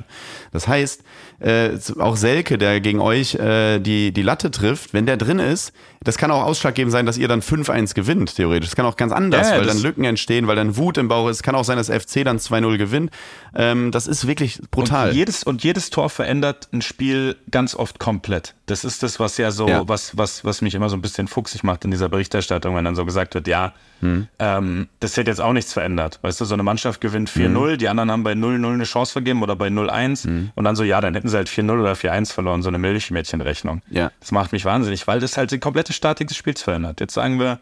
[0.51, 1.03] Das heißt,
[1.39, 1.69] äh,
[1.99, 5.73] auch Selke, der gegen euch äh, die, die Latte trifft, wenn der drin ist,
[6.03, 8.69] das kann auch ausschlaggebend sein, dass ihr dann 5-1 gewinnt, theoretisch.
[8.69, 11.27] Das kann auch ganz anders, Ja, weil dann Lücken entstehen, weil dann Wut im Bauch
[11.29, 11.37] ist.
[11.37, 13.11] Es kann auch sein, dass FC dann 2-0 gewinnt.
[13.55, 15.09] Ähm, das ist wirklich brutal.
[15.09, 18.53] Und jedes, und jedes Tor verändert ein Spiel ganz oft komplett.
[18.67, 19.87] Das ist das, was ja so, Ja.
[19.87, 22.95] Was, was, was mich immer so ein bisschen fuchsig macht in dieser Berichterstattung, wenn dann
[22.95, 24.27] so gesagt wird, ja, Hm.
[24.37, 26.19] ähm, das hätte jetzt auch nichts verändert.
[26.21, 27.55] Weißt du, so eine Mannschaft gewinnt Hm.
[27.57, 30.83] 4-0, die anderen haben bei 0-0 eine Chance vergeben oder bei 0-1 und dann so,
[30.83, 33.81] ja, dann hätten sie halt 4-0 oder 4-1 verloren, so eine Milchmädchenrechnung.
[33.89, 34.11] Ja.
[34.19, 36.99] Das macht mich wahnsinnig, weil das halt die komplette Statik des Spiels verändert.
[36.99, 37.59] Jetzt sagen wir,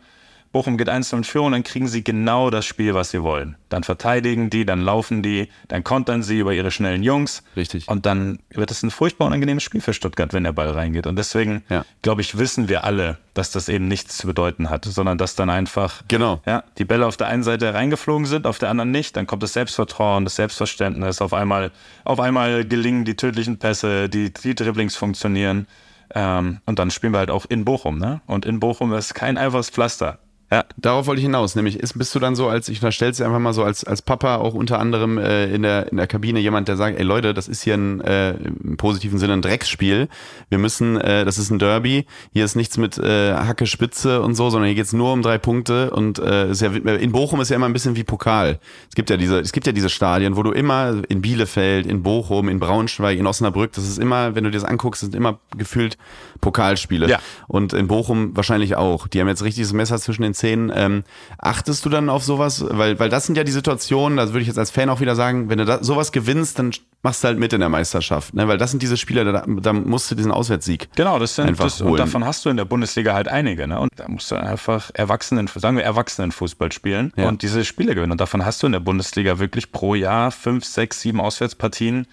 [0.56, 3.58] Bochum geht 1 in Führung, dann kriegen sie genau das Spiel, was sie wollen.
[3.68, 7.44] Dann verteidigen die, dann laufen die, dann kontern sie über ihre schnellen Jungs.
[7.58, 7.90] Richtig.
[7.90, 11.08] Und dann wird es ein furchtbar unangenehmes Spiel für Stuttgart, wenn der Ball reingeht.
[11.08, 11.84] Und deswegen, Ja.
[12.04, 15.50] glaube ich, wissen wir alle, dass das eben nichts zu bedeuten hat, sondern dass dann
[15.50, 16.42] einfach Genau.
[16.46, 19.18] ja, die Bälle auf der einen Seite reingeflogen sind, auf der anderen nicht.
[19.18, 21.20] Dann kommt das Selbstvertrauen, das Selbstverständnis.
[21.22, 21.72] Auf einmal,
[22.06, 25.68] auf einmal gelingen die tödlichen Pässe, die, die Dribblings funktionieren.
[26.14, 27.98] Ähm, und dann spielen wir halt auch in Bochum.
[27.98, 28.22] Ne?
[28.26, 30.20] Und in Bochum ist kein einfaches Pflaster.
[30.52, 30.64] Ja.
[30.78, 31.56] Darauf wollte ich hinaus.
[31.56, 34.02] Nämlich ist, bist du dann so, als ich unterstelle es einfach mal so als, als
[34.02, 37.34] Papa auch unter anderem äh, in, der, in der Kabine jemand, der sagt, ey Leute,
[37.34, 40.08] das ist hier ein, äh, im positiven Sinne ein Drecksspiel.
[40.50, 42.06] Wir müssen, äh, das ist ein Derby.
[42.32, 45.40] Hier ist nichts mit äh, Hacke Spitze und so, sondern hier geht's nur um drei
[45.40, 45.90] Punkte.
[45.90, 48.60] Und äh, ist ja, in Bochum ist ja immer ein bisschen wie Pokal.
[48.88, 52.04] Es gibt ja diese, es gibt ja diese Stadien, wo du immer in Bielefeld, in
[52.04, 55.40] Bochum, in Braunschweig, in Osnabrück, das ist immer, wenn du dir das anguckst, sind immer
[55.58, 55.98] gefühlt
[56.42, 57.10] Pokalspiele.
[57.10, 57.20] Ja.
[57.48, 59.08] Und in Bochum wahrscheinlich auch.
[59.08, 60.72] Die haben jetzt richtiges Messer zwischen den Zähnen.
[60.76, 61.04] Ähm,
[61.40, 62.64] achtest du dann auf sowas?
[62.70, 65.16] Weil, weil das sind ja die Situationen, das würde ich jetzt als Fan auch wieder
[65.16, 66.72] sagen, wenn du da, sowas gewinnst, dann
[67.02, 68.34] machst du halt mit in der Meisterschaft.
[68.34, 68.48] Ne?
[68.48, 70.90] Weil das sind diese Spiele, da, da musst du diesen Auswärtssieg.
[70.96, 71.98] Genau, das sind Einfach das, und holen.
[71.98, 73.80] davon hast du in der Bundesliga halt einige, ne?
[73.80, 77.28] Und da musst du einfach Erwachsenen, sagen wir Erwachsenenfußball spielen Ja.
[77.28, 78.12] und diese Spiele gewinnen.
[78.12, 82.08] Und davon hast du in der Bundesliga wirklich pro Jahr fünf, sechs, sieben Auswärtspartien,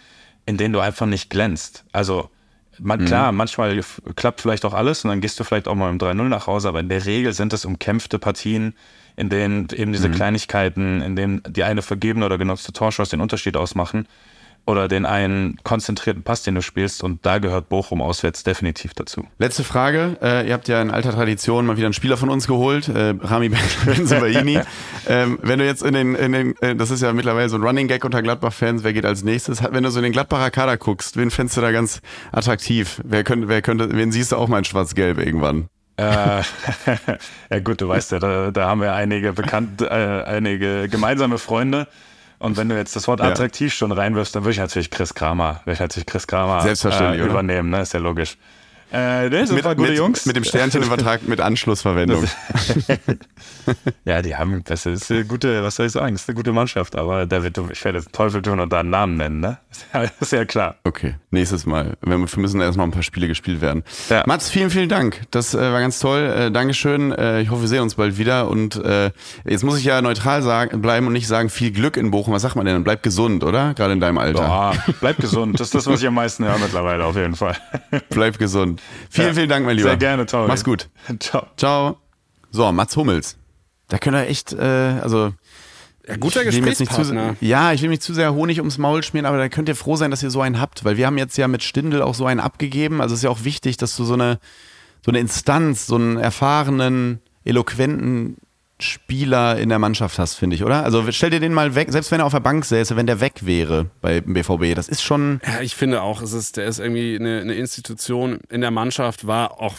[0.47, 1.85] in denen du einfach nicht glänzt.
[1.93, 2.29] Also
[2.79, 3.81] man, klar, manchmal
[4.16, 6.68] klappt vielleicht auch alles und dann gehst du vielleicht auch mal im 3-0 nach Hause,
[6.68, 8.75] aber in der Regel sind es umkämpfte Partien,
[9.16, 13.57] in denen eben diese Kleinigkeiten, in denen die eine vergebene oder genutzte Torschuss den Unterschied
[13.57, 14.07] ausmachen
[14.64, 19.26] oder den einen konzentrierten Pass, den du spielst und da gehört Bochum auswärts definitiv dazu.
[19.38, 20.16] Letzte Frage.
[20.22, 23.14] Äh, ihr habt ja in alter Tradition mal wieder einen Spieler von uns geholt, äh,
[23.20, 23.50] Rami
[23.84, 24.60] Benzobaini.
[25.08, 27.62] ähm, wenn du jetzt in den, in den äh, das ist ja mittlerweile so ein
[27.62, 29.62] Running Gag unter Gladbach-Fans, wer geht als nächstes?
[29.62, 32.00] Wenn du so in den Gladbacher Kader guckst, wen fändest du da ganz
[32.30, 33.00] attraktiv?
[33.04, 35.68] Wer könnte, wer könnte, wen siehst du auch mal in Schwarz-Gelb irgendwann?
[35.96, 36.42] Äh,
[37.50, 41.86] ja gut, du weißt ja, da, da haben wir einige bekannt, äh, einige gemeinsame Freunde.
[42.43, 43.26] Und wenn du jetzt das Wort Ja.
[43.26, 47.22] attraktiv schon reinwirfst, dann würde ich natürlich Chris Kramer, würde ich natürlich Chris Kramer Selbstverständlich,
[47.22, 47.82] äh, übernehmen, ne?
[47.82, 48.36] Ist ja logisch.
[48.93, 50.26] Äh, nee, sind paar gute mit, Jungs.
[50.26, 52.26] mit dem Sternchen im Vertrag mit Anschlussverwendung.
[54.05, 56.53] Ja, die haben, das ist eine gute, was soll ich sagen, das ist eine gute
[56.53, 59.59] Mannschaft, aber der wird, ich werde Teufel tun und da einen Namen nennen, ne?
[60.20, 60.76] Ist ja, ja klar.
[60.84, 61.97] Okay, nächstes Mal.
[62.03, 63.84] Wir müssen erst noch ein paar Spiele gespielt werden.
[64.09, 64.22] Ja.
[64.26, 65.22] Mats, vielen, vielen Dank.
[65.30, 66.20] Das äh, war ganz toll.
[66.20, 67.12] Äh, Dankeschön.
[67.12, 68.49] Äh, ich hoffe, wir sehen uns bald wieder.
[68.49, 69.11] Und äh,
[69.45, 72.34] jetzt muss ich ja neutral sagen, bleiben und nicht sagen, viel Glück in Bochum.
[72.34, 72.84] Was sagt man denn?
[72.84, 73.74] Bleib gesund, oder?
[73.74, 74.43] Gerade in deinem Alter.
[74.43, 75.59] Ah, bleib gesund.
[75.59, 77.57] Das ist das, was ich am meisten höre mittlerweile, auf jeden Fall.
[78.11, 78.82] Bleib gesund.
[79.11, 79.35] Vielen, Ja.
[79.35, 79.91] vielen Dank, mein Lieber.
[79.91, 80.49] Sehr gerne, Tauri.
[80.49, 80.89] Mach's gut.
[81.20, 81.47] Ciao.
[81.57, 81.99] Ciao.
[82.51, 83.37] So, Mats Hummels.
[83.89, 84.62] Da können wir echt, äh,
[85.03, 85.33] also
[86.07, 87.37] Ja, guter nicht zu, Gesprächspartner.
[87.41, 89.97] ja, ich will nicht zu sehr Honig ums Maul schmieren, aber da könnt ihr froh
[89.97, 92.26] sein, dass ihr so einen habt, weil wir haben jetzt ja mit Stindl auch so
[92.26, 93.01] einen abgegeben.
[93.01, 94.39] Also es ist ja auch wichtig, dass du so eine,
[95.05, 98.37] so eine Instanz, so einen erfahrenen, eloquenten
[98.83, 100.85] Spieler in der Mannschaft hast, finde ich, oder?
[100.85, 103.20] Also stell dir den mal weg, selbst wenn er auf der Bank säße, wenn der
[103.20, 106.78] weg wäre bei BVB, das ist schon, Ja, ich finde auch, es ist, der ist
[106.78, 109.76] irgendwie eine, eine Institution in der Mannschaft, war auch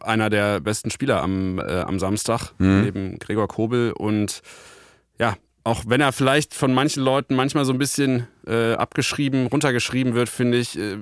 [0.00, 3.92] einer der besten Spieler am, äh, am Samstag, neben Gregor Kobel.
[3.92, 4.42] Und
[5.18, 10.14] ja, auch wenn er vielleicht von manchen Leuten manchmal so ein bisschen äh, abgeschrieben, runtergeschrieben
[10.14, 10.98] wird, finde ich, äh, äh,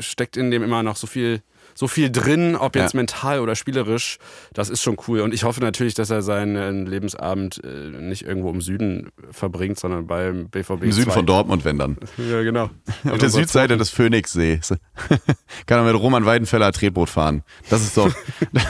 [0.00, 1.42] steckt in dem immer noch so viel,
[1.78, 2.96] so viel drin, ob jetzt Ja.
[2.98, 4.18] mental oder spielerisch.
[4.52, 5.20] Das ist schon cool.
[5.20, 7.68] Und ich hoffe natürlich, dass er seinen Lebensabend äh,
[8.00, 10.82] nicht irgendwo im Süden verbringt, sondern beim BVB.
[10.82, 11.14] im Süden 2.
[11.14, 11.96] von Dortmund, wenn dann.
[12.18, 12.68] Ja, genau.
[13.08, 14.74] Auf der Südseite des Phoenixsees.
[15.66, 17.44] Kann er mit Roman Weidenfeller Tretboot fahren.
[17.70, 18.12] Das ist doch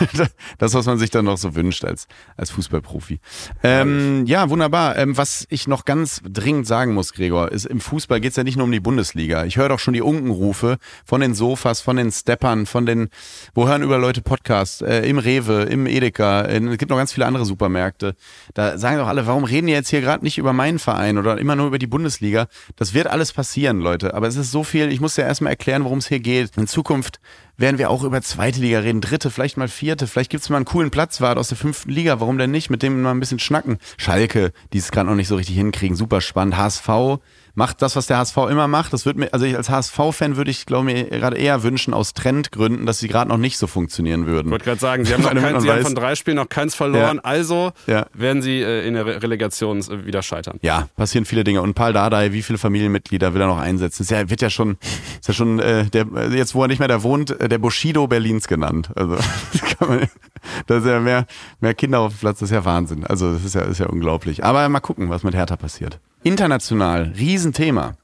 [0.58, 3.20] das, was man sich dann noch so wünscht als, als Fußballprofi.
[3.62, 4.96] Ähm, ja, wunderbar.
[4.98, 8.44] Ähm, was ich noch ganz dringend sagen muss, Gregor, ist, im Fußball geht es ja
[8.44, 9.44] nicht nur um die Bundesliga.
[9.46, 12.97] Ich höre doch schon die Unkenrufe von den Sofas, von den Steppern, von den,
[13.54, 17.12] wo hören über Leute Podcasts, äh, im Rewe, im Edeka, äh, es gibt noch ganz
[17.12, 18.16] viele andere Supermärkte.
[18.54, 21.38] Da sagen doch alle, warum reden die jetzt hier gerade nicht über meinen Verein oder
[21.38, 22.48] immer nur über die Bundesliga?
[22.76, 24.14] Das wird alles passieren, Leute.
[24.14, 26.56] Aber es ist so viel, ich muss ja erstmal erklären, worum es hier geht.
[26.56, 27.20] In Zukunft
[27.58, 30.06] werden wir auch über zweite Liga reden, dritte, vielleicht mal vierte.
[30.06, 32.20] Vielleicht gibt es mal einen coolen Platzwart aus der fünften Liga.
[32.20, 32.70] Warum denn nicht?
[32.70, 33.78] Mit dem mal ein bisschen schnacken.
[33.96, 35.96] Schalke, die es gerade noch nicht so richtig hinkriegen.
[35.96, 36.56] Super spannend.
[36.56, 36.88] HSV
[37.54, 38.92] macht das, was der HSV immer macht.
[38.92, 42.14] Das wird mir, also ich als HSV-Fan würde ich, glaube ich, gerade eher wünschen, aus
[42.14, 44.48] Trendgründen, dass sie gerade noch nicht so funktionieren würden.
[44.48, 47.16] Ich wollte gerade sagen, sie haben, kein, sie haben von drei Spielen noch keins verloren,
[47.16, 47.24] Ja.
[47.24, 48.06] also Ja.
[48.14, 50.58] werden sie äh, in der Re Relegation äh, wieder scheitern.
[50.62, 51.62] Ja, passieren viele Dinge.
[51.62, 54.02] Und Paul Dardai, wie viele Familienmitglieder will er noch einsetzen?
[54.02, 54.76] Ist ja, wird ja schon,
[55.20, 58.06] ist ja schon, äh, der, jetzt wo er nicht mehr da wohnt, äh, der Bushido
[58.06, 58.90] Berlins genannt.
[58.94, 59.16] Also,
[59.52, 60.08] das man,
[60.66, 61.26] da ist ja mehr,
[61.60, 63.04] mehr Kinder auf dem Platz, das ist ja Wahnsinn.
[63.04, 64.44] Also, das ist ja, ist ja unglaublich.
[64.44, 65.98] Aber mal gucken, was mit Hertha passiert.
[66.28, 67.96] International, Riesenthema.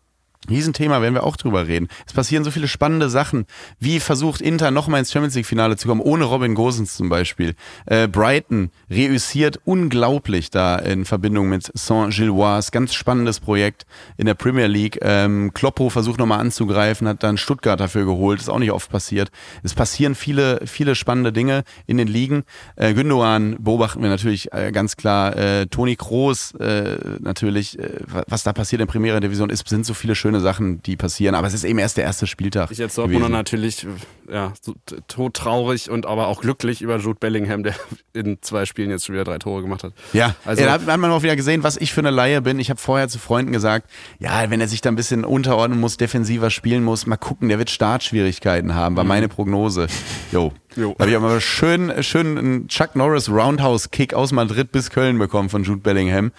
[0.48, 1.88] Riesenthema, werden wir auch drüber reden.
[2.06, 3.46] Es passieren so viele spannende Sachen.
[3.78, 7.54] Wie versucht Inter nochmal ins Champions League-Finale zu kommen, ohne Robin Gosens zum Beispiel.
[7.86, 12.70] Äh, Brighton reüssiert unglaublich da in Verbindung mit Saint-Gilloise.
[12.70, 13.86] Ganz spannendes Projekt
[14.16, 14.98] in der Premier League.
[15.02, 18.40] Ähm, Kloppo versucht nochmal anzugreifen, hat dann Stuttgart dafür geholt.
[18.40, 19.30] Ist auch nicht oft passiert.
[19.62, 22.44] Es passieren viele, viele spannende Dinge in den Ligen.
[22.76, 25.36] Äh, Gündogan beobachten wir natürlich äh, ganz klar.
[25.36, 29.94] Äh, Toni Kroos äh, natürlich, äh, was da passiert in Primera Division ist, sind so
[29.94, 31.34] viele schöne schöne Sachen, die passieren.
[31.34, 32.70] Aber es ist eben erst der erste Spieltag.
[32.70, 33.86] Ich als Dortmunder natürlich
[34.30, 34.74] ja, so
[35.06, 37.74] todtraurig und aber auch glücklich über Jude Bellingham, der
[38.12, 39.92] in zwei Spielen jetzt schon wieder drei Tore gemacht hat.
[40.12, 42.58] Ja, Also- ja, da hat man auch wieder gesehen, was ich für eine Laie bin.
[42.58, 45.96] Ich habe vorher zu Freunden gesagt, ja, wenn er sich da ein bisschen unterordnen muss,
[45.96, 49.86] defensiver spielen muss, mal gucken, der wird Startschwierigkeiten haben, war meine Prognose.
[50.32, 50.52] Jo.
[50.76, 50.92] Jo.
[50.98, 55.48] Da habe ich aber schön, schön einen Chuck Norris Roundhouse-Kick aus Madrid bis Köln bekommen
[55.48, 56.32] von Jude Bellingham.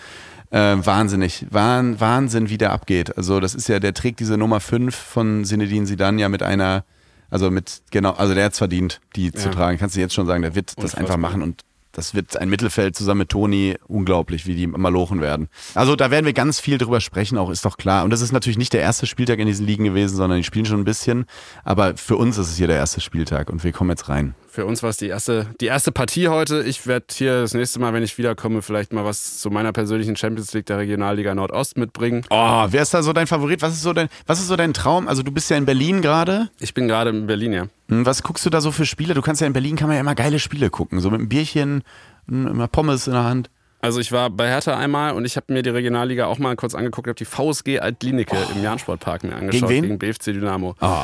[0.51, 3.17] Äh, wahnsinnig, Wahn, Wahnsinn, wie der abgeht.
[3.17, 6.83] Also das ist ja, der trägt diese Nummer 5 von Zinedine Zidane ja mit einer,
[7.29, 9.53] also mit, genau, also der hat's verdient, die zu Ja.
[9.53, 9.77] tragen.
[9.77, 11.17] Kannst du jetzt schon sagen, der wird das einfach Unfassbar.
[11.17, 11.61] machen und
[11.91, 15.47] das wird ein Mittelfeld zusammen mit Toni unglaublich, wie die malochen werden.
[15.75, 18.03] Also da werden wir ganz viel drüber sprechen, auch ist doch klar.
[18.03, 20.65] Und das ist natürlich nicht der erste Spieltag in diesen Ligen gewesen, sondern die spielen
[20.65, 21.25] schon ein bisschen.
[21.63, 24.35] Aber für uns ist es hier der erste Spieltag und wir kommen jetzt rein.
[24.55, 26.63] Für uns war es die erste, die erste Partie heute.
[26.63, 30.15] Ich werde hier das nächste Mal, wenn ich wiederkomme, vielleicht mal was zu meiner persönlichen
[30.15, 32.25] Champions League der Regionalliga Nordost mitbringen.
[32.29, 33.61] Oh, wer ist da so dein Favorit?
[33.61, 35.09] Was ist so dein, was ist so dein Traum?
[35.09, 36.49] Also du bist ja in Berlin gerade.
[36.61, 37.67] Ich bin gerade in Berlin, ja.
[37.89, 39.13] Hm, Was guckst du da so für Spiele?
[39.13, 41.01] Du kannst ja in Berlin kann man ja immer geile Spiele gucken.
[41.01, 41.83] So mit einem Bierchen,
[42.29, 43.49] hm, immer Pommes in der Hand.
[43.81, 46.75] Also ich war bei Hertha einmal und ich habe mir die Regionalliga auch mal kurz
[46.75, 49.81] angeguckt, habe die VSG Altlinike im Jahnsportpark mir angeschaut wen?
[49.83, 50.75] gegen BFC Dynamo.
[50.79, 51.03] Oh,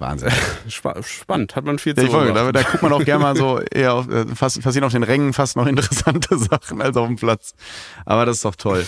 [0.00, 0.30] Wahnsinn.
[0.68, 3.36] Spa spannend, hat man viel Ja, zu wollte, da, da guckt man auch gerne mal
[3.36, 7.06] so eher auf, äh, fast, passieren auf den Rängen fast noch interessante Sachen als auf
[7.06, 7.54] dem Platz.
[8.06, 8.84] Aber das ist doch toll.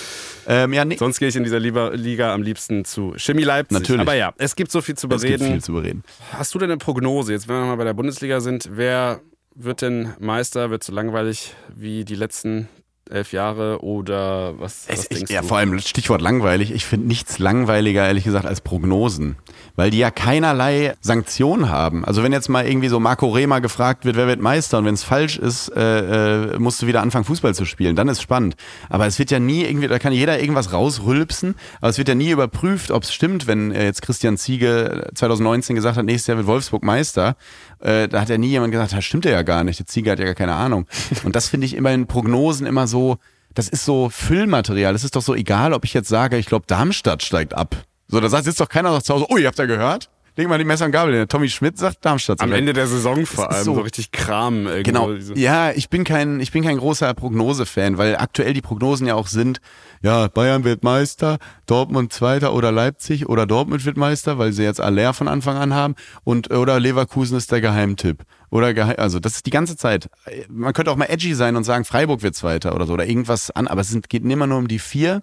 [0.46, 3.78] Ähm, ja, nee, Sonst gehe ich in dieser Liga, am liebsten zu Chemie Leipzig.
[3.78, 4.00] Natürlich.
[4.00, 5.52] Aber ja, es gibt so viel zu es gibt bereden.
[5.52, 6.02] viel zu bereden.
[6.32, 9.20] Hast du denn eine Prognose, jetzt wenn wir mal bei der Bundesliga sind, wer
[9.54, 10.70] wird denn Meister?
[10.70, 12.68] Wird so langweilig wie die letzten
[13.12, 15.48] elf Jahre oder was, was Es, denkst ich, ja, du?
[15.48, 16.72] vor allem Stichwort langweilig.
[16.72, 19.36] Ich finde nichts langweiliger, ehrlich gesagt, als Prognosen.
[19.76, 22.04] Weil die ja keinerlei Sanktionen haben.
[22.04, 24.94] Also wenn jetzt mal irgendwie so Marco Rema gefragt wird, wer wird Meister und wenn
[24.94, 27.96] es falsch ist, äh, äh, musst du wieder anfangen, Fußball zu spielen.
[27.96, 28.56] Dann ist spannend.
[28.88, 32.14] Aber es wird ja nie irgendwie, da kann jeder irgendwas rausrülpsen, aber es wird ja
[32.14, 36.36] nie überprüft, ob es stimmt, wenn äh, jetzt Christian Ziege 2019 gesagt hat, nächstes Jahr
[36.36, 37.36] wird Wolfsburg Meister.
[37.82, 39.78] Äh, da hat ja nie jemand gesagt, das stimmt ja gar nicht.
[39.78, 40.86] Der Ziege hat ja gar keine Ahnung.
[41.24, 43.18] Und das finde ich immer in Prognosen immer so,
[43.54, 44.94] das ist so Füllmaterial.
[44.94, 47.76] Es ist doch so egal, ob ich jetzt sage, ich glaube, Darmstadt steigt ab.
[48.08, 50.10] So, da sagt jetzt doch keiner noch zu Hause, oh, ihr habt ja gehört?
[50.34, 51.26] Leg mal die Messer und Gabel.
[51.26, 52.40] Tommy Schmidt sagt Darmstadt.
[52.40, 52.52] Am.
[52.52, 54.66] Ende der Saison vor allem so- so, richtig Kram.
[54.82, 55.12] Genau.
[55.34, 59.26] Ja, ich bin kein, ich bin kein großer Prognose-Fan, weil aktuell die Prognosen ja auch
[59.26, 59.60] sind,
[60.00, 61.36] ja, Bayern wird Meister,
[61.66, 65.74] Dortmund Zweiter oder Leipzig oder Dortmund wird Meister, weil sie jetzt Aller von Anfang an
[65.74, 68.22] haben und oder Leverkusen ist der Geheimtipp.
[68.48, 70.08] Oder Geheim, also das ist die ganze Zeit.
[70.48, 73.50] Man könnte auch mal edgy sein und sagen, Freiburg wird Zweiter oder so oder irgendwas
[73.50, 75.22] an, aber es sind, geht immer nur um die vier.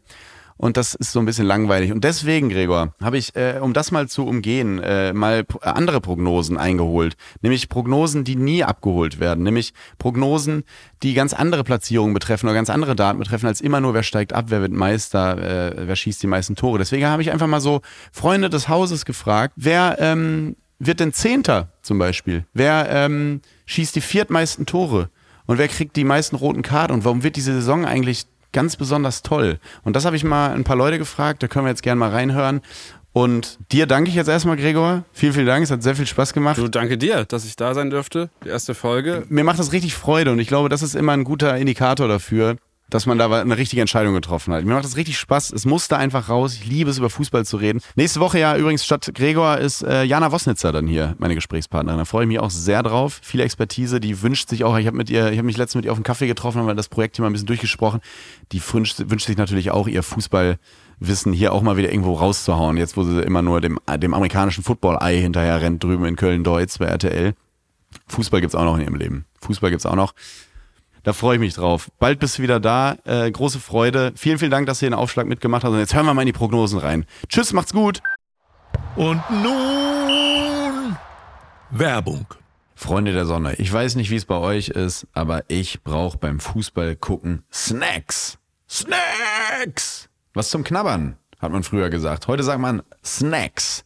[0.61, 1.93] Und das ist so ein bisschen langweilig.
[1.93, 6.01] Und deswegen, Gregor, habe ich, äh, um das mal zu umgehen, äh, mal p- andere
[6.01, 7.15] Prognosen eingeholt.
[7.41, 9.45] Nämlich Prognosen, die nie abgeholt werden.
[9.45, 10.65] Nämlich Prognosen,
[11.01, 14.33] die ganz andere Platzierungen betreffen oder ganz andere Daten betreffen, als immer nur, wer steigt
[14.33, 16.77] ab, wer wird Meister, äh, wer schießt die meisten Tore.
[16.77, 17.79] Deswegen habe ich einfach mal so
[18.11, 22.45] Freunde des Hauses gefragt, wer ähm, wird denn Zehnter zum Beispiel?
[22.53, 25.09] Wer ähm, schießt die viertmeisten Tore?
[25.45, 26.91] Und wer kriegt die meisten roten Karten?
[26.93, 29.59] Und warum wird diese Saison eigentlich ganz besonders toll?
[29.83, 32.09] Und das habe ich mal ein paar Leute gefragt, da können wir jetzt gerne mal
[32.09, 32.61] reinhören.
[33.11, 35.03] Und dir danke ich jetzt erstmal, Gregor.
[35.13, 35.63] Vielen, vielen Dank.
[35.63, 36.57] Es hat sehr viel Spaß gemacht.
[36.57, 38.29] Du, danke dir, dass ich da sein dürfte.
[38.45, 39.23] Die erste Folge.
[39.29, 42.57] Mir macht das richtig Freude und ich glaube, das ist immer ein guter Indikator dafür,
[42.89, 44.65] dass man da eine richtige Entscheidung getroffen hat.
[44.65, 45.51] Mir macht das richtig Spaß.
[45.51, 46.55] Es musste einfach raus.
[46.55, 47.81] Ich liebe es, über Fußball zu reden.
[47.95, 51.99] Nächste Woche ja übrigens statt Gregor ist äh, Jana Wosnitzer dann hier, meine Gesprächspartnerin.
[51.99, 53.19] Da freue ich mich auch sehr drauf.
[53.21, 55.85] Viel Expertise, die wünscht sich auch, ich habe mit ihr, ich habe mich letztens mit
[55.85, 58.01] ihr auf einen Kaffee getroffen, haben wir das Projekt hier mal ein bisschen durchgesprochen.
[58.51, 62.77] Die wünscht, wünscht sich natürlich auch ihr Fußballwissen hier auch mal wieder irgendwo rauszuhauen.
[62.77, 66.85] Jetzt, wo sie immer nur dem, dem amerikanischen Football-Ei hinterher rennt, drüben in Köln-Deutz bei
[66.85, 67.33] RTL.
[68.07, 69.25] Fußball gibt's auch noch in ihrem Leben.
[69.41, 70.13] Fußball gibt's auch noch.
[71.03, 71.89] Da freue ich mich drauf.
[71.99, 72.97] Bald bist du wieder da.
[73.05, 74.13] Äh, große Freude.
[74.15, 75.73] Vielen, vielen Dank, dass ihr den Aufschlag mitgemacht habt.
[75.73, 77.05] Und jetzt hören wir mal in die Prognosen rein.
[77.27, 78.01] Tschüss, macht's gut.
[78.95, 80.97] Und nun
[81.71, 82.25] Werbung.
[82.75, 86.39] Freunde der Sonne, ich weiß nicht, wie es bei euch ist, aber ich brauche beim
[86.39, 88.37] Fußball gucken Snacks.
[88.69, 90.07] Snacks!
[90.33, 92.27] Was zum Knabbern, hat man früher gesagt.
[92.27, 93.83] Heute sagt man Snacks.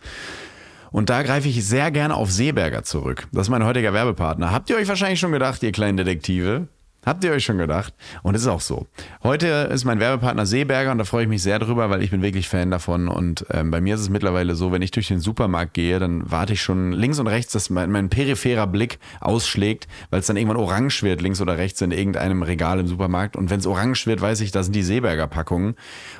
[0.91, 3.27] Und da greife ich sehr gerne auf Seeberger zurück.
[3.31, 4.51] Das ist mein heutiger Werbepartner.
[4.51, 6.67] Habt ihr euch wahrscheinlich schon gedacht, ihr kleinen Detektive?
[7.05, 7.93] Habt ihr euch schon gedacht?
[8.21, 8.87] Und es ist auch so.
[9.23, 12.21] Heute ist mein Werbepartner Seeberger und da freue ich mich sehr drüber, weil ich bin
[12.21, 13.09] wirklich Fan davon.
[13.09, 16.23] Und ähm, bei mir ist es mittlerweile so, wenn ich durch den Supermarkt gehe, dann
[16.31, 20.37] warte ich schon links und rechts, dass mein, mein peripherer Blick ausschlägt, weil es dann
[20.37, 23.35] irgendwann orange wird, links oder rechts in irgendeinem Regal im Supermarkt.
[23.35, 25.75] Und wenn es orange wird, weiß ich, das sind die Seeberger Packungen.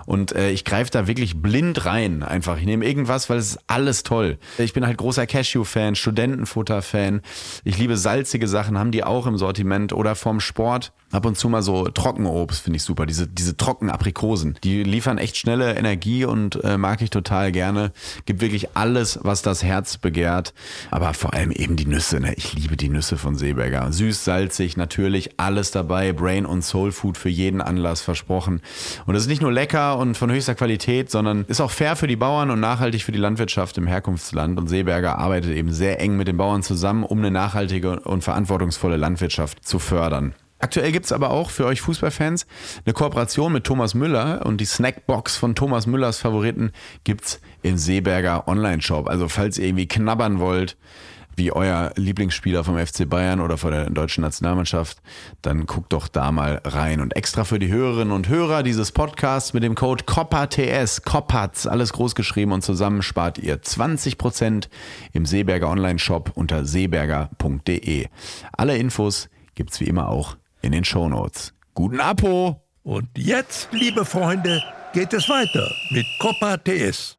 [0.05, 2.23] Und äh, ich greife da wirklich blind rein.
[2.23, 2.57] Einfach.
[2.57, 4.37] Ich nehme irgendwas, weil es ist alles toll.
[4.57, 7.21] Ich bin halt großer Cashew-Fan, Studentenfutter-Fan.
[7.63, 10.93] Ich liebe salzige Sachen, haben die auch im Sortiment oder vorm Sport Sport.
[11.11, 13.05] Ab und zu mal so Trockenobst finde ich super.
[13.05, 17.91] Diese, diese Trockenaprikosen, die liefern echt schnelle Energie und äh, mag ich total gerne.
[18.25, 20.55] Gibt wirklich alles, was das Herz begehrt.
[20.89, 22.19] Aber vor allem eben die Nüsse.
[22.19, 22.33] Ne?
[22.33, 23.91] Ich liebe die Nüsse von Seeberger.
[23.91, 26.13] Süß, salzig, natürlich alles dabei.
[26.13, 28.61] Brain und Soul Food für jeden Anlass versprochen.
[29.05, 32.07] Und es ist nicht nur lecker und von höchster Qualität, sondern ist auch fair für
[32.07, 34.57] die Bauern und nachhaltig für die Landwirtschaft im Herkunftsland.
[34.57, 38.97] Und Seeberger arbeitet eben sehr eng mit den Bauern zusammen, um eine nachhaltige und verantwortungsvolle
[38.97, 40.33] Landwirtschaft zu fördern.
[40.63, 42.47] Aktuell gibt es aber auch für euch Fußballfans
[42.85, 46.71] eine Kooperation mit Thomas Müller und die Snackbox von Thomas Müllers Favoriten
[47.03, 49.09] gibt es im Seeberger Online-Shop.
[49.09, 50.77] Also falls ihr irgendwie knabbern wollt,
[51.35, 54.99] wie euer Lieblingsspieler vom FC Bayern oder von der deutschen Nationalmannschaft,
[55.41, 57.01] dann guckt doch da mal rein.
[57.01, 61.91] Und extra für die Hörerinnen und Hörer dieses Podcasts mit dem Code COPPATS, COPPATS, alles
[61.91, 64.69] groß geschrieben und zusammen spart ihr 20%
[65.11, 68.07] im Seeberger Online-Shop unter seeberger.de.
[68.53, 71.53] Alle Infos gibt's wie immer auch in den Shownotes.
[71.75, 72.61] Guten Apo!
[72.83, 74.61] Und jetzt, liebe Freunde,
[74.93, 77.17] geht es weiter mit Copa TS.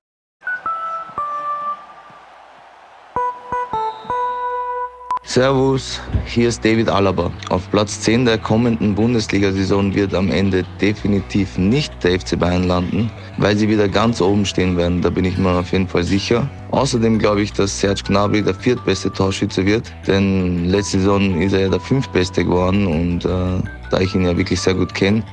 [5.27, 7.33] Servus, hier ist David Alaba.
[7.49, 13.11] Auf Platz 10 der kommenden Bundesliga-Saison wird am Ende definitiv nicht der FC Bayern landen,
[13.39, 16.49] weil sie wieder ganz oben stehen werden, da bin ich mir auf jeden Fall sicher.
[16.73, 21.61] Außerdem glaube ich, dass Serge Gnabry der viertbeste Torschütze wird, denn letzte Saison ist er
[21.61, 25.25] ja der fünftbeste geworden und äh, da ich ihn ja wirklich sehr gut kenne,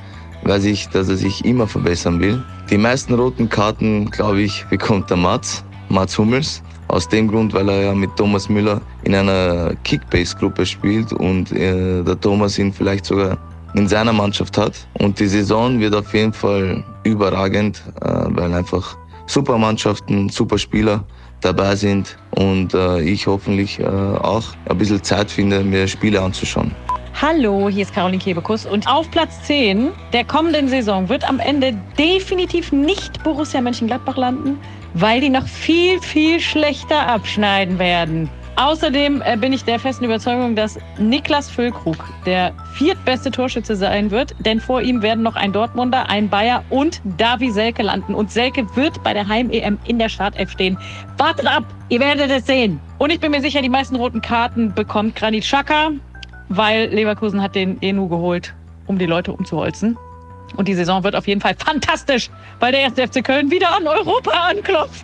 [0.44, 2.42] weiß ich, dass er sich immer verbessern will.
[2.70, 6.62] Die meisten roten Karten, glaube ich, bekommt der Mats, Mats Hummels.
[6.92, 12.02] Aus dem Grund, weil er ja mit Thomas Müller in einer Kickbase-Gruppe spielt und äh,
[12.02, 13.38] der Thomas ihn vielleicht sogar
[13.72, 14.86] in seiner Mannschaft hat.
[14.98, 21.02] Und die Saison wird auf jeden Fall überragend, äh, weil einfach super Mannschaften, super Spieler
[21.40, 26.72] dabei sind und äh, ich hoffentlich äh, auch ein bisschen Zeit finde, mir Spiele anzuschauen.
[27.20, 31.74] Hallo, hier ist Caroline Kebekus und auf Platz 10 der kommenden Saison wird am Ende
[31.98, 34.58] definitiv nicht Borussia Mönchengladbach landen,
[34.94, 38.28] weil die noch viel, viel schlechter abschneiden werden.
[38.56, 41.96] Außerdem äh, bin ich der festen Überzeugung, dass Niklas Füllkrug
[42.26, 47.00] der viertbeste Torschütze sein wird, denn vor ihm werden noch ein Dortmunder, ein Bayer und
[47.16, 48.14] Davi Selke landen.
[48.14, 50.76] Und Selke wird bei der Heim-EM in der Startelf stehen.
[51.16, 52.78] Wartet ab, ihr werdet es sehen.
[52.98, 55.92] Und ich bin mir sicher, die meisten roten Karten bekommt Granit Xhaka,
[56.50, 58.54] weil Leverkusen hat den Enu geholt,
[58.86, 59.96] um die Leute umzuholzen.
[60.56, 62.30] Und die Saison wird auf jeden Fall fantastisch,
[62.60, 65.02] weil der erste FC Köln wieder an Europa anklopft.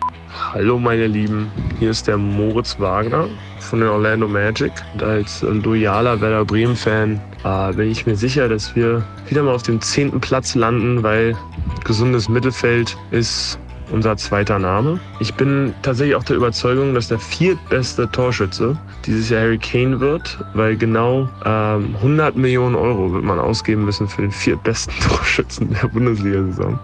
[0.53, 3.27] Hallo meine Lieben, hier ist der Moritz Wagner
[3.59, 4.71] von den Orlando Magic.
[4.93, 9.63] Und als loyaler Werder Bremen-Fan äh, bin ich mir sicher, dass wir wieder mal auf
[9.63, 11.35] dem zehnten Platz landen, weil
[11.83, 13.59] gesundes Mittelfeld ist
[13.91, 14.99] unser zweiter Name.
[15.19, 20.37] Ich bin tatsächlich auch der Überzeugung, dass der viertbeste Torschütze dieses Jahr Harry Kane wird,
[20.53, 25.87] weil genau ähm, 100 Millionen Euro wird man ausgeben müssen für den viertbesten Torschützen der
[25.87, 26.79] Bundesliga-Saison.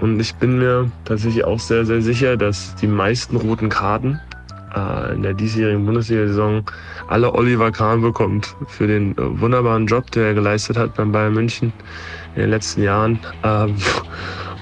[0.00, 4.20] Und ich bin mir tatsächlich auch sehr, sehr sicher, dass die meisten roten Karten
[4.74, 6.64] äh, in der diesjährigen Bundesliga-Saison
[7.08, 11.34] alle Oliver Kahn bekommt für den äh, wunderbaren Job, den er geleistet hat beim Bayern
[11.34, 11.72] München
[12.34, 13.18] in den letzten Jahren.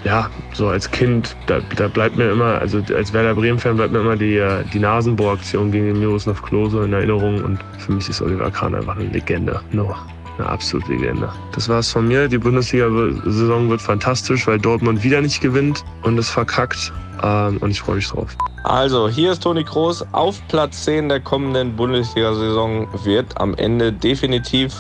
[0.05, 4.01] Ja, so als Kind, da, da bleibt mir immer, also als Werder Bremen-Fan bleibt mir
[4.01, 8.21] immer die, äh, die Nasenbohraktion gegen den Miroslav Klose in Erinnerung und für mich ist
[8.21, 9.61] Oliver Kahn einfach eine Legende.
[9.71, 9.95] No.
[10.39, 11.29] Eine absolute Legende.
[11.55, 12.27] Das war's von mir.
[12.27, 16.93] Die Bundesliga-Saison wird fantastisch, weil Dortmund wieder nicht gewinnt und es verkackt.
[17.23, 18.35] Ähm, und ich freue mich drauf.
[18.65, 20.05] Also, hier ist Toni Kroos.
[20.13, 24.75] Auf Platz 10 der kommenden Bundesliga-Saison wird am Ende definitiv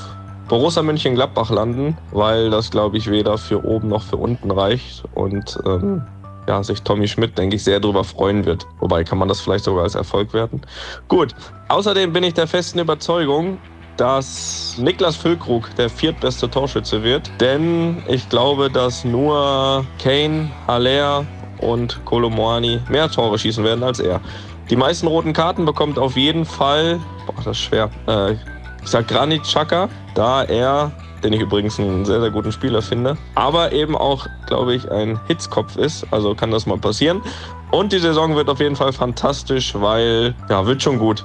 [0.52, 5.02] Borussia Mönchengladbach landen, weil das, glaube ich, weder für oben noch für unten reicht.
[5.14, 6.02] Und ähm,
[6.46, 8.66] ja, sich Tommy Schmidt, denke ich, sehr darüber freuen wird.
[8.78, 10.60] Wobei kann man das vielleicht sogar als Erfolg werten.
[11.08, 11.34] Gut.
[11.68, 13.56] Außerdem bin ich der festen Überzeugung,
[13.96, 17.30] dass Niklas Füllkrug der viertbeste Torschütze wird.
[17.40, 21.24] Denn ich glaube, dass nur Kane, Haller
[21.62, 24.20] und Kolomoani mehr Tore schießen werden als er.
[24.68, 28.34] Die meisten roten Karten bekommt auf jeden Fall, boah, das ist schwer, äh,
[28.82, 30.92] ich sag Granit Xhaka, da er,
[31.22, 35.20] den ich übrigens einen sehr, sehr guten Spieler finde, aber eben auch, glaube ich, ein
[35.28, 36.06] Hitzkopf ist.
[36.10, 37.22] Also kann das mal passieren.
[37.70, 41.24] Und die Saison wird auf jeden Fall fantastisch, weil, ja, wird schon gut.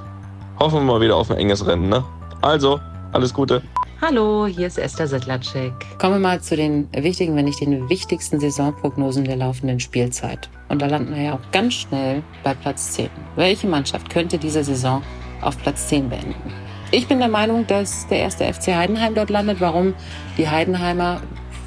[0.58, 2.04] Hoffen wir mal wieder auf ein enges Rennen, ne?
[2.40, 2.80] Also,
[3.12, 3.62] alles Gute.
[4.00, 5.72] Hallo, hier ist Esther Sedlacek.
[5.98, 10.48] Kommen wir mal zu den wichtigen, wenn nicht den wichtigsten Saisonprognosen der laufenden Spielzeit.
[10.68, 13.10] Und da landen wir ja auch ganz schnell bei Platz 10.
[13.34, 15.02] Welche Mannschaft könnte diese Saison
[15.40, 16.67] auf Platz 10 beenden?
[16.90, 19.60] Ich bin der Meinung, dass der erste FC Heidenheim dort landet.
[19.60, 19.94] Warum?
[20.38, 21.20] Die Heidenheimer,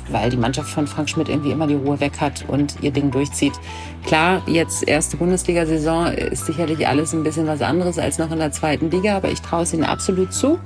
[0.09, 3.11] weil die Mannschaft von Frank Schmidt irgendwie immer die Ruhe weg hat und ihr Ding
[3.11, 3.53] durchzieht.
[4.05, 8.51] Klar, jetzt erste Bundesliga-Saison ist sicherlich alles ein bisschen was anderes als noch in der
[8.51, 10.59] zweiten Liga, aber ich traue es ihnen absolut zu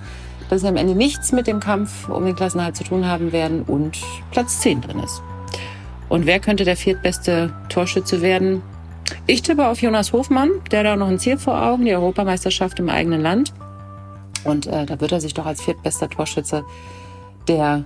[0.50, 3.64] dass sie am Ende nichts mit dem Kampf um den Klassenhalt zu tun haben werden
[3.64, 4.00] und
[4.32, 5.22] Platz 10 drin ist.
[6.10, 8.62] Und wer könnte der viertbeste Torschütze werden?
[9.28, 12.90] Ich tippe auf Jonas Hofmann, der auch noch ein Ziel vor Augen, die Europameisterschaft im
[12.90, 13.54] eigenen Land.
[14.46, 16.64] Und äh, da wird er sich doch als viertbester Torschütze
[17.48, 17.84] der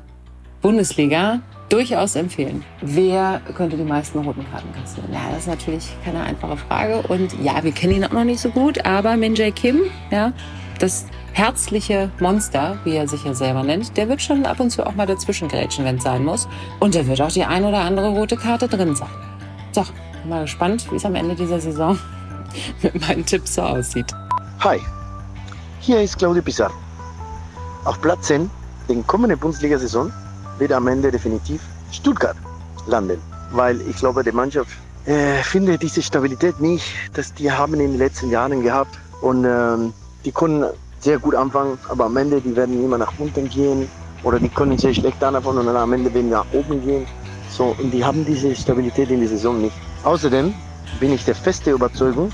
[0.61, 2.63] Bundesliga durchaus empfehlen.
[2.81, 5.11] Wer könnte die meisten roten Karten kassieren?
[5.13, 7.01] Ja, das ist natürlich keine einfache Frage.
[7.07, 9.81] Und ja, wir kennen ihn auch noch nicht so gut, aber Min Jae Kim,
[10.11, 10.33] ja,
[10.79, 14.85] das herzliche Monster, wie er sich ja selber nennt, der wird schon ab und zu
[14.85, 16.47] auch mal dazwischen grätschen, wenn es sein muss.
[16.79, 19.09] Und da wird auch die ein oder andere rote Karte drin sein.
[19.71, 19.83] So,
[20.27, 21.97] mal gespannt, wie es am Ende dieser Saison
[22.81, 24.07] mit meinen Tipps so aussieht.
[24.61, 24.79] Hi,
[25.79, 26.73] hier ist Claudio Pizarro.
[27.85, 28.49] Auf Platz 10
[28.87, 30.11] der kommenden Bundesliga-Saison
[30.57, 31.61] wird am Ende definitiv
[31.91, 32.35] Stuttgart
[32.87, 34.71] landen, weil ich glaube, die Mannschaft
[35.05, 39.93] äh, findet diese Stabilität nicht, dass die haben in den letzten Jahren gehabt und ähm,
[40.25, 40.65] die können
[40.99, 43.87] sehr gut anfangen, aber am Ende die werden immer nach unten gehen
[44.23, 47.07] oder die können sehr schlecht anfangen und dann am Ende werden nach oben gehen.
[47.49, 49.75] So, und die haben diese Stabilität in der Saison nicht.
[50.03, 50.53] Außerdem
[50.99, 52.31] bin ich der feste Überzeugung,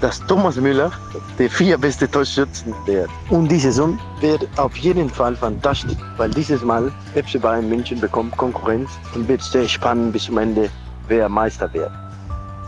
[0.00, 0.90] dass Thomas Müller
[1.38, 3.10] der vier beste Torschützen wird.
[3.30, 8.36] Und die Saison wird auf jeden Fall fantastisch, weil dieses Mal FC Bayern München bekommt
[8.36, 10.68] Konkurrenz und wird sehr spannend bis zum Ende,
[11.08, 11.90] wer Meister wird.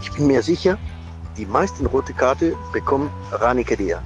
[0.00, 0.78] Ich bin mir sicher,
[1.36, 4.02] die meisten rote Karte bekommt Rani Kedia.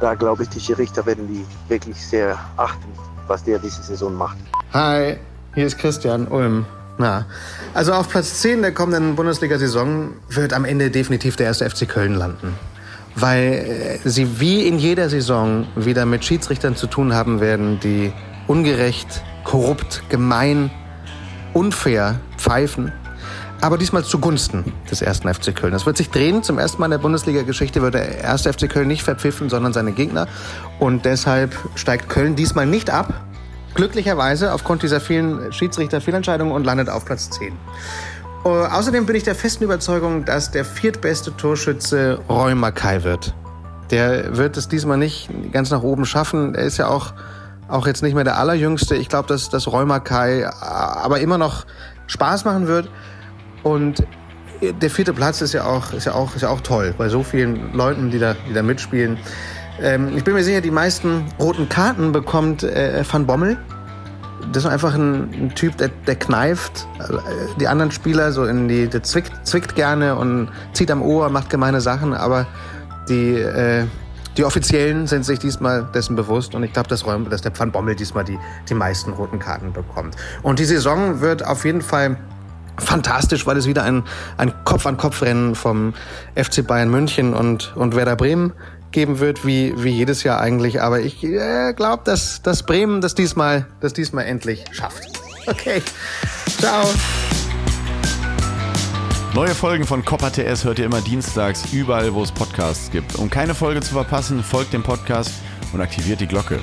[0.00, 2.88] Da glaube ich, die Schiedsrichter werden die wirklich sehr achten,
[3.26, 4.36] was der diese Saison macht.
[4.72, 5.16] Hi,
[5.54, 6.66] hier ist Christian Ulm.
[6.98, 7.26] Na,
[7.74, 12.14] also auf Platz 10 der kommenden Bundesliga-Saison wird am Ende definitiv der erste FC Köln
[12.14, 12.54] landen.
[13.14, 18.12] Weil äh, sie wie in jeder Saison wieder mit Schiedsrichtern zu tun haben werden, die
[18.46, 20.70] ungerecht, korrupt, gemein,
[21.54, 22.92] unfair pfeifen.
[23.60, 25.72] Aber diesmal zugunsten des ersten FC Köln.
[25.72, 26.42] Das wird sich drehen.
[26.42, 29.92] Zum ersten Mal in der Bundesliga-Geschichte wird der erste FC Köln nicht verpfiffen, sondern seine
[29.92, 30.26] Gegner.
[30.80, 33.14] Und deshalb steigt Köln diesmal nicht ab,
[33.74, 37.52] glücklicherweise aufgrund dieser vielen Schiedsrichter-Fehlentscheidungen und landet auf Platz 10.
[38.44, 43.34] Uh, außerdem bin ich der festen Überzeugung, dass der viertbeste Torschütze Roy Mackay wird.
[43.90, 46.54] Der wird es diesmal nicht ganz nach oben schaffen.
[46.54, 47.12] Er ist ja auch,
[47.68, 48.96] auch jetzt nicht mehr der allerjüngste.
[48.96, 51.66] Ich glaube, dass, dass Roy Mackay aber immer noch
[52.08, 52.88] Spaß machen wird.
[53.62, 54.04] Und
[54.62, 57.22] der vierte Platz ist ja auch, ist ja auch, ist ja auch toll bei so
[57.22, 59.18] vielen Leuten, die da, die da mitspielen.
[59.80, 63.56] Ähm, ich bin mir sicher, die meisten roten Karten bekommt äh, Van Bommel.
[64.52, 67.14] Das ist einfach ein, ein Typ, der, der kneift äh,
[67.60, 71.48] die anderen Spieler so in die, der zwickt, zwickt gerne und zieht am Ohr, macht
[71.48, 72.46] gemeine Sachen, aber
[73.08, 73.84] die, äh,
[74.36, 77.94] die Offiziellen sind sich diesmal dessen bewusst und ich glaube, dass, dass der Van Bommel
[77.94, 78.38] diesmal die,
[78.68, 80.16] die meisten roten Karten bekommt.
[80.42, 82.16] Und die Saison wird auf jeden Fall
[82.78, 84.04] fantastisch, weil es wieder ein,
[84.38, 85.94] ein Kopf-an-Kopf-Rennen vom
[86.34, 88.52] FC Bayern München und, und Werder Bremen
[88.92, 90.80] geben wird, wie, wie jedes Jahr eigentlich.
[90.80, 95.02] Aber ich äh, glaube, dass, dass Bremen das diesmal, das diesmal endlich schafft.
[95.46, 95.82] Okay,
[96.60, 96.84] ciao.
[99.34, 103.16] Neue Folgen von Copper TS hört ihr immer dienstags überall, wo es Podcasts gibt.
[103.16, 105.32] Um keine Folge zu verpassen, folgt dem Podcast
[105.72, 106.60] und aktiviert die Glocke.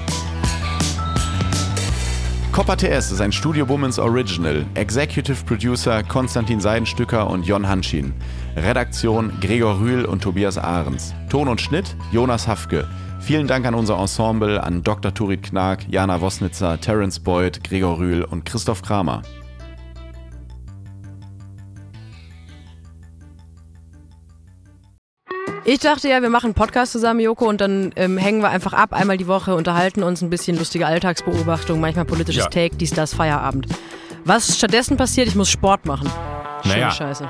[2.52, 4.66] Copper TS ist ein Studio Womans Original.
[4.76, 8.14] Executive Producer Konstantin Seidenstücker und Jon Hanschin.
[8.64, 11.14] Redaktion Gregor Rühl und Tobias Ahrens.
[11.30, 12.88] Ton und Schnitt Jonas Hafke.
[13.20, 15.14] Vielen Dank an unser Ensemble, an Dr.
[15.14, 19.22] Turit Knag, Jana Wosnitzer, Terence Boyd, Gregor Rühl und Christoph Kramer.
[25.66, 28.74] Ich dachte ja, wir machen einen Podcast zusammen, Joko, und dann ähm, hängen wir einfach
[28.74, 32.50] ab, einmal die Woche, unterhalten uns ein bisschen lustige Alltagsbeobachtung, manchmal politisches Ja.
[32.50, 33.68] Take, dies, das, Feierabend.
[34.26, 36.10] Was stattdessen passiert, ich muss Sport machen.
[36.64, 37.30] Schöne Naja, Scheiße.